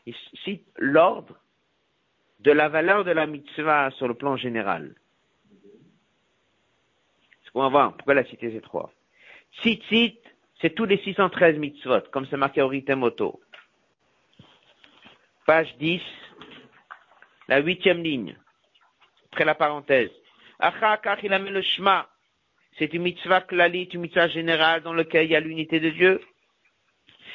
Il 0.05 0.15
cite 0.43 0.67
l'ordre 0.77 1.39
de 2.39 2.51
la 2.51 2.67
valeur 2.67 3.05
de 3.05 3.11
la 3.11 3.25
mitzvah 3.25 3.91
sur 3.91 4.07
le 4.07 4.15
plan 4.15 4.35
général. 4.35 4.95
C'est 7.43 7.51
qu'on 7.51 7.61
va 7.61 7.69
voir 7.69 7.95
pourquoi 7.95 8.15
la 8.15 8.25
cité 8.25 8.51
ces 8.51 8.59
trois? 8.59 8.91
Tzitzit, 9.61 10.19
c'est 10.61 10.73
tous 10.75 10.85
les 10.85 10.97
613 10.97 11.57
mitzvot, 11.57 12.01
comme 12.11 12.25
c'est 12.29 12.37
marqué 12.37 12.61
au 12.61 12.67
Ritemoto. 12.67 13.41
Page 15.45 15.75
10, 15.77 16.01
la 17.49 17.59
huitième 17.59 18.01
ligne, 18.01 18.37
après 19.31 19.45
la 19.45 19.55
parenthèse. 19.55 20.11
Achakach, 20.59 21.19
il 21.23 21.33
a 21.33 21.39
mis 21.39 21.49
le 21.49 21.61
Shema. 21.61 22.09
C'est 22.77 22.93
une 22.93 23.03
mitzvah 23.03 23.41
klalit, 23.41 23.89
une 23.93 24.01
mitzvah 24.01 24.27
générale 24.29 24.81
dans 24.81 24.93
laquelle 24.93 25.25
il 25.25 25.31
y 25.31 25.35
a 25.35 25.39
l'unité 25.39 25.79
de 25.79 25.89
Dieu. 25.89 26.21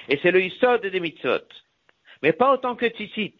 Et 0.08 0.18
c'est 0.22 0.30
le 0.30 0.40
Yisod 0.40 0.84
des 0.86 1.00
mitzvot. 1.00 1.46
Mais 2.22 2.32
pas 2.32 2.52
autant 2.52 2.74
que 2.74 2.86
Tzitzit. 2.86 3.36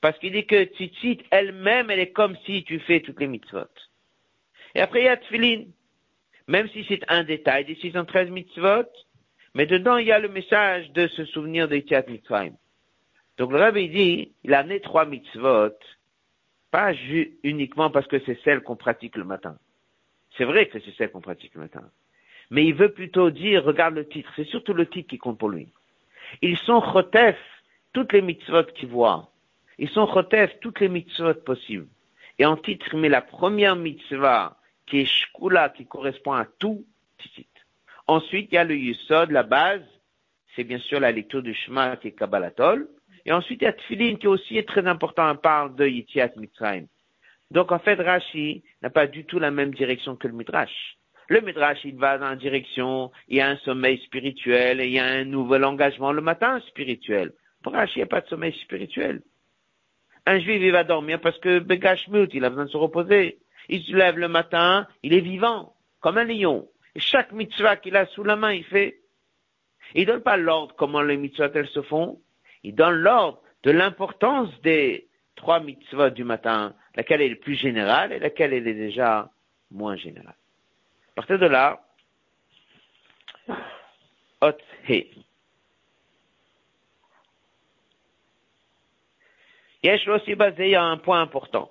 Parce 0.00 0.18
qu'il 0.18 0.32
dit 0.32 0.46
que 0.46 0.64
Tzitzit 0.64 1.22
elle-même, 1.30 1.90
elle 1.90 2.00
est 2.00 2.12
comme 2.12 2.36
si 2.46 2.64
tu 2.64 2.80
fais 2.80 3.00
toutes 3.00 3.20
les 3.20 3.26
mitzvot. 3.26 3.68
Et 4.74 4.80
après, 4.80 5.02
il 5.02 5.04
y 5.04 5.08
a 5.08 5.16
Tfilin. 5.16 5.66
Même 6.48 6.68
si 6.68 6.84
c'est 6.88 7.00
un 7.08 7.24
détail 7.24 7.64
des 7.64 7.74
613 7.76 8.30
mitzvot, 8.30 8.84
mais 9.54 9.66
dedans, 9.66 9.96
il 9.96 10.06
y 10.06 10.12
a 10.12 10.18
le 10.18 10.28
message 10.28 10.90
de 10.92 11.06
se 11.08 11.24
souvenir 11.26 11.68
des 11.68 11.84
Tiat 11.84 12.04
Mitzvahim. 12.08 12.54
Donc 13.38 13.52
le 13.52 13.58
Rabbi 13.58 13.88
dit, 13.88 14.32
il 14.44 14.54
a 14.54 14.60
amené 14.60 14.80
trois 14.80 15.06
mitzvot, 15.06 15.76
pas 16.70 16.92
uniquement 17.42 17.90
parce 17.90 18.06
que 18.06 18.18
c'est 18.26 18.38
celle 18.42 18.60
qu'on 18.60 18.76
pratique 18.76 19.16
le 19.16 19.24
matin. 19.24 19.56
C'est 20.36 20.44
vrai 20.44 20.66
que 20.66 20.80
c'est 20.80 20.94
celle 20.96 21.10
qu'on 21.10 21.20
pratique 21.20 21.54
le 21.54 21.62
matin. 21.62 21.82
Mais 22.50 22.66
il 22.66 22.74
veut 22.74 22.92
plutôt 22.92 23.30
dire, 23.30 23.64
regarde 23.64 23.94
le 23.94 24.06
titre, 24.06 24.30
c'est 24.36 24.46
surtout 24.46 24.74
le 24.74 24.86
titre 24.86 25.08
qui 25.08 25.18
compte 25.18 25.38
pour 25.38 25.48
lui. 25.48 25.68
Ils 26.42 26.58
sont 26.58 26.82
chotef 26.92 27.36
toutes 27.92 28.12
les 28.12 28.22
mitzvot 28.22 28.64
qu'il 28.74 28.88
voit. 28.88 29.30
Ils 29.78 29.88
sont 29.88 30.06
chotef 30.12 30.50
toutes 30.60 30.80
les 30.80 30.88
mitzvot 30.88 31.34
possibles. 31.34 31.86
Et 32.38 32.44
en 32.44 32.56
titre, 32.56 32.86
il 32.92 32.98
met 32.98 33.08
la 33.08 33.22
première 33.22 33.76
mitzvah, 33.76 34.56
qui 34.86 35.00
est 35.00 35.06
shkula, 35.06 35.70
qui 35.70 35.86
correspond 35.86 36.32
à 36.32 36.46
tout. 36.58 36.84
Ensuite, 38.06 38.48
il 38.52 38.54
y 38.54 38.58
a 38.58 38.64
le 38.64 38.76
yusod, 38.76 39.30
la 39.30 39.42
base, 39.42 39.82
c'est 40.54 40.64
bien 40.64 40.78
sûr 40.78 41.00
la 41.00 41.12
lecture 41.12 41.42
du 41.42 41.54
Shema 41.54 41.96
qui 41.96 42.08
est 42.08 42.12
Kabbalatol. 42.12 42.88
Et 43.24 43.32
ensuite, 43.32 43.62
il 43.62 43.64
y 43.64 43.68
a 43.68 43.72
Tfilin 43.72 44.16
qui 44.16 44.26
aussi 44.26 44.58
est 44.58 44.68
très 44.68 44.86
important, 44.86 45.30
on 45.30 45.36
parle 45.36 45.74
de 45.74 45.86
Yitiat 45.86 46.32
Mitzrayim. 46.36 46.86
Donc 47.50 47.72
en 47.72 47.78
fait, 47.78 47.94
Rashi 47.94 48.62
n'a 48.82 48.90
pas 48.90 49.06
du 49.06 49.24
tout 49.24 49.38
la 49.38 49.50
même 49.50 49.72
direction 49.72 50.16
que 50.16 50.28
le 50.28 50.34
Midrash. 50.34 50.96
Le 51.28 51.40
Midrash, 51.40 51.78
il 51.84 51.96
va 51.96 52.18
dans 52.18 52.28
la 52.28 52.36
direction, 52.36 53.10
il 53.28 53.38
y 53.38 53.40
a 53.40 53.48
un 53.48 53.56
sommeil 53.58 53.98
spirituel, 54.04 54.80
et 54.80 54.86
il 54.86 54.92
y 54.92 54.98
a 54.98 55.06
un 55.06 55.24
nouvel 55.24 55.64
engagement 55.64 56.12
le 56.12 56.20
matin 56.20 56.60
spirituel. 56.68 57.32
Pour 57.62 57.72
Rashi, 57.72 57.94
il 57.96 57.98
n'y 58.00 58.04
a 58.04 58.06
pas 58.06 58.20
de 58.20 58.28
sommeil 58.28 58.52
spirituel. 58.60 59.22
Un 60.26 60.38
juif, 60.38 60.60
il 60.60 60.72
va 60.72 60.84
dormir 60.84 61.20
parce 61.20 61.38
que 61.38 61.58
Begashmut, 61.58 62.32
il 62.34 62.44
a 62.44 62.50
besoin 62.50 62.64
de 62.64 62.70
se 62.70 62.76
reposer. 62.76 63.38
Il 63.68 63.82
se 63.82 63.92
lève 63.92 64.18
le 64.18 64.28
matin, 64.28 64.86
il 65.02 65.14
est 65.14 65.20
vivant, 65.20 65.74
comme 66.00 66.18
un 66.18 66.24
lion. 66.24 66.68
Chaque 66.96 67.32
mitzvah 67.32 67.76
qu'il 67.76 67.96
a 67.96 68.06
sous 68.06 68.22
la 68.22 68.36
main, 68.36 68.52
il 68.52 68.64
fait. 68.64 69.00
Il 69.94 70.06
donne 70.06 70.22
pas 70.22 70.36
l'ordre 70.36 70.74
comment 70.76 71.02
les 71.02 71.16
mitzvahs 71.16 71.50
elles 71.54 71.68
se 71.68 71.82
font. 71.82 72.20
Il 72.62 72.74
donne 72.74 72.96
l'ordre 72.96 73.42
de 73.62 73.70
l'importance 73.70 74.48
des 74.62 75.08
trois 75.34 75.60
mitzvahs 75.60 76.10
du 76.10 76.24
matin, 76.24 76.74
laquelle 76.94 77.20
est 77.20 77.28
le 77.28 77.38
plus 77.38 77.54
générale 77.54 78.12
et 78.12 78.18
laquelle 78.18 78.52
elle 78.52 78.68
est 78.68 78.74
déjà 78.74 79.30
moins 79.70 79.96
générale. 79.96 80.36
À 81.12 81.14
partir 81.14 81.38
de 81.38 81.46
là, 81.46 81.80
Hot 84.40 84.58
He. 84.88 85.10
Yesh 89.82 90.08
aussi 90.08 90.34
basé 90.34 90.74
à 90.74 90.84
un 90.84 90.96
point 90.96 91.20
important. 91.20 91.70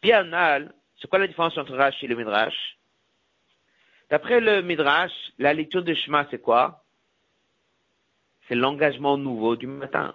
Pianal, 0.00 0.72
c'est 1.00 1.08
quoi 1.08 1.18
la 1.18 1.26
différence 1.26 1.56
entre 1.58 1.74
Rash 1.74 2.02
et 2.02 2.06
le 2.06 2.16
Midrash? 2.16 2.78
D'après 4.10 4.40
le 4.40 4.62
Midrash, 4.62 5.12
la 5.38 5.52
lecture 5.52 5.82
de 5.82 5.94
Shema, 5.94 6.26
c'est 6.30 6.40
quoi? 6.40 6.84
C'est 8.48 8.54
l'engagement 8.54 9.16
nouveau 9.16 9.56
du 9.56 9.66
matin. 9.66 10.14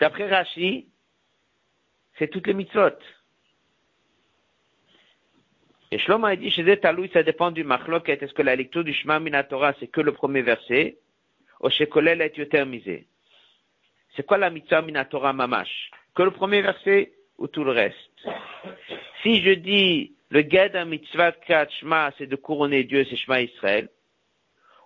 D'après 0.00 0.28
Rashi, 0.28 0.88
c'est 2.18 2.28
toutes 2.28 2.46
les 2.46 2.54
mitzvot. 2.54 2.98
Et 5.90 5.98
Shlomo 5.98 6.26
a 6.26 6.36
dit, 6.36 6.50
chez 6.50 6.80
Taloui, 6.80 7.08
ça 7.12 7.22
dépend 7.22 7.50
du 7.52 7.62
machloket. 7.62 8.20
Est-ce 8.22 8.34
que 8.34 8.42
la 8.42 8.56
lecture 8.56 8.84
du 8.84 8.92
Shema 8.92 9.20
Minatora, 9.20 9.72
c'est 9.78 9.86
que 9.86 10.00
le 10.00 10.12
premier 10.12 10.42
verset, 10.42 10.98
ou 11.60 11.70
chez 11.70 11.88
Kolel 11.88 12.20
est 12.20 13.06
C'est 14.16 14.26
quoi 14.26 14.36
la 14.36 14.50
mitzvah 14.50 14.82
Minatora 14.82 15.32
Mamash? 15.32 15.90
Que 16.16 16.22
le 16.22 16.30
premier 16.30 16.62
verset 16.62 17.12
ou 17.36 17.46
tout 17.46 17.62
le 17.62 17.72
reste 17.72 18.26
Si 19.22 19.42
je 19.42 19.50
dis, 19.50 20.16
le 20.30 20.42
d'un 20.42 20.86
mitzvah 20.86 21.32
Shema, 21.68 22.10
c'est 22.16 22.26
de 22.26 22.36
couronner 22.36 22.84
Dieu, 22.84 23.04
c'est 23.04 23.16
Shema 23.16 23.42
Israël, 23.42 23.90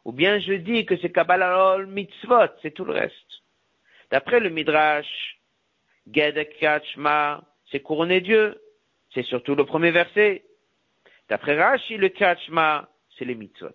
Ou 0.04 0.10
bien 0.10 0.40
je 0.40 0.54
dis 0.54 0.84
que 0.84 0.96
c'est 0.96 1.12
Kabbalah 1.12 1.78
mitzvot, 1.86 2.50
c'est 2.62 2.72
tout 2.72 2.84
le 2.84 2.94
reste. 2.94 3.14
D'après 4.10 4.40
le 4.40 4.50
Midrash, 4.50 5.38
Gedek 6.12 6.58
Kachma, 6.58 7.44
c'est 7.70 7.80
couronner 7.80 8.20
Dieu. 8.20 8.60
C'est 9.14 9.22
surtout 9.22 9.54
le 9.54 9.64
premier 9.64 9.92
verset. 9.92 10.44
D'après 11.28 11.56
Rashi, 11.56 11.96
le 11.96 12.08
Kachma, 12.08 12.88
c'est 13.16 13.24
les 13.24 13.36
mitzvot. 13.36 13.68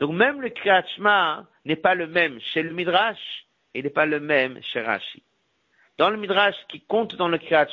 Donc 0.00 0.12
même 0.12 0.40
le 0.40 0.48
Kachma 0.48 1.46
n'est 1.66 1.76
pas 1.76 1.94
le 1.94 2.06
même 2.06 2.40
chez 2.40 2.62
le 2.62 2.72
Midrash, 2.72 3.46
et 3.74 3.82
n'est 3.82 3.90
pas 3.90 4.06
le 4.06 4.20
même 4.20 4.62
chez 4.62 4.80
Rashi. 4.80 5.22
Dans 5.96 6.10
le 6.10 6.16
Midrash, 6.16 6.56
qui 6.68 6.80
compte 6.80 7.14
dans 7.16 7.28
le 7.28 7.38
Kriyat 7.38 7.68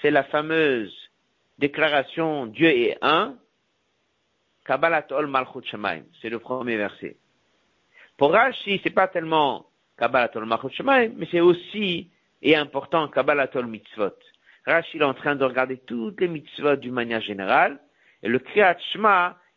c'est 0.00 0.10
la 0.10 0.24
fameuse 0.24 0.94
déclaration 1.58 2.46
Dieu 2.46 2.68
est 2.68 2.98
un, 3.02 3.36
Kabbalat 4.64 5.06
Ol 5.10 5.26
Malchut 5.26 5.64
Shemaim. 5.64 6.04
C'est 6.22 6.30
le 6.30 6.38
premier 6.38 6.76
verset. 6.76 7.16
Pour 8.16 8.32
Rashi, 8.32 8.80
c'est 8.82 8.94
pas 8.94 9.08
tellement 9.08 9.66
Kabbalat 9.98 10.30
Ol 10.36 10.46
Malchut 10.46 10.70
Shemaim, 10.70 11.12
mais 11.16 11.26
c'est 11.30 11.40
aussi 11.40 12.10
et 12.42 12.56
important 12.56 13.08
Kabbalat 13.08 13.50
Ol 13.54 13.66
Mitzvot. 13.66 14.16
Rashi 14.66 14.98
est 14.98 15.02
en 15.02 15.14
train 15.14 15.34
de 15.34 15.44
regarder 15.44 15.78
toutes 15.78 16.20
les 16.20 16.28
mitzvot 16.28 16.76
d'une 16.76 16.94
manière 16.94 17.20
générale, 17.20 17.78
et 18.22 18.28
le 18.28 18.38
Kriyat 18.38 18.76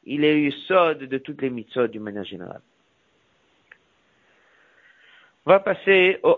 il 0.04 0.24
est 0.24 0.40
eu 0.40 0.52
sod 0.52 1.00
de 1.00 1.18
toutes 1.18 1.42
les 1.42 1.50
mitzvot 1.50 1.88
d'une 1.88 2.04
manière 2.04 2.24
générale. 2.24 2.62
On 5.46 5.52
va 5.52 5.60
passer 5.60 6.20
au 6.24 6.36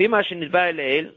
Hot 0.00 0.48
Vav. 0.50 1.12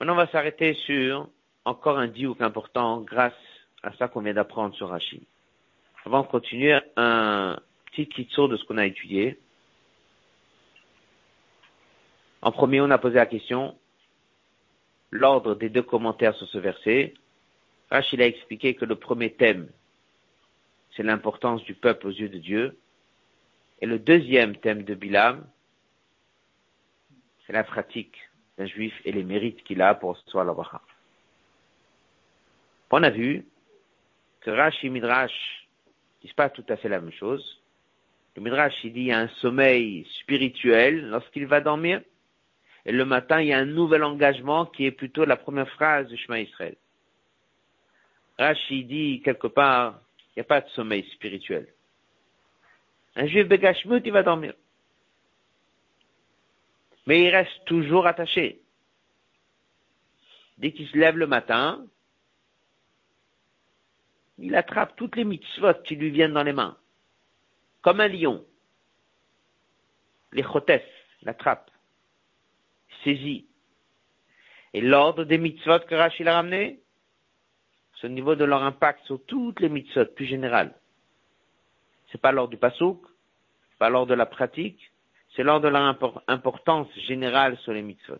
Maintenant, 0.00 0.12
on 0.12 0.16
va 0.16 0.26
s'arrêter 0.28 0.74
sur 0.74 1.28
encore 1.64 1.98
un 1.98 2.08
diouk 2.08 2.40
important 2.40 3.00
grâce 3.00 3.34
à 3.82 3.92
ça 3.94 4.08
qu'on 4.08 4.22
vient 4.22 4.34
d'apprendre 4.34 4.74
sur 4.74 4.88
Rashi. 4.88 5.26
Avant 6.04 6.22
de 6.22 6.26
continuer, 6.26 6.76
un 6.96 7.58
petit 7.86 8.08
kitso 8.08 8.48
de 8.48 8.56
ce 8.56 8.64
qu'on 8.64 8.78
a 8.78 8.86
étudié. 8.86 9.38
En 12.42 12.50
premier, 12.50 12.80
on 12.80 12.90
a 12.90 12.98
posé 12.98 13.16
la 13.16 13.26
question, 13.26 13.78
l'ordre 15.10 15.54
des 15.54 15.68
deux 15.68 15.82
commentaires 15.82 16.34
sur 16.34 16.48
ce 16.48 16.58
verset. 16.58 17.14
Rachid 17.90 18.20
a 18.20 18.26
expliqué 18.26 18.74
que 18.74 18.84
le 18.84 18.96
premier 18.96 19.32
thème, 19.32 19.68
c'est 20.96 21.02
l'importance 21.02 21.62
du 21.64 21.74
peuple 21.74 22.08
aux 22.08 22.12
yeux 22.12 22.28
de 22.28 22.38
Dieu. 22.38 22.78
Et 23.80 23.86
le 23.86 23.98
deuxième 23.98 24.56
thème 24.56 24.82
de 24.82 24.94
Bilam, 24.94 25.46
c'est 27.46 27.52
la 27.52 27.64
pratique 27.64 28.16
d'un 28.56 28.66
juif 28.66 28.94
et 29.04 29.12
les 29.12 29.22
mérites 29.22 29.62
qu'il 29.62 29.80
a 29.82 29.94
pour 29.94 30.18
soi 30.26 30.44
la 30.44 30.54
On 32.90 33.02
a 33.02 33.10
vu 33.10 33.46
que 34.40 34.50
Rashi 34.50 34.88
et 34.88 34.90
Midrash 34.90 35.68
disent 36.22 36.32
pas 36.32 36.50
tout 36.50 36.64
à 36.68 36.76
fait 36.76 36.88
la 36.88 37.00
même 37.00 37.12
chose. 37.12 37.62
Le 38.34 38.42
Midrash, 38.42 38.74
il 38.84 38.92
dit, 38.92 39.00
il 39.00 39.06
y 39.06 39.12
a 39.12 39.20
un 39.20 39.28
sommeil 39.40 40.06
spirituel 40.20 41.08
lorsqu'il 41.08 41.46
va 41.46 41.60
dormir. 41.60 42.02
Et 42.84 42.92
le 42.92 43.04
matin, 43.04 43.40
il 43.40 43.48
y 43.48 43.52
a 43.52 43.58
un 43.58 43.64
nouvel 43.64 44.02
engagement 44.02 44.66
qui 44.66 44.86
est 44.86 44.92
plutôt 44.92 45.24
la 45.24 45.36
première 45.36 45.68
phrase 45.70 46.08
du 46.08 46.16
Shema 46.16 46.40
Israël. 46.40 46.76
Rashi 48.38 48.84
dit 48.84 49.20
quelque 49.24 49.48
part, 49.48 50.00
il 50.18 50.38
n'y 50.38 50.40
a 50.40 50.44
pas 50.44 50.60
de 50.60 50.68
sommeil 50.70 51.04
spirituel. 51.12 51.68
Un 53.18 53.26
juif 53.26 53.48
Begashmut, 53.48 54.00
il 54.06 54.12
va 54.12 54.22
dormir. 54.22 54.54
Mais 57.06 57.24
il 57.24 57.30
reste 57.30 57.64
toujours 57.66 58.06
attaché. 58.06 58.62
Dès 60.56 60.70
qu'il 60.70 60.88
se 60.88 60.96
lève 60.96 61.18
le 61.18 61.26
matin, 61.26 61.84
il 64.38 64.54
attrape 64.54 64.94
toutes 64.94 65.16
les 65.16 65.24
mitzvot 65.24 65.82
qui 65.84 65.96
lui 65.96 66.10
viennent 66.10 66.32
dans 66.32 66.44
les 66.44 66.52
mains. 66.52 66.78
Comme 67.82 68.00
un 68.00 68.06
lion. 68.06 68.46
Les 70.30 70.44
chotef 70.44 70.84
l'attrape. 71.22 71.72
Saisit. 73.02 73.48
Et 74.74 74.80
l'ordre 74.80 75.24
des 75.24 75.38
mitzvot 75.38 75.80
que 75.80 75.96
Rachid 75.96 76.28
a 76.28 76.34
ramené, 76.34 76.80
c'est 77.96 78.06
au 78.06 78.10
niveau 78.10 78.36
de 78.36 78.44
leur 78.44 78.62
impact 78.62 79.04
sur 79.06 79.24
toutes 79.26 79.58
les 79.58 79.68
mitzvot 79.68 80.06
plus 80.06 80.26
générales. 80.26 80.78
C'est 82.10 82.20
pas 82.20 82.32
l'ordre 82.32 82.50
du 82.50 82.56
pasouk, 82.56 83.00
pas 83.78 83.90
l'ordre 83.90 84.10
de 84.10 84.14
la 84.14 84.26
pratique, 84.26 84.90
c'est 85.34 85.42
l'ordre 85.42 85.66
de 85.66 85.68
leur 85.68 85.96
importance 86.26 86.88
générale 87.06 87.56
sur 87.58 87.72
les 87.72 87.82
mitzvot. 87.82 88.16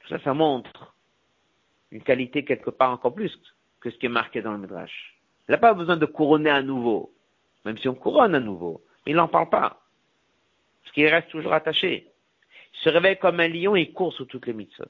Tout 0.00 0.08
ça, 0.08 0.18
ça 0.20 0.34
montre 0.34 0.94
une 1.90 2.02
qualité 2.02 2.44
quelque 2.44 2.70
part 2.70 2.90
encore 2.90 3.14
plus 3.14 3.36
que 3.80 3.90
ce 3.90 3.96
qui 3.96 4.06
est 4.06 4.08
marqué 4.08 4.40
dans 4.42 4.52
le 4.52 4.58
Midrash. 4.58 5.14
Il 5.48 5.52
n'a 5.52 5.58
pas 5.58 5.74
besoin 5.74 5.96
de 5.96 6.06
couronner 6.06 6.50
à 6.50 6.62
nouveau, 6.62 7.12
même 7.64 7.76
si 7.78 7.88
on 7.88 7.94
couronne 7.94 8.34
à 8.34 8.40
nouveau. 8.40 8.82
Il 9.06 9.16
n'en 9.16 9.28
parle 9.28 9.50
pas. 9.50 9.80
Parce 10.82 10.94
qu'il 10.94 11.06
reste 11.08 11.28
toujours 11.28 11.52
attaché. 11.52 12.08
Il 12.74 12.78
se 12.80 12.88
réveille 12.88 13.18
comme 13.18 13.40
un 13.40 13.48
lion 13.48 13.76
et 13.76 13.82
il 13.82 13.92
court 13.92 14.12
sur 14.14 14.26
toutes 14.26 14.46
les 14.46 14.52
mitzvot. 14.52 14.84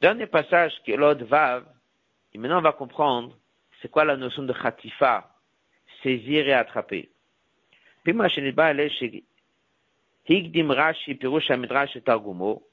Dernier 0.00 0.26
passage 0.26 0.74
qui 0.84 0.92
est 0.92 0.96
Vav, 0.96 1.64
et 2.34 2.38
maintenant 2.38 2.58
on 2.58 2.62
va 2.62 2.72
comprendre 2.72 3.34
c'est 3.80 3.90
quoi 3.90 4.04
la 4.04 4.16
notion 4.16 4.42
de 4.42 4.52
khatifa, 4.52 5.30
saisir 6.05 6.47
et 6.47 6.53
attraper. 6.53 7.09
Puis 8.03 8.13
Higdim 10.27 10.71
Rashi 10.71 11.15
Pirush 11.15 11.49
Midrash 11.51 11.95
et 11.95 12.01
Targumo. 12.01 12.63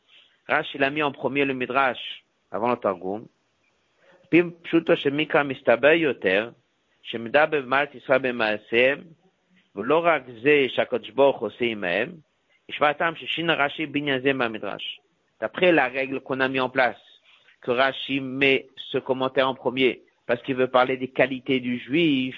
Rashi 0.49 0.79
l'a 0.79 0.91
mis 0.91 1.03
en 1.03 1.12
premier 1.12 1.45
le 1.45 1.55
Midrash 1.55 2.25
avant 2.51 2.71
le 2.71 2.77
Targum. 2.77 3.27
Puis 4.31 4.43
פשוטו 4.62 4.97
שמיקרא 4.97 5.43
מסתבר 5.43 5.93
יותר, 5.93 6.51
שמדבר 7.03 7.47
במעלת 7.47 7.95
ישראל 7.95 8.19
במעשיהם, 8.19 9.01
ולא 9.77 10.05
רק 10.05 10.23
זה 10.43 10.66
שהקדוש 10.69 11.11
ברוך 11.11 11.41
עושה 11.41 11.64
עמהם, 11.64 12.12
השוואתם 12.69 13.12
ששינה 13.16 13.55
רש"י 13.55 13.87
בעניין 13.87 14.21
זה 14.21 14.33
מהמדרש. 14.33 15.01
D'après 15.41 15.73
la 15.73 15.89
règle 15.89 16.21
qu'on 16.21 16.41
a 16.41 16.49
mis 16.49 16.61
en 16.61 16.69
place, 16.69 17.01
que 17.62 17.71
Rashi 17.71 18.21
met 18.21 18.66
ce 18.91 18.99
commentaire 18.99 19.49
en 19.49 19.55
premier 19.55 20.03
parce 20.27 20.43
qu'il 20.43 20.57
veut 20.57 20.69
parler 20.69 20.97
des 20.97 21.09
qualités 21.09 21.61
du 21.61 21.79
juif, 21.79 22.37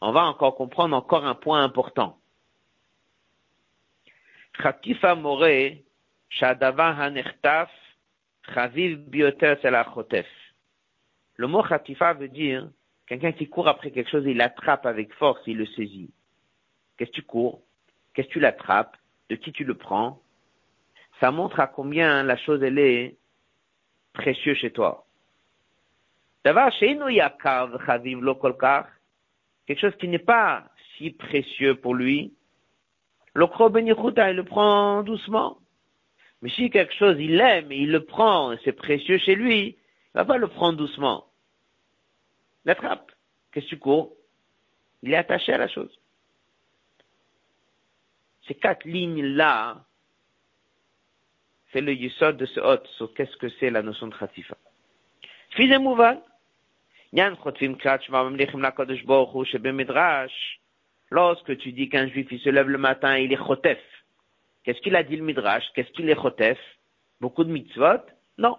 on 0.00 0.12
va 0.12 0.24
encore 0.24 0.56
comprendre 0.56 0.96
encore 0.96 1.26
un 1.26 1.34
point 1.34 1.62
important. 1.62 2.18
Khatifa 4.58 5.14
more, 5.14 5.82
shadava 6.28 6.90
hanechtaf, 6.90 7.70
chaviv 8.54 8.98
bioter. 9.08 9.56
Le 11.36 11.46
mot 11.46 11.62
khatifa 11.62 12.14
veut 12.14 12.28
dire 12.28 12.68
quelqu'un 13.06 13.32
qui 13.32 13.48
court 13.48 13.68
après 13.68 13.90
quelque 13.90 14.10
chose, 14.10 14.24
il 14.26 14.36
l'attrape 14.36 14.86
avec 14.86 15.12
force, 15.14 15.40
il 15.46 15.56
le 15.56 15.66
saisit. 15.66 16.10
Qu'est-ce 16.96 17.10
que 17.10 17.16
tu 17.16 17.22
cours? 17.22 17.62
Qu'est-ce 18.14 18.28
que 18.28 18.32
tu 18.34 18.40
l'attrapes? 18.40 18.96
De 19.28 19.36
qui 19.36 19.52
tu 19.52 19.64
le 19.64 19.74
prends? 19.74 20.20
Ça 21.20 21.30
montre 21.30 21.60
à 21.60 21.66
combien 21.66 22.22
la 22.22 22.36
chose 22.36 22.62
elle 22.62 22.78
est 22.78 23.16
précieux 24.12 24.54
chez 24.54 24.70
toi. 24.70 25.06
Quelque 29.70 29.82
chose 29.82 29.96
qui 30.00 30.08
n'est 30.08 30.18
pas 30.18 30.68
si 30.96 31.10
précieux 31.10 31.76
pour 31.76 31.94
lui. 31.94 32.34
L'okro 33.36 33.70
il 33.72 33.84
le 33.84 34.42
prend 34.42 35.04
doucement. 35.04 35.58
Mais 36.42 36.50
si 36.50 36.70
quelque 36.70 36.92
chose 36.92 37.14
il 37.20 37.40
aime 37.40 37.70
et 37.70 37.76
il 37.76 37.92
le 37.92 38.04
prend, 38.04 38.56
c'est 38.64 38.72
précieux 38.72 39.18
chez 39.18 39.36
lui, 39.36 39.68
il 39.68 39.76
va 40.14 40.24
pas 40.24 40.38
le 40.38 40.48
prendre 40.48 40.76
doucement. 40.76 41.26
L'attrape. 42.64 43.12
Qu'est-ce 43.52 43.66
que 43.66 43.70
tu 43.70 43.78
cours? 43.78 44.16
Il 45.04 45.12
est 45.12 45.16
attaché 45.16 45.52
à 45.52 45.58
la 45.58 45.68
chose. 45.68 46.00
Ces 48.48 48.56
quatre 48.56 48.84
lignes-là, 48.86 49.84
c'est 51.72 51.80
le 51.80 51.94
yisod 51.94 52.36
de 52.36 52.46
ce 52.46 52.58
hôte 52.58 52.88
sur 52.96 53.14
qu'est-ce 53.14 53.36
que 53.36 53.48
c'est 53.60 53.70
la 53.70 53.82
notion 53.82 54.08
de 54.08 54.16
khatifa? 54.16 54.56
Fils 55.50 55.78
mouval. 55.78 56.20
Lorsque 57.12 57.54
tu 61.58 61.72
dis 61.72 61.88
qu'un 61.88 62.08
juif 62.08 62.28
il 62.30 62.40
se 62.40 62.48
lève 62.48 62.68
le 62.68 62.78
matin, 62.78 63.18
il 63.18 63.32
est 63.32 63.36
chotef. 63.36 63.78
Qu'est-ce 64.62 64.80
qu'il 64.80 64.94
a 64.94 65.02
dit 65.02 65.16
le 65.16 65.24
midrash? 65.24 65.64
Qu'est-ce 65.74 65.90
qu'il 65.90 66.08
est 66.08 66.14
chotef? 66.14 66.58
Beaucoup 67.20 67.44
de 67.44 67.50
mitzvot? 67.50 68.04
Non. 68.38 68.56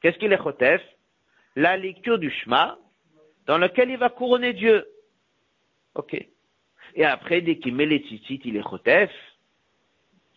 Qu'est-ce 0.00 0.18
qu'il 0.18 0.32
est 0.32 0.42
chotef? 0.42 0.82
La 1.56 1.76
lecture 1.76 2.18
du 2.18 2.30
Shema, 2.30 2.78
dans 3.46 3.58
lequel 3.58 3.90
il 3.90 3.96
va 3.96 4.10
couronner 4.10 4.52
Dieu. 4.52 4.86
Ok. 5.94 6.14
Et 6.96 7.04
après, 7.04 7.40
dès 7.40 7.58
qu'il 7.58 7.74
met 7.74 7.86
les 7.86 7.98
tzitzit, 8.00 8.40
il 8.44 8.56
est 8.56 8.62
chotef 8.62 9.10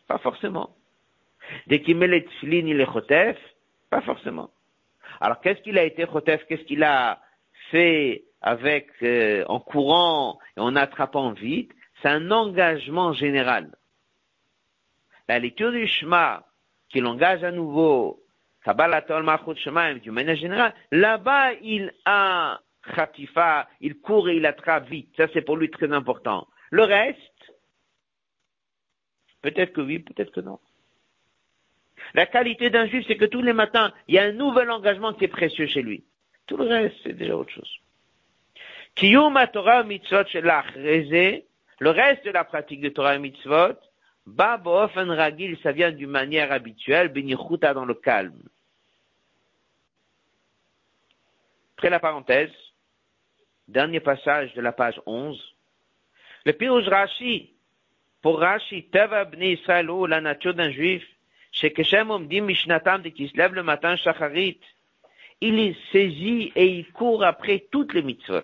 Pas 0.08 0.20
forcément. 0.20 0.76
Dès 1.68 1.82
qu'il 1.82 1.98
met 1.98 2.08
les 2.08 2.24
tfilin, 2.24 2.68
il 2.68 2.80
est 2.80 2.86
chotef 2.86 3.38
Pas 3.90 4.02
forcément. 4.02 4.52
Alors, 5.20 5.40
qu'est-ce 5.42 5.62
qu'il 5.62 5.78
a 5.78 5.84
été 5.84 6.06
chotef 6.06 6.46
Qu'est-ce 6.48 6.64
qu'il 6.64 6.84
a 6.84 7.22
fait 7.72 8.26
avec, 8.42 8.90
euh, 9.04 9.44
en 9.48 9.60
courant 9.60 10.40
et 10.56 10.60
en 10.60 10.76
attrapant 10.76 11.32
vite? 11.32 11.72
C'est 12.02 12.10
un 12.10 12.32
engagement 12.32 13.14
général. 13.14 13.76
La 15.28 15.40
lecture 15.40 15.72
du 15.72 15.88
Shema 15.88 16.46
qui 16.90 17.02
l'engage 17.02 17.44
à 17.44 17.52
nouveau, 17.52 18.24
du 20.02 20.12
manière 20.12 20.36
générale, 20.36 20.74
là-bas, 20.92 21.54
il 21.62 21.94
a 22.06 22.60
Khatifa, 22.96 23.68
il 23.82 24.00
court 24.00 24.30
et 24.30 24.38
il 24.38 24.46
attrape 24.46 24.88
vite. 24.88 25.14
Ça, 25.18 25.28
c'est 25.34 25.42
pour 25.42 25.58
lui 25.58 25.70
très 25.70 25.92
important. 25.92 26.48
Le 26.72 26.84
reste, 26.84 27.54
peut-être 29.42 29.74
que 29.74 29.82
oui, 29.82 30.00
peut-être 30.00 30.32
que 30.32 30.42
non. 30.42 30.60
La 32.14 32.26
qualité 32.26 32.70
d'un 32.70 32.88
juif, 32.88 33.06
c'est 33.08 33.18
que 33.18 33.26
tous 33.26 33.42
les 33.42 33.54
matins, 33.54 33.92
il 34.08 34.16
y 34.16 34.20
a 34.20 34.24
un 34.24 34.32
nouvel 34.32 34.70
engagement 34.72 35.14
qui 35.14 35.26
est 35.26 35.30
précieux 35.30 35.68
chez 35.68 35.82
lui. 35.82 36.04
Tout 36.46 36.58
le 36.58 36.66
reste, 36.66 36.96
c'est 37.04 37.14
déjà 37.14 37.36
autre 37.36 37.52
chose. 37.52 37.72
Torah 39.54 39.84
mitzvot 39.84 40.24
le 41.80 41.92
reste 41.92 42.26
de 42.26 42.32
la 42.32 42.44
pratique 42.44 42.82
de 42.82 42.90
Torah 42.90 43.16
et 43.16 43.20
mitzvot, 43.20 43.78
ba 44.26 44.60
ragil, 44.64 45.58
ça 45.62 45.72
vient 45.72 45.92
d'une 45.92 46.10
manière 46.10 46.52
habituelle, 46.52 47.10
benichuta 47.10 47.74
dans 47.74 47.86
le 47.86 47.94
calme. 47.94 48.42
Après 51.76 51.92
la 51.92 52.00
parenthèse, 52.00 52.52
dernier 53.68 54.00
passage 54.00 54.54
de 54.56 54.62
la 54.62 54.72
page 54.72 55.00
11, 55.06 55.40
le 56.46 56.54
pirouge 56.54 56.88
Rashi, 56.88 57.54
pour 58.24 58.40
Rashi, 58.40 58.90
Teva 58.90 59.30
Israël, 59.40 59.88
la 60.08 60.22
nature 60.22 60.56
d'un 60.56 60.72
juif, 60.72 61.04
chez 61.52 61.72
Keshem 61.72 62.12
Omdim 62.12 62.46
Mishnatam, 62.46 63.02
dès 63.02 63.12
qu'il 63.12 63.30
se 63.30 63.38
lève 63.38 63.54
le 63.54 63.64
matin, 63.64 63.96
Shacharit, 63.96 64.60
il 65.42 65.76
saisit 65.92 66.52
et 66.56 66.68
il 66.68 66.92
court 66.92 67.24
après 67.24 67.66
toutes 67.72 67.94
les 67.94 68.02
mitzvot. 68.02 68.42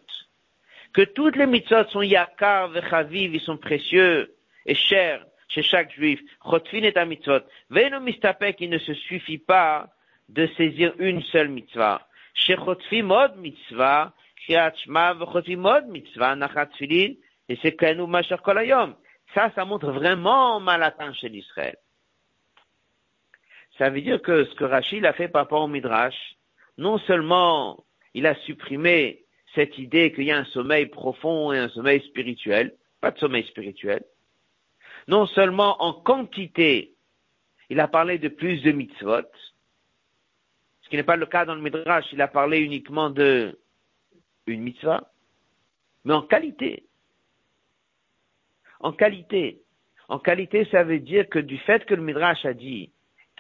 Que 0.93 1.01
toutes 1.01 1.36
les 1.36 1.47
mitzvot 1.47 1.86
sont 1.89 2.04
yakar, 2.04 2.70
vechaviv, 2.70 3.34
ils 3.34 3.41
sont 3.41 3.58
précieux 3.58 4.36
et 4.66 4.76
chers 4.76 5.26
chez 5.47 5.64
chaque 5.64 5.91
juif. 5.93 6.20
Chotfin 6.39 6.84
est 6.84 6.97
un 6.97 7.06
mitzvot. 7.06 7.41
Veno 7.70 7.99
mistapek, 7.99 8.62
il 8.62 8.70
ne 8.70 8.78
se 8.78 8.93
suffit 8.93 9.39
pas 9.39 9.88
de 10.30 10.47
saisir 10.58 10.93
une 10.99 11.22
seule 11.24 11.49
mitzvah. 11.49 12.08
Chez 12.34 12.56
chotfim 12.56 13.12
od 13.12 13.38
mitzvah, 13.38 14.14
kriyat 14.45 14.78
shma, 14.78 15.14
vechotfim 15.14 15.66
od 15.66 15.88
mitzvah, 15.88 16.36
nachat 16.36 16.70
filin, 16.78 17.14
et 17.49 17.58
c'est 17.62 17.76
kenu 17.76 18.08
masher 18.08 18.38
kolayom. 18.43 18.95
Ça, 19.34 19.51
ça 19.56 19.66
montre 19.66 19.91
vraiment 19.91 20.60
mal 20.60 20.84
atteint 20.84 21.14
chez 21.14 21.30
l'Israël. 21.30 21.76
Ça 23.78 23.89
veut 23.89 24.01
dire 24.01 24.21
que 24.21 24.45
ce 24.45 24.55
que 24.55 24.63
Rachid 24.63 25.05
a 25.05 25.13
fait 25.13 25.28
par 25.28 25.43
rapport 25.43 25.63
au 25.63 25.67
Midrash, 25.67 26.36
non 26.78 26.97
seulement 26.99 27.84
il 28.13 28.28
a 28.28 28.36
supprimé 28.36 29.26
cette 29.55 29.78
idée 29.78 30.11
qu'il 30.13 30.26
y 30.26 30.32
a 30.32 30.38
un 30.38 30.45
sommeil 30.45 30.88
profond 30.88 31.51
et 31.51 31.57
un 31.57 31.69
sommeil 31.69 32.01
spirituel, 32.01 32.76
pas 33.01 33.11
de 33.11 33.19
sommeil 33.19 33.45
spirituel, 33.47 34.03
non 35.07 35.26
seulement 35.26 35.82
en 35.84 35.93
quantité, 35.93 36.93
il 37.69 37.80
a 37.80 37.88
parlé 37.88 38.17
de 38.17 38.30
plus 38.30 38.61
de 38.61 38.71
mitzvot, 38.71 39.26
ce 40.82 40.89
qui 40.89 40.95
n'est 40.95 41.03
pas 41.03 41.15
le 41.15 41.26
cas 41.26 41.45
dans 41.45 41.55
le 41.55 41.61
Midrash, 41.61 42.05
il 42.11 42.21
a 42.21 42.28
parlé 42.28 42.59
uniquement 42.59 43.09
de 43.09 43.59
une 44.45 44.61
mitzvah, 44.61 45.09
mais 46.03 46.13
en 46.13 46.21
qualité. 46.21 46.86
En 48.80 48.91
qualité. 48.91 49.61
En 50.09 50.19
qualité, 50.19 50.67
ça 50.69 50.84
veut 50.84 50.99
dire 50.99 51.30
que 51.30 51.39
du 51.39 51.57
fait 51.59 51.86
que 51.86 51.93
le 51.93 52.01
Midrash 52.01 52.45
a 52.45 52.53
dit 52.53 52.92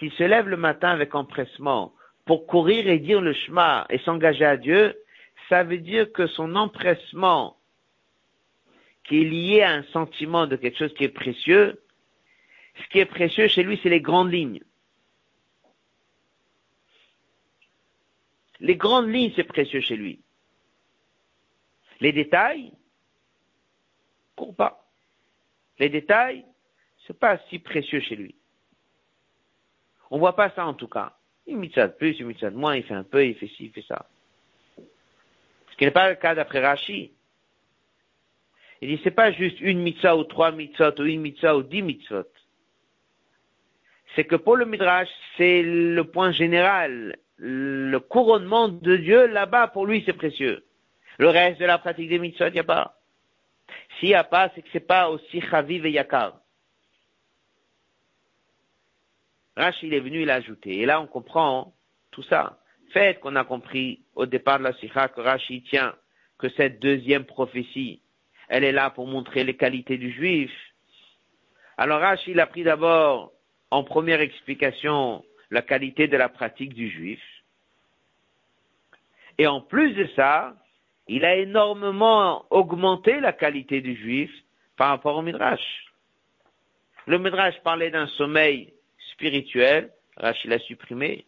qu'il 0.03 0.11
se 0.17 0.23
lève 0.23 0.49
le 0.49 0.57
matin 0.57 0.89
avec 0.89 1.15
empressement 1.15 1.93
pour 2.25 2.45
courir 2.45 2.89
et 2.89 2.99
dire 2.99 3.21
le 3.21 3.31
Shema 3.31 3.85
et 3.89 3.99
s'engager 3.99 4.43
à 4.43 4.57
Dieu, 4.57 4.97
ça 5.47 5.63
veut 5.63 5.77
dire 5.77 6.11
que 6.11 6.27
son 6.27 6.57
empressement, 6.57 7.55
qui 9.05 9.21
est 9.21 9.25
lié 9.25 9.61
à 9.61 9.71
un 9.71 9.83
sentiment 9.83 10.45
de 10.45 10.57
quelque 10.57 10.77
chose 10.77 10.93
qui 10.95 11.05
est 11.05 11.09
précieux, 11.09 11.81
ce 12.75 12.89
qui 12.89 12.99
est 12.99 13.05
précieux 13.05 13.47
chez 13.47 13.63
lui, 13.63 13.79
c'est 13.81 13.89
les 13.89 14.01
grandes 14.01 14.31
lignes. 14.31 14.61
Les 18.59 18.75
grandes 18.75 19.07
lignes, 19.07 19.31
c'est 19.37 19.43
précieux 19.45 19.79
chez 19.79 19.95
lui. 19.95 20.19
Les 22.01 22.11
détails, 22.11 22.73
court 24.35 24.53
pas. 24.53 24.85
Les 25.79 25.87
détails, 25.87 26.45
c'est 27.07 27.17
pas 27.17 27.37
si 27.49 27.59
précieux 27.59 28.01
chez 28.01 28.17
lui. 28.17 28.35
On 30.13 30.19
voit 30.19 30.35
pas 30.35 30.51
ça 30.51 30.67
en 30.67 30.75
tout 30.75 30.87
cas. 30.87 31.13
Met 31.47 31.71
ça 31.73 31.87
de 31.87 31.93
plus, 31.93 32.21
met 32.21 32.35
ça 32.39 32.51
de 32.51 32.55
moins, 32.55 32.75
il 32.75 32.83
fait 32.83 32.93
un 32.93 33.03
peu, 33.03 33.25
il 33.25 33.33
fait 33.33 33.47
ci, 33.47 33.65
il 33.65 33.71
fait 33.71 33.81
ça. 33.81 34.05
Ce 34.77 35.75
qui 35.75 35.85
n'est 35.85 35.91
pas 35.91 36.07
le 36.07 36.15
cas 36.15 36.35
d'après 36.35 36.63
Rashi. 36.63 37.11
Il 38.79 38.89
dit, 38.89 39.01
c'est 39.03 39.09
pas 39.09 39.31
juste 39.31 39.59
une 39.59 39.79
mitzvah 39.79 40.15
ou 40.15 40.23
trois 40.25 40.51
mitzvot 40.51 40.99
ou 40.99 41.05
une 41.05 41.21
mitzvah 41.21 41.57
ou 41.57 41.63
dix 41.63 41.81
mitzvot. 41.81 42.27
C'est 44.15 44.25
que 44.25 44.35
pour 44.35 44.55
le 44.55 44.65
Midrash, 44.65 45.09
c'est 45.35 45.63
le 45.63 46.03
point 46.03 46.31
général. 46.31 47.15
Le 47.37 47.97
couronnement 47.97 48.67
de 48.69 48.97
Dieu, 48.97 49.25
là-bas, 49.25 49.69
pour 49.69 49.87
lui, 49.87 50.03
c'est 50.05 50.13
précieux. 50.13 50.63
Le 51.17 51.29
reste 51.29 51.59
de 51.59 51.65
la 51.65 51.79
pratique 51.79 52.09
des 52.09 52.19
mitzvot, 52.19 52.49
il 52.49 52.53
n'y 52.53 52.59
a 52.59 52.63
pas. 52.63 52.99
S'il 53.97 54.09
n'y 54.09 54.15
a 54.15 54.23
pas, 54.23 54.51
c'est 54.53 54.61
que 54.61 54.69
c'est 54.71 54.87
pas 54.87 55.09
aussi 55.09 55.41
chaviv 55.41 55.87
et 55.87 55.91
yakar. 55.91 56.42
Rashi, 59.55 59.93
est 59.93 59.99
venu, 59.99 60.27
ajouté. 60.29 60.79
Et 60.79 60.85
là, 60.85 60.99
on 61.01 61.07
comprend 61.07 61.73
tout 62.11 62.23
ça. 62.23 62.59
Fait 62.91 63.19
qu'on 63.19 63.35
a 63.35 63.43
compris 63.43 64.01
au 64.15 64.25
départ 64.25 64.59
de 64.59 64.63
la 64.63 64.73
Sikha 64.73 65.07
que 65.07 65.21
Rashi 65.21 65.63
tient 65.63 65.95
que 66.37 66.49
cette 66.49 66.79
deuxième 66.79 67.25
prophétie, 67.25 68.01
elle 68.49 68.63
est 68.63 68.71
là 68.71 68.89
pour 68.89 69.07
montrer 69.07 69.43
les 69.43 69.55
qualités 69.55 69.97
du 69.97 70.11
juif. 70.11 70.51
Alors 71.77 72.01
Rashi, 72.01 72.39
a 72.39 72.45
pris 72.45 72.63
d'abord 72.63 73.31
en 73.71 73.83
première 73.83 74.21
explication 74.21 75.23
la 75.49 75.61
qualité 75.61 76.07
de 76.07 76.17
la 76.17 76.29
pratique 76.29 76.73
du 76.73 76.89
juif. 76.89 77.21
Et 79.37 79.47
en 79.47 79.61
plus 79.61 79.93
de 79.93 80.07
ça, 80.15 80.55
il 81.07 81.25
a 81.25 81.35
énormément 81.35 82.45
augmenté 82.49 83.19
la 83.19 83.33
qualité 83.33 83.81
du 83.81 83.95
juif 83.95 84.31
par 84.77 84.89
rapport 84.89 85.17
au 85.17 85.21
Midrash. 85.21 85.85
Le 87.07 87.17
Midrash 87.17 87.59
parlait 87.63 87.89
d'un 87.89 88.07
sommeil 88.07 88.73
spirituel, 89.13 89.91
Rachid 90.17 90.49
l'a 90.49 90.59
supprimé. 90.59 91.25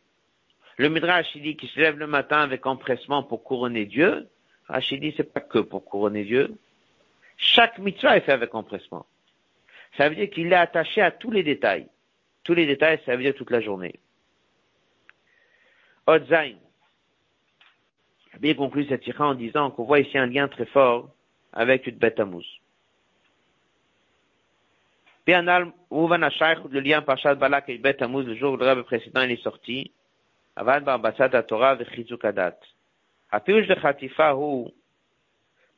Le 0.78 0.90
Midrash, 0.90 1.28
il 1.36 1.42
dit 1.42 1.56
qu'il 1.56 1.70
se 1.70 1.80
lève 1.80 1.98
le 1.98 2.08
matin 2.08 2.40
avec 2.40 2.66
empressement 2.66 3.24
pour 3.24 3.44
couronner 3.44 3.86
Dieu. 3.86 4.28
Rachid 4.68 5.02
dit 5.02 5.14
c'est 5.16 5.32
pas 5.32 5.40
que 5.40 5.60
pour 5.60 5.86
couronner 5.86 6.24
Dieu. 6.24 6.54
Chaque 7.38 7.80
mitzvah 7.80 8.18
est 8.18 8.22
fait 8.22 8.32
avec 8.32 8.54
empressement. 8.54 9.06
Ça 9.98 10.10
veut 10.10 10.16
dire 10.16 10.30
qu'il 10.30 10.52
est 10.52 10.56
attaché 10.56 11.02
à 11.02 11.12
tous 11.12 11.32
les 11.32 11.44
détails. 11.44 11.88
Tous 12.44 12.54
les 12.54 12.66
détails, 12.66 13.00
ça 13.06 13.16
veut 13.16 13.24
dire 13.24 13.34
toute 13.34 13.52
la 13.52 13.62
journée. 13.62 14.00
Odzain 16.08 16.54
bien 18.40 18.54
conclu 18.54 18.86
cette 18.88 19.08
ira 19.08 19.28
en 19.28 19.36
disant 19.36 19.72
qu'on 19.72 19.86
voit 19.86 20.00
ici 20.00 20.18
un 20.18 20.26
lien 20.26 20.48
très 20.48 20.66
fort 20.66 21.10
avec 21.54 21.88
une 21.88 21.96
bête 21.96 22.20
Bianal, 25.27 25.73
Ouvan 25.91 26.19
le 26.19 26.81
lien 26.81 27.03
Pachat 27.03 27.35
Balak 27.35 27.69
et 27.69 27.79
Bet 27.79 28.03
Amuz, 28.03 28.27
le 28.27 28.35
jour 28.35 28.55
où 28.55 28.57
le 28.57 28.65
rêve 28.65 28.83
précédent 28.83 29.23
il 29.23 29.33
est 29.33 29.43
sorti, 29.43 29.93
Avad 30.57 30.85
Barbassat 30.85 31.43
Torah 31.45 31.75
Vechizuk 31.75 32.25
Adat. 32.25 32.59
הפירוש 33.33 33.69
לחטיפה 33.69 34.29
הוא 34.29 34.71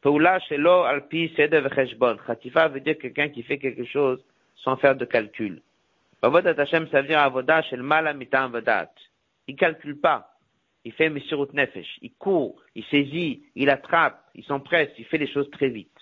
פעולה 0.01 0.41
שלו 0.41 0.85
על 0.85 1.01
פי 1.01 1.35
סדר 1.37 1.61
וחשבון. 1.65 2.17
חטיפה 2.19 2.67
veut 2.69 2.81
dire 2.81 2.99
quelqu'un 2.99 3.29
qui 3.29 3.43
fait 3.43 3.59
quelque 3.59 3.85
chose 3.85 4.25
sans 4.57 4.77
faire 4.77 4.97
de 4.97 5.05
calcul. 5.05 5.61
Avodat 6.23 6.55
Hashem, 6.57 6.89
ça 6.89 7.03
veut 7.03 7.09
dire 7.09 7.19
avoda 7.19 7.63
shel 7.63 7.83
mala 7.83 8.15
mitam 8.15 8.53
vadat. 8.53 8.91
Il 9.49 9.57
calcule 9.57 9.99
pas. 10.01 10.29
Il 10.85 10.93
fait 10.93 11.11
Messirut 11.11 11.53
Nefesh. 11.53 11.99
Il 12.01 12.13
court, 12.15 12.57
il 12.75 12.85
saisit, 12.85 13.43
il 13.55 13.69
attrape, 13.71 14.19
il 14.35 14.45
s'empresse, 14.45 14.91
il 14.99 15.05
fait 15.05 15.19
les 15.19 15.27
choses 15.27 15.51
très 15.51 15.69
vite. 15.69 15.99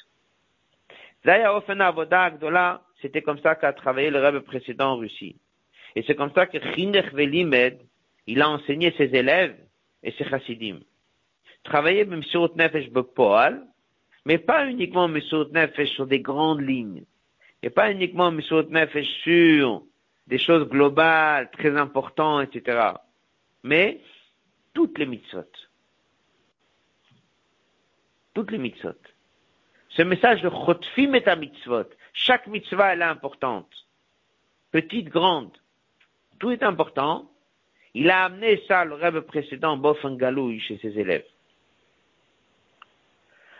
Zaya 1.24 1.54
ofen 1.54 1.80
avoda 1.80 2.30
gdola 2.30 2.80
c'était 3.01 3.21
comme 3.21 3.39
ça 3.39 3.55
qu'a 3.55 3.73
travaillé 3.73 4.09
le 4.09 4.19
rêve 4.19 4.41
précédent 4.41 4.93
en 4.93 4.97
Russie. 4.97 5.35
Et 5.95 6.03
c'est 6.03 6.15
comme 6.15 6.31
ça 6.33 6.45
que 6.45 6.57
Chinech 6.73 7.13
Velimed, 7.13 7.79
il 8.27 8.41
a 8.41 8.49
enseigné 8.49 8.93
ses 8.97 9.15
élèves 9.15 9.55
et 10.03 10.11
ses 10.11 10.25
chassidim. 10.25 10.79
Travailler 11.63 12.07
sur 12.23 12.55
Nefesh 12.55 12.89
Bepoal, 12.89 13.65
mais 14.25 14.37
pas 14.37 14.67
uniquement 14.67 15.09
sur 15.21 15.49
Nefesh 15.51 15.89
sur 15.89 16.07
des 16.07 16.19
grandes 16.19 16.61
lignes. 16.61 17.03
Et 17.63 17.69
pas 17.69 17.91
uniquement 17.91 18.31
sur 18.41 18.69
Nefesh 18.69 19.07
sur 19.23 19.83
des 20.27 20.37
choses 20.37 20.67
globales, 20.67 21.49
très 21.51 21.75
importantes, 21.77 22.55
etc. 22.55 22.91
Mais 23.63 24.01
toutes 24.73 24.97
les 24.97 25.05
mitzvot. 25.05 25.51
Toutes 28.33 28.51
les 28.51 28.57
mitzvot. 28.57 28.99
Ce 29.89 30.01
message 30.01 30.41
de 30.41 30.49
Chotfim 30.49 31.13
et 31.13 31.35
mitzvot, 31.37 31.89
chaque 32.15 32.47
mitzvah, 32.47 32.93
elle 32.93 33.01
est 33.01 33.03
importante. 33.05 33.69
Petite, 34.71 35.09
grande. 35.09 35.51
Tout 36.39 36.49
est 36.49 36.63
important. 36.63 37.29
Il 37.93 38.09
a 38.09 38.23
amené 38.25 38.63
ça, 38.67 38.85
le 38.85 38.95
rêve 38.95 39.21
précédent, 39.21 39.75
Bofangalouille, 39.75 40.61
chez 40.61 40.77
ses 40.77 40.97
élèves. 40.97 41.25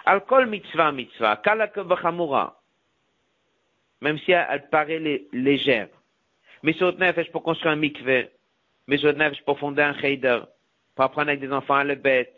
Alcool 0.06 0.48
mitzvah 0.48 0.94
mitzvah, 0.94 1.36
kalak 1.38 1.78
Même 4.02 4.18
si 4.20 4.32
elle, 4.32 4.70
paraît 4.70 5.28
légère. 5.34 5.90
Mesot 6.64 6.94
Nefesh 6.94 7.32
pour 7.32 7.44
construire 7.44 7.74
un 7.74 7.76
mikveh. 7.76 8.32
Mesot 8.88 9.14
Nefesh 9.14 9.44
pour 9.44 9.60
fonder 9.60 9.82
un 9.82 10.00
cheder. 10.00 10.40
Pour 10.96 11.06
apprendre 11.06 11.30
avec 11.30 11.42
des 11.42 11.52
enfants 11.52 11.76
à 11.76 11.84
le 11.84 11.96
bête. 11.96 12.38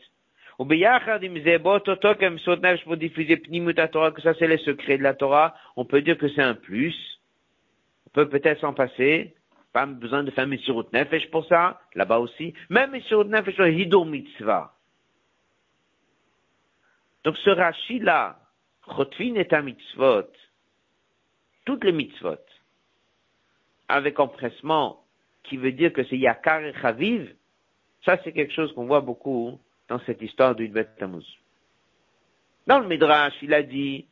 Que 4.12 4.22
ça 4.22 4.34
c'est 4.40 4.48
les 4.48 4.58
secrets 4.58 4.98
de 4.98 5.04
la 5.04 5.14
Torah. 5.14 5.56
On 5.76 5.86
peut 5.86 6.02
dire 6.02 6.18
que 6.18 6.28
c'est 6.30 6.42
un 6.42 6.56
plus. 6.56 6.96
On 8.08 8.10
peut 8.10 8.30
peut-être 8.30 8.62
s'en 8.62 8.74
passer. 8.74 9.36
Pas 9.74 9.86
besoin 9.86 10.24
de 10.24 10.32
faire 10.32 10.48
Mesirut 10.48 10.86
Nefesh 10.94 11.30
pour 11.30 11.46
ça. 11.46 11.80
Là-bas 11.94 12.20
aussi. 12.20 12.54
Même 12.70 12.92
Mesirut 12.92 13.26
Nefesh, 13.26 13.60
Hidur 13.60 14.06
Mitzvah. 14.06 14.74
Donc 17.24 17.36
ce 17.38 17.50
Rashi-là, 17.50 18.40
Chotfin 18.88 19.36
est 19.36 19.52
un 19.52 19.62
mitzvot, 19.62 20.32
toutes 21.66 21.84
les 21.84 21.92
mitzvot, 21.92 22.38
avec 23.90 24.20
empressement, 24.20 25.04
qui 25.44 25.58
veut 25.58 25.74
dire 25.74 25.92
que 25.92 26.06
c'est 26.06 26.18
Yakar 26.18 26.64
et 26.64 26.74
Chaviv, 26.82 27.36
ça 28.06 28.18
c'est 28.24 28.32
quelque 28.32 28.54
chose 28.54 28.74
qu'on 28.74 28.86
voit 28.86 29.02
beaucoup 29.02 29.60
dans 29.88 30.00
cette 30.06 30.22
histoire 30.22 30.56
du 30.56 30.68
Bet 30.68 30.88
Tammuz. 30.98 31.26
Dans 32.66 32.80
le 32.80 32.88
Midrash, 32.88 33.34
il 33.42 33.54
a 33.54 33.64
dit, 33.64 34.06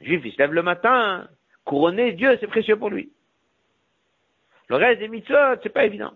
Juif, 0.00 0.22
il 0.24 0.32
se 0.32 0.38
lève 0.38 0.52
le 0.52 0.62
matin, 0.62 1.28
couronner 1.64 2.12
Dieu, 2.12 2.36
c'est 2.40 2.46
précieux 2.46 2.76
pour 2.76 2.90
lui. 2.90 3.12
Le 4.68 4.76
reste 4.76 5.00
des 5.00 5.08
mitzvot, 5.08 5.60
c'est 5.62 5.72
pas 5.72 5.84
évident. 5.84 6.12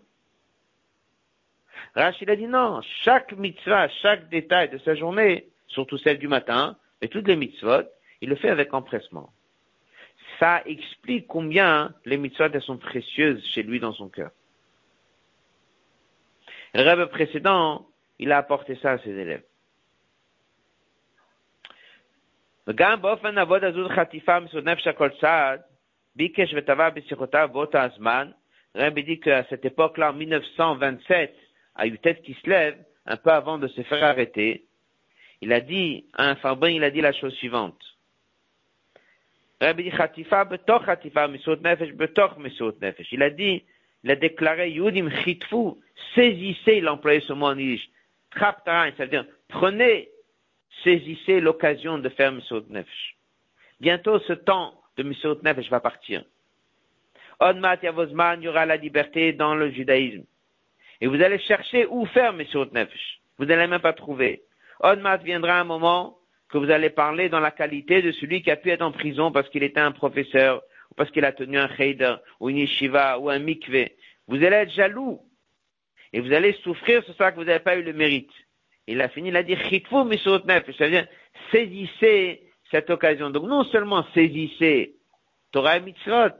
Rachid 1.94 2.28
a 2.28 2.36
dit 2.36 2.46
non, 2.46 2.80
chaque 3.02 3.32
mitzvah, 3.32 3.88
chaque 4.02 4.28
détail 4.28 4.68
de 4.70 4.78
sa 4.78 4.94
journée, 4.94 5.48
surtout 5.68 5.98
celle 5.98 6.18
du 6.18 6.28
matin, 6.28 6.76
et 7.00 7.08
toutes 7.08 7.28
les 7.28 7.36
mitzvot, 7.36 7.82
il 8.20 8.28
le 8.28 8.36
fait 8.36 8.48
avec 8.48 8.74
empressement. 8.74 9.32
Ça 10.40 10.62
explique 10.66 11.26
combien 11.26 11.94
les 12.04 12.16
mitzvot 12.16 12.46
elles 12.52 12.62
sont 12.62 12.78
précieuses 12.78 13.44
chez 13.46 13.62
lui 13.62 13.78
dans 13.78 13.92
son 13.92 14.08
cœur. 14.08 14.30
Le 16.74 16.82
rêve 16.82 17.06
précédent, 17.08 17.86
il 18.19 18.31
a 18.31 18.37
apporté 18.37 18.75
ça 18.81 18.91
à 18.91 18.97
ses 18.99 19.11
élèves. 19.11 19.43
וגם 22.67 23.01
באופן 23.01 23.37
עבוד 23.37 23.63
הזוז 23.63 23.87
חטיפה 23.91 24.39
מסוד 24.39 24.69
נפש 24.69 24.87
הכל 24.87 25.09
צעד, 25.21 25.61
ביקש 26.15 26.53
וטבע 26.57 26.89
בשיחותיו 26.89 27.49
באותו 27.51 27.77
הזמן, 27.77 28.31
Rabbi 28.75 29.03
dit 29.03 29.19
qu'à 29.19 29.43
cette 29.49 29.65
époque-là, 29.65 30.11
en 30.11 30.13
1927, 30.13 31.35
à 31.75 31.87
Yutet 31.87 32.15
Kislev, 32.21 32.75
un 33.05 33.17
peu 33.17 33.31
avant 33.31 33.57
de 33.57 33.67
se 33.67 33.81
faire 33.81 34.03
arrêter, 34.03 34.65
il 35.41 35.53
a 35.53 35.61
dit, 35.61 36.05
à 36.13 36.29
un 36.29 36.35
farbin, 36.35 36.69
il 36.69 36.83
a 36.83 36.91
dit 36.91 37.01
la 37.01 37.13
chose 37.13 37.33
suivante. 37.33 37.81
Rabbi 39.59 39.83
dit, 39.83 39.91
Khatifa 39.91 40.45
betoch 40.45 40.85
Khatifa, 40.85 41.27
misot 41.27 41.57
nefesh 41.57 41.93
betoch 41.93 42.37
misot 42.37 42.75
nefesh. 42.81 43.11
Il 43.11 43.23
a 43.23 43.29
dit, 43.29 43.63
il 44.03 44.11
a 44.11 44.15
déclaré, 44.15 44.69
Yudim 44.69 45.09
chitfu, 45.23 45.73
saisissez, 46.13 46.77
il 46.77 46.87
a 46.87 46.93
employé 46.93 47.21
ce 47.21 47.33
mot 47.33 47.47
en 47.47 47.57
yiddish, 47.57 47.89
ça 48.38 48.92
veut 48.98 49.08
dire, 49.08 49.26
prenez, 49.48 50.08
saisissez 50.82 51.40
l'occasion 51.40 51.98
de 51.98 52.08
faire 52.08 52.32
misot 52.32 52.64
nefesh. 52.68 53.16
Bientôt, 53.80 54.18
ce 54.20 54.32
temps 54.32 54.74
de 54.96 55.02
misot 55.02 55.38
nefesh 55.42 55.70
va 55.70 55.80
partir. 55.80 56.24
Onmat 57.40 57.78
Yavozman, 57.82 58.40
il 58.40 58.44
y 58.44 58.48
aura 58.48 58.66
la 58.66 58.76
liberté 58.76 59.32
dans 59.32 59.54
le 59.54 59.70
judaïsme. 59.70 60.24
Et 61.00 61.06
vous 61.06 61.20
allez 61.20 61.38
chercher 61.38 61.86
où 61.86 62.06
faire 62.06 62.32
Messieurs 62.32 62.68
Nefesh. 62.72 63.20
Vous 63.38 63.44
n'allez 63.44 63.66
même 63.66 63.80
pas 63.80 63.92
trouver. 63.92 64.42
Onmat 64.80 65.18
viendra 65.18 65.60
un 65.60 65.64
moment 65.64 66.18
que 66.48 66.58
vous 66.58 66.70
allez 66.70 66.90
parler 66.90 67.28
dans 67.28 67.40
la 67.40 67.50
qualité 67.50 68.00
de 68.00 68.12
celui 68.12 68.42
qui 68.42 68.50
a 68.50 68.56
pu 68.56 68.70
être 68.70 68.82
en 68.82 68.92
prison 68.92 69.32
parce 69.32 69.48
qu'il 69.48 69.62
était 69.62 69.80
un 69.80 69.92
professeur, 69.92 70.62
ou 70.90 70.94
parce 70.94 71.10
qu'il 71.10 71.24
a 71.24 71.32
tenu 71.32 71.58
un 71.58 71.68
cheder, 71.68 72.14
ou 72.38 72.48
une 72.48 72.58
yeshiva, 72.58 73.18
ou 73.18 73.28
un 73.28 73.40
mikveh. 73.40 73.96
Vous 74.28 74.36
allez 74.36 74.56
être 74.56 74.72
jaloux. 74.72 75.20
Et 76.14 76.20
vous 76.20 76.32
allez 76.32 76.52
souffrir 76.62 77.02
ce 77.04 77.12
soir 77.12 77.32
que 77.32 77.40
vous 77.40 77.44
n'avez 77.44 77.58
pas 77.58 77.74
eu 77.76 77.82
le 77.82 77.92
mérite. 77.92 78.30
Il 78.86 79.00
a 79.00 79.08
fini, 79.08 79.30
il 79.30 79.36
a 79.36 79.42
dit, 79.42 79.56
chitfou 79.56 80.04
Messieurs 80.04 80.38
Nefesh. 80.46 80.76
Ça 80.76 80.84
veut 80.84 80.92
dire, 80.92 81.08
saisissez 81.50 82.40
cette 82.70 82.88
occasion. 82.88 83.30
Donc 83.30 83.48
non 83.48 83.64
seulement 83.64 84.06
saisissez 84.14 84.94
Torah 85.50 85.78
et 85.78 85.80
Mitzvot, 85.80 86.36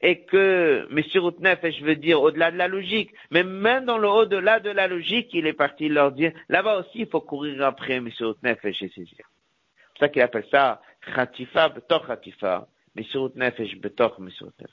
et 0.00 0.24
que 0.24 0.88
M. 0.90 1.22
Routnef, 1.22 1.60
je 1.62 1.84
veux 1.84 1.94
dire, 1.94 2.20
au-delà 2.20 2.50
de 2.50 2.56
la 2.56 2.66
logique, 2.66 3.12
mais 3.30 3.44
même 3.44 3.84
dans 3.84 3.98
le 3.98 4.08
au-delà 4.08 4.58
de 4.58 4.70
la 4.70 4.88
logique, 4.88 5.28
il 5.32 5.46
est 5.46 5.52
parti 5.52 5.88
leur 5.88 6.10
dire, 6.10 6.32
là-bas 6.48 6.80
aussi, 6.80 7.02
il 7.02 7.06
faut 7.06 7.20
courir 7.20 7.64
après 7.64 7.94
M. 7.94 8.10
Routnef 8.18 8.64
et 8.64 8.72
saisir. 8.72 9.06
C'est 9.06 9.88
pour 9.90 9.98
ça 10.00 10.08
qu'il 10.08 10.22
appelle 10.22 10.46
ça 10.50 10.82
Khatifa 11.14 11.68
betor 11.68 12.04
Khatifa, 12.04 12.66
M. 12.96 13.04
Routnef 13.14 13.60
et 13.60 13.76
betor 13.76 14.16
M. 14.18 14.28
Routnef. 14.40 14.70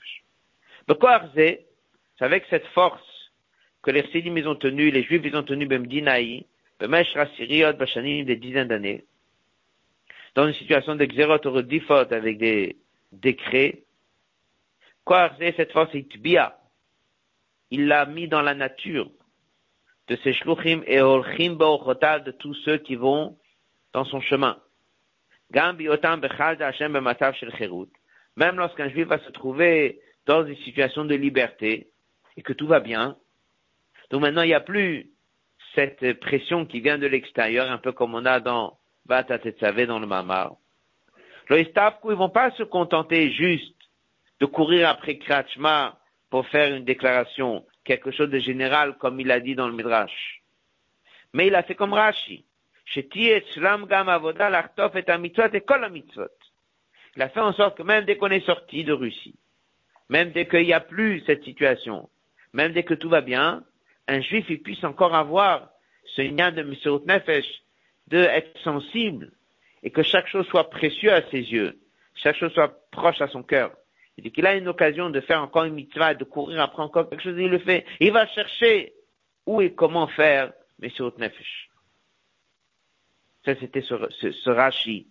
Pourquoi 0.88 1.22
c'est 1.36 1.66
avec 2.18 2.44
cette 2.50 2.66
force 2.68 3.09
que 3.82 3.90
les 3.90 4.06
Sidim 4.10 4.36
ils 4.36 4.48
ont 4.48 4.56
tenu, 4.56 4.90
les 4.90 5.02
Juifs 5.02 5.22
ils 5.24 5.36
ont 5.36 5.42
tenu 5.42 5.66
Bemdinaï, 5.66 6.46
Bemesh 6.78 7.12
Rassiriot 7.14 7.74
Bashanim 7.74 8.24
des 8.24 8.36
dizaines 8.36 8.68
d'années, 8.68 9.04
dans 10.34 10.46
une 10.46 10.54
situation 10.54 10.96
de 10.96 11.04
xérot 11.04 11.38
avec 12.12 12.38
des 12.38 12.76
décrets, 13.12 13.82
Quoi 15.04 15.32
cette 15.38 15.72
force 15.72 15.92
Itbia 15.94 16.56
Il 17.70 17.88
l'a 17.88 18.06
mis 18.06 18.28
dans 18.28 18.42
la 18.42 18.54
nature 18.54 19.10
de 20.08 20.16
ses 20.22 20.32
shluchim 20.32 20.82
et 20.86 21.00
olchim 21.00 21.56
de 21.56 22.30
tous 22.30 22.54
ceux 22.64 22.78
qui 22.78 22.94
vont 22.96 23.36
dans 23.92 24.04
son 24.04 24.20
chemin. 24.20 24.56
Même 28.36 28.56
lorsqu'un 28.56 28.88
juif 28.88 29.08
va 29.08 29.18
se 29.18 29.30
trouver 29.30 30.00
dans 30.26 30.46
une 30.46 30.56
situation 30.58 31.04
de 31.04 31.14
liberté 31.14 31.88
et 32.36 32.42
que 32.42 32.52
tout 32.52 32.68
va 32.68 32.78
bien, 32.80 33.16
donc 34.10 34.22
maintenant 34.22 34.42
il 34.42 34.48
n'y 34.48 34.54
a 34.54 34.60
plus 34.60 35.10
cette 35.74 36.18
pression 36.20 36.66
qui 36.66 36.80
vient 36.80 36.98
de 36.98 37.06
l'extérieur, 37.06 37.70
un 37.70 37.78
peu 37.78 37.92
comme 37.92 38.14
on 38.14 38.26
a 38.26 38.40
dans 38.40 38.78
Bata 39.06 39.38
dans 39.38 39.98
le 39.98 40.06
Mamar. 40.06 40.56
Les 41.48 41.72
ils 41.72 42.14
vont 42.14 42.28
pas 42.28 42.50
se 42.52 42.62
contenter 42.62 43.32
juste 43.32 43.74
de 44.40 44.46
courir 44.46 44.88
après 44.88 45.18
Kratchma 45.18 45.98
pour 46.30 46.46
faire 46.46 46.74
une 46.74 46.84
déclaration, 46.84 47.66
quelque 47.84 48.12
chose 48.12 48.30
de 48.30 48.38
général, 48.38 48.96
comme 48.98 49.18
il 49.20 49.30
a 49.30 49.40
dit 49.40 49.56
dans 49.56 49.66
le 49.66 49.74
Midrash. 49.74 50.42
Mais 51.32 51.48
il 51.48 51.54
a 51.54 51.62
fait 51.62 51.74
comme 51.74 51.92
Rashi. 51.92 52.44
Il 52.96 53.02
a 57.22 57.28
fait 57.28 57.40
en 57.40 57.52
sorte 57.52 57.76
que 57.76 57.82
même 57.82 58.04
dès 58.04 58.16
qu'on 58.16 58.30
est 58.30 58.46
sorti 58.46 58.84
de 58.84 58.92
Russie, 58.92 59.34
même 60.08 60.30
dès 60.32 60.46
qu'il 60.46 60.64
n'y 60.64 60.72
a 60.72 60.80
plus 60.80 61.22
cette 61.26 61.44
situation, 61.44 62.08
même 62.52 62.72
dès 62.72 62.82
que 62.82 62.94
tout 62.94 63.08
va 63.08 63.20
bien, 63.20 63.62
un 64.08 64.20
juif 64.20 64.46
il 64.48 64.62
puisse 64.62 64.82
encore 64.84 65.14
avoir 65.14 65.70
ce 66.04 66.22
lien 66.22 66.50
de 66.50 66.62
Mishot 66.62 67.04
Nefesh, 67.06 67.46
de 68.08 68.18
être 68.18 68.58
sensible, 68.62 69.32
et 69.82 69.90
que 69.90 70.02
chaque 70.02 70.26
chose 70.26 70.46
soit 70.48 70.68
précieuse 70.68 71.12
à 71.12 71.22
ses 71.30 71.40
yeux, 71.40 71.78
chaque 72.14 72.36
chose 72.36 72.52
soit 72.52 72.74
proche 72.90 73.20
à 73.20 73.28
son 73.28 73.42
cœur. 73.42 73.72
Il 74.16 74.24
dit 74.24 74.32
qu'il 74.32 74.46
a 74.46 74.54
une 74.54 74.68
occasion 74.68 75.08
de 75.08 75.20
faire 75.20 75.42
encore 75.42 75.64
une 75.64 75.74
mitzvah, 75.74 76.14
de 76.14 76.24
courir 76.24 76.60
après 76.60 76.82
encore 76.82 77.08
quelque 77.08 77.22
chose, 77.22 77.36
il 77.38 77.48
le 77.48 77.58
fait. 77.58 77.86
Il 78.00 78.12
va 78.12 78.26
chercher 78.26 78.92
où 79.46 79.62
et 79.62 79.72
comment 79.72 80.08
faire, 80.08 80.52
c'est 80.80 81.00
Nefesh. 81.18 81.70
Ça, 83.44 83.54
c'était 83.58 83.80
ce, 83.80 83.94
ce, 84.32 84.50
Rashi 84.50 85.06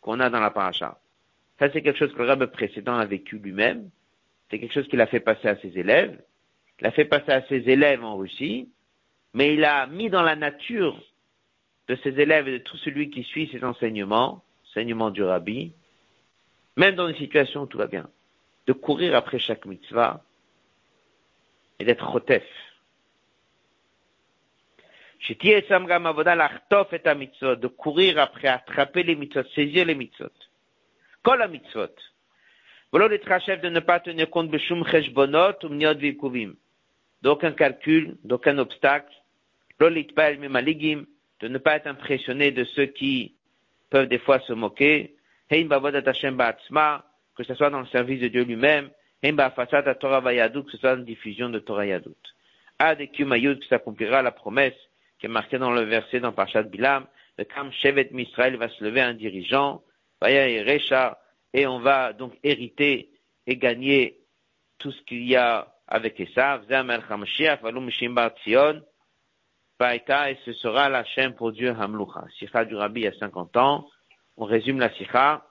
qu'on 0.00 0.20
a 0.20 0.30
dans 0.30 0.40
la 0.40 0.50
paracha. 0.50 1.00
Ça, 1.58 1.70
c'est 1.72 1.82
quelque 1.82 1.98
chose 1.98 2.12
que 2.12 2.22
le 2.22 2.28
rabbin 2.28 2.46
précédent 2.46 2.94
a 2.94 3.04
vécu 3.04 3.38
lui-même. 3.38 3.90
C'est 4.50 4.58
quelque 4.58 4.74
chose 4.74 4.88
qu'il 4.88 5.00
a 5.00 5.06
fait 5.06 5.20
passer 5.20 5.48
à 5.48 5.56
ses 5.56 5.76
élèves. 5.78 6.22
Il 6.82 6.88
a 6.88 6.90
fait 6.90 7.04
passer 7.04 7.30
à 7.30 7.46
ses 7.46 7.70
élèves 7.70 8.02
en 8.02 8.16
Russie, 8.16 8.68
mais 9.34 9.54
il 9.54 9.64
a 9.64 9.86
mis 9.86 10.10
dans 10.10 10.22
la 10.22 10.34
nature 10.34 11.00
de 11.86 11.94
ses 12.02 12.20
élèves 12.20 12.48
et 12.48 12.58
de 12.58 12.60
tout 12.64 12.76
celui 12.78 13.08
qui 13.08 13.22
suit 13.22 13.48
ses 13.52 13.62
enseignements, 13.62 14.42
enseignements 14.66 15.10
du 15.10 15.22
rabbi, 15.22 15.72
même 16.76 16.96
dans 16.96 17.06
une 17.06 17.14
situation 17.14 17.62
où 17.62 17.66
tout 17.66 17.78
va 17.78 17.86
bien 17.86 18.10
de 18.66 18.72
courir 18.72 19.14
après 19.14 19.38
chaque 19.38 19.64
mitzvah 19.64 20.24
et 21.78 21.84
d'être 21.84 22.10
chotef. 22.10 22.42
de 25.20 27.66
courir 27.68 28.18
après, 28.18 28.48
attraper 28.48 29.04
les 29.04 29.14
mitzvot, 29.14 29.44
saisir 29.54 29.86
les 29.86 29.94
mitzvot. 29.94 30.32
Kol 31.22 31.38
la 31.38 31.46
mitzvot. 31.46 31.94
Volo 32.90 33.08
de 33.08 33.68
ne 33.68 33.78
pas 33.78 34.00
tenir 34.00 34.28
compte 34.28 34.50
de 34.50 34.58
shum 34.58 34.84
cheshbonot 34.84 35.62
ou 35.62 35.68
mniot 35.68 35.94
vikuvim. 35.94 36.54
D'aucun 37.22 37.52
calcul, 37.52 38.16
d'aucun 38.24 38.58
obstacle. 38.58 39.12
De 39.78 39.88
ne 41.48 41.58
pas 41.58 41.76
être 41.76 41.86
impressionné 41.86 42.50
de 42.50 42.64
ceux 42.64 42.86
qui 42.86 43.34
peuvent 43.90 44.08
des 44.08 44.18
fois 44.18 44.40
se 44.40 44.52
moquer. 44.52 45.16
Hein 45.50 47.02
que 47.36 47.44
ce 47.44 47.54
soit 47.54 47.70
dans 47.70 47.80
le 47.80 47.86
service 47.86 48.20
de 48.20 48.28
Dieu 48.28 48.44
lui-même, 48.44 48.90
Torah 49.22 49.50
que 50.64 50.70
ce 50.70 50.76
soit 50.78 50.96
la 50.96 51.02
diffusion 51.02 51.48
de 51.48 51.58
Torah 51.58 51.86
Yadut. 51.86 52.10
Ad 52.78 53.00
Mayud, 53.20 53.60
que 53.60 53.66
s'accomplira 53.66 54.22
la 54.22 54.32
promesse 54.32 54.74
qui 55.18 55.26
est 55.26 55.28
marquée 55.28 55.58
dans 55.58 55.70
le 55.70 55.82
verset 55.82 56.20
dans 56.20 56.32
Parashat 56.32 56.64
Bilam, 56.64 57.06
le 57.38 57.44
Kam 57.44 57.70
Shevet 57.72 58.08
Misraël 58.12 58.56
va 58.56 58.68
se 58.68 58.82
lever 58.82 59.00
un 59.00 59.14
dirigeant, 59.14 59.82
et 61.54 61.66
on 61.66 61.78
va 61.78 62.12
donc 62.12 62.34
hériter 62.42 63.10
et 63.46 63.56
gagner 63.56 64.18
tout 64.78 64.90
ce 64.90 65.00
qu'il 65.02 65.24
y 65.24 65.36
a 65.36 65.71
avec 65.92 66.18
Esav, 66.18 66.64
et 69.82 70.38
ce 70.46 70.52
sera 70.54 70.88
la 70.88 71.04
chaîne 71.04 71.34
pour 71.34 71.52
Dieu 71.52 71.70
Hamlucha. 71.70 72.24
Sikha 72.38 72.64
du 72.64 72.74
Rabbi 72.76 73.02
il 73.02 73.04
y 73.04 73.06
a 73.08 73.12
50 73.18 73.56
ans. 73.58 73.86
On 74.38 74.46
résume 74.46 74.78
la 74.78 74.90
Sikha. 74.94 75.46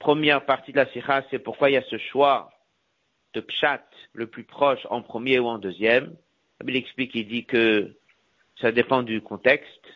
Première 0.00 0.44
partie 0.44 0.72
de 0.72 0.78
la 0.78 0.90
Sikha, 0.90 1.24
c'est 1.30 1.38
pourquoi 1.38 1.70
il 1.70 1.74
y 1.74 1.76
a 1.76 1.82
ce 1.82 1.96
choix 1.96 2.50
de 3.34 3.40
Pshat 3.40 3.84
le 4.14 4.26
plus 4.26 4.42
proche 4.42 4.84
en 4.90 5.00
premier 5.00 5.38
ou 5.38 5.46
en 5.46 5.58
deuxième. 5.58 6.16
Il 6.66 6.74
explique, 6.74 7.14
il 7.14 7.28
dit 7.28 7.44
que 7.44 7.94
ça 8.60 8.72
dépend 8.72 9.04
du 9.04 9.20
contexte. 9.20 9.86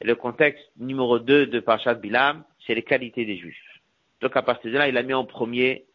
Et 0.00 0.06
le 0.06 0.14
contexte 0.14 0.70
numéro 0.76 1.18
2 1.18 1.46
de 1.48 1.58
Parashat 1.58 1.94
Bilam, 1.94 2.44
c'est 2.64 2.76
les 2.76 2.84
qualités 2.84 3.24
des 3.24 3.36
Juifs. 3.36 3.80
Donc 4.20 4.36
à 4.36 4.42
partir 4.42 4.70
de 4.70 4.78
là, 4.78 4.86
il 4.86 4.96
a 4.96 5.02
mis 5.02 5.14
en 5.14 5.24
premier 5.24 5.86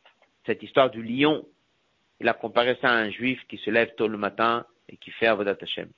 cette 0.46 0.62
histoire 0.62 0.90
du 0.90 1.02
lion. 1.02 1.46
Il 2.20 2.28
a 2.28 2.34
comparé 2.34 2.78
ça 2.82 2.90
à 2.90 2.96
un 2.96 3.10
Juif 3.10 3.40
qui 3.48 3.58
se 3.58 3.70
lève 3.70 3.94
tôt 3.96 4.08
le 4.08 4.18
matin 4.18 4.66
et 4.90 4.98
qui 4.98 5.12
fait 5.12 5.28
Avodat 5.28 5.58
Hashem. 5.62 5.90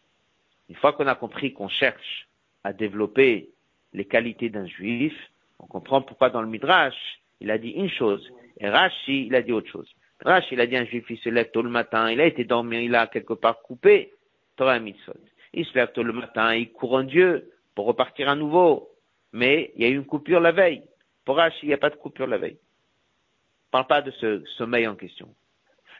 Une 0.70 0.76
fois 0.76 0.93
qu'on 0.93 1.07
a 1.07 1.15
compris 1.15 1.53
qu'on 1.53 1.70
cherche 1.70 2.28
à 2.63 2.74
développer 2.74 3.49
les 3.93 4.05
qualités 4.05 4.49
d'un 4.49 4.67
Juif, 4.67 5.15
on 5.59 5.67
comprend 5.67 6.01
pourquoi 6.01 6.30
dans 6.30 6.41
le 6.41 6.47
Midrash, 6.47 7.20
il 7.39 7.51
a 7.51 7.57
dit 7.57 7.70
une 7.70 7.89
chose, 7.89 8.32
et 8.59 8.70
Rashi, 8.70 9.28
il 9.28 9.36
a 9.36 9.41
dit 9.41 9.51
autre 9.51 9.70
chose. 9.70 9.89
Rashi, 10.24 10.53
il 10.53 10.61
a 10.61 10.67
dit 10.67 10.76
un 10.76 10.86
Juif, 10.86 11.05
il 11.09 11.17
se 11.17 11.30
lève 11.30 11.49
tôt 11.51 11.61
le 11.61 11.70
matin, 11.70 12.11
il 12.11 12.20
a 12.20 12.26
été 12.26 12.43
dormir, 12.43 12.82
il 12.82 12.95
a 12.95 13.07
quelque 13.07 13.34
part 13.34 13.61
coupé 13.61 14.13
Torah 14.57 14.80
Mitzvot. 14.80 15.13
Il 15.53 15.65
se 15.65 15.74
lève 15.74 15.91
tôt 15.93 16.03
le 16.03 16.13
matin, 16.13 16.53
il 16.53 16.72
court 16.72 16.93
en 16.93 17.03
Dieu 17.03 17.51
pour 17.74 17.86
repartir 17.86 18.30
à 18.30 18.36
nouveau. 18.36 18.89
Mais 19.32 19.72
il 19.76 19.84
y 19.84 19.86
a 19.86 19.89
eu 19.89 19.95
une 19.95 20.05
coupure 20.05 20.39
la 20.41 20.51
veille. 20.51 20.84
Pour 21.24 21.38
Rashi, 21.38 21.59
il 21.63 21.67
n'y 21.67 21.74
a 21.74 21.78
pas 21.78 21.89
de 21.89 21.95
coupure 21.95 22.28
la 22.28 22.38
veille. 22.38 22.57
ne 22.57 23.72
parle 23.72 23.88
pas 23.88 24.01
de 24.01 24.11
ce 24.11 24.43
sommeil 24.57 24.88
en 24.88 24.95
question. 24.95 25.34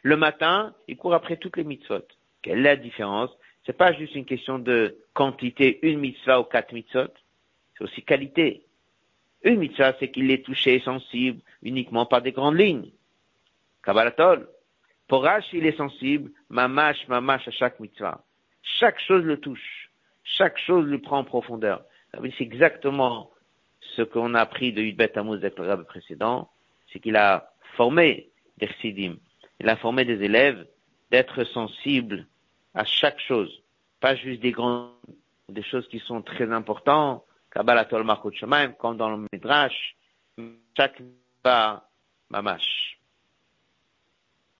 Le 0.02 0.16
matin, 0.16 0.74
il 0.88 0.96
court 0.96 1.14
après 1.14 1.36
toutes 1.36 1.56
les 1.56 1.64
mitzvot. 1.64 2.06
Quelle 2.42 2.60
est 2.60 2.62
la 2.62 2.76
différence? 2.76 3.30
C'est 3.66 3.76
pas 3.76 3.92
juste 3.92 4.14
une 4.14 4.24
question 4.24 4.58
de 4.58 4.96
quantité, 5.12 5.78
une 5.82 6.00
mitzvah 6.00 6.40
ou 6.40 6.44
quatre 6.44 6.72
mitzvot. 6.72 7.12
C'est 7.76 7.84
aussi 7.84 8.02
qualité. 8.02 8.64
Une 9.42 9.58
mitzvah, 9.58 9.94
c'est 9.98 10.10
qu'il 10.10 10.30
est 10.30 10.44
touché, 10.44 10.80
sensible, 10.80 11.40
uniquement 11.62 12.06
par 12.06 12.22
des 12.22 12.32
grandes 12.32 12.58
lignes. 12.58 12.90
Kabbalatol. 13.82 14.48
Pour 15.08 15.26
il 15.52 15.66
est 15.66 15.76
sensible, 15.76 16.30
mamash, 16.48 17.08
mamash 17.08 17.48
à 17.48 17.50
chaque 17.50 17.80
mitzvah. 17.80 18.22
Chaque 18.62 19.00
chose 19.00 19.24
le 19.24 19.38
touche. 19.38 19.90
Chaque 20.22 20.58
chose 20.58 20.86
le 20.86 21.00
prend 21.00 21.18
en 21.18 21.24
profondeur. 21.24 21.82
C'est 22.12 22.40
exactement 22.40 23.30
ce 23.96 24.02
qu'on 24.02 24.34
a 24.34 24.40
appris 24.40 24.72
de 24.72 24.82
Yudbet 24.82 25.08
Tammuz 25.08 25.38
avec 25.38 25.58
le 25.58 25.84
précédent, 25.84 26.50
c'est 26.92 27.00
qu'il 27.00 27.16
a 27.16 27.52
formé 27.76 28.30
des 28.58 28.68
il 29.60 29.68
a 29.68 29.76
formé 29.76 30.04
des 30.04 30.22
élèves 30.22 30.66
d'être 31.10 31.44
sensibles 31.44 32.26
à 32.74 32.84
chaque 32.84 33.20
chose, 33.20 33.62
pas 34.00 34.14
juste 34.14 34.40
des 34.40 34.52
grandes, 34.52 34.92
des 35.48 35.62
choses 35.62 35.86
qui 35.88 35.98
sont 35.98 36.22
très 36.22 36.50
importantes, 36.50 37.24
Kabbalah 37.52 37.84
comme 37.84 38.96
dans 38.96 39.10
le 39.10 39.26
Midrash, 39.32 39.96
chaque 40.76 41.02
pas 41.42 41.88
mamash. 42.30 42.99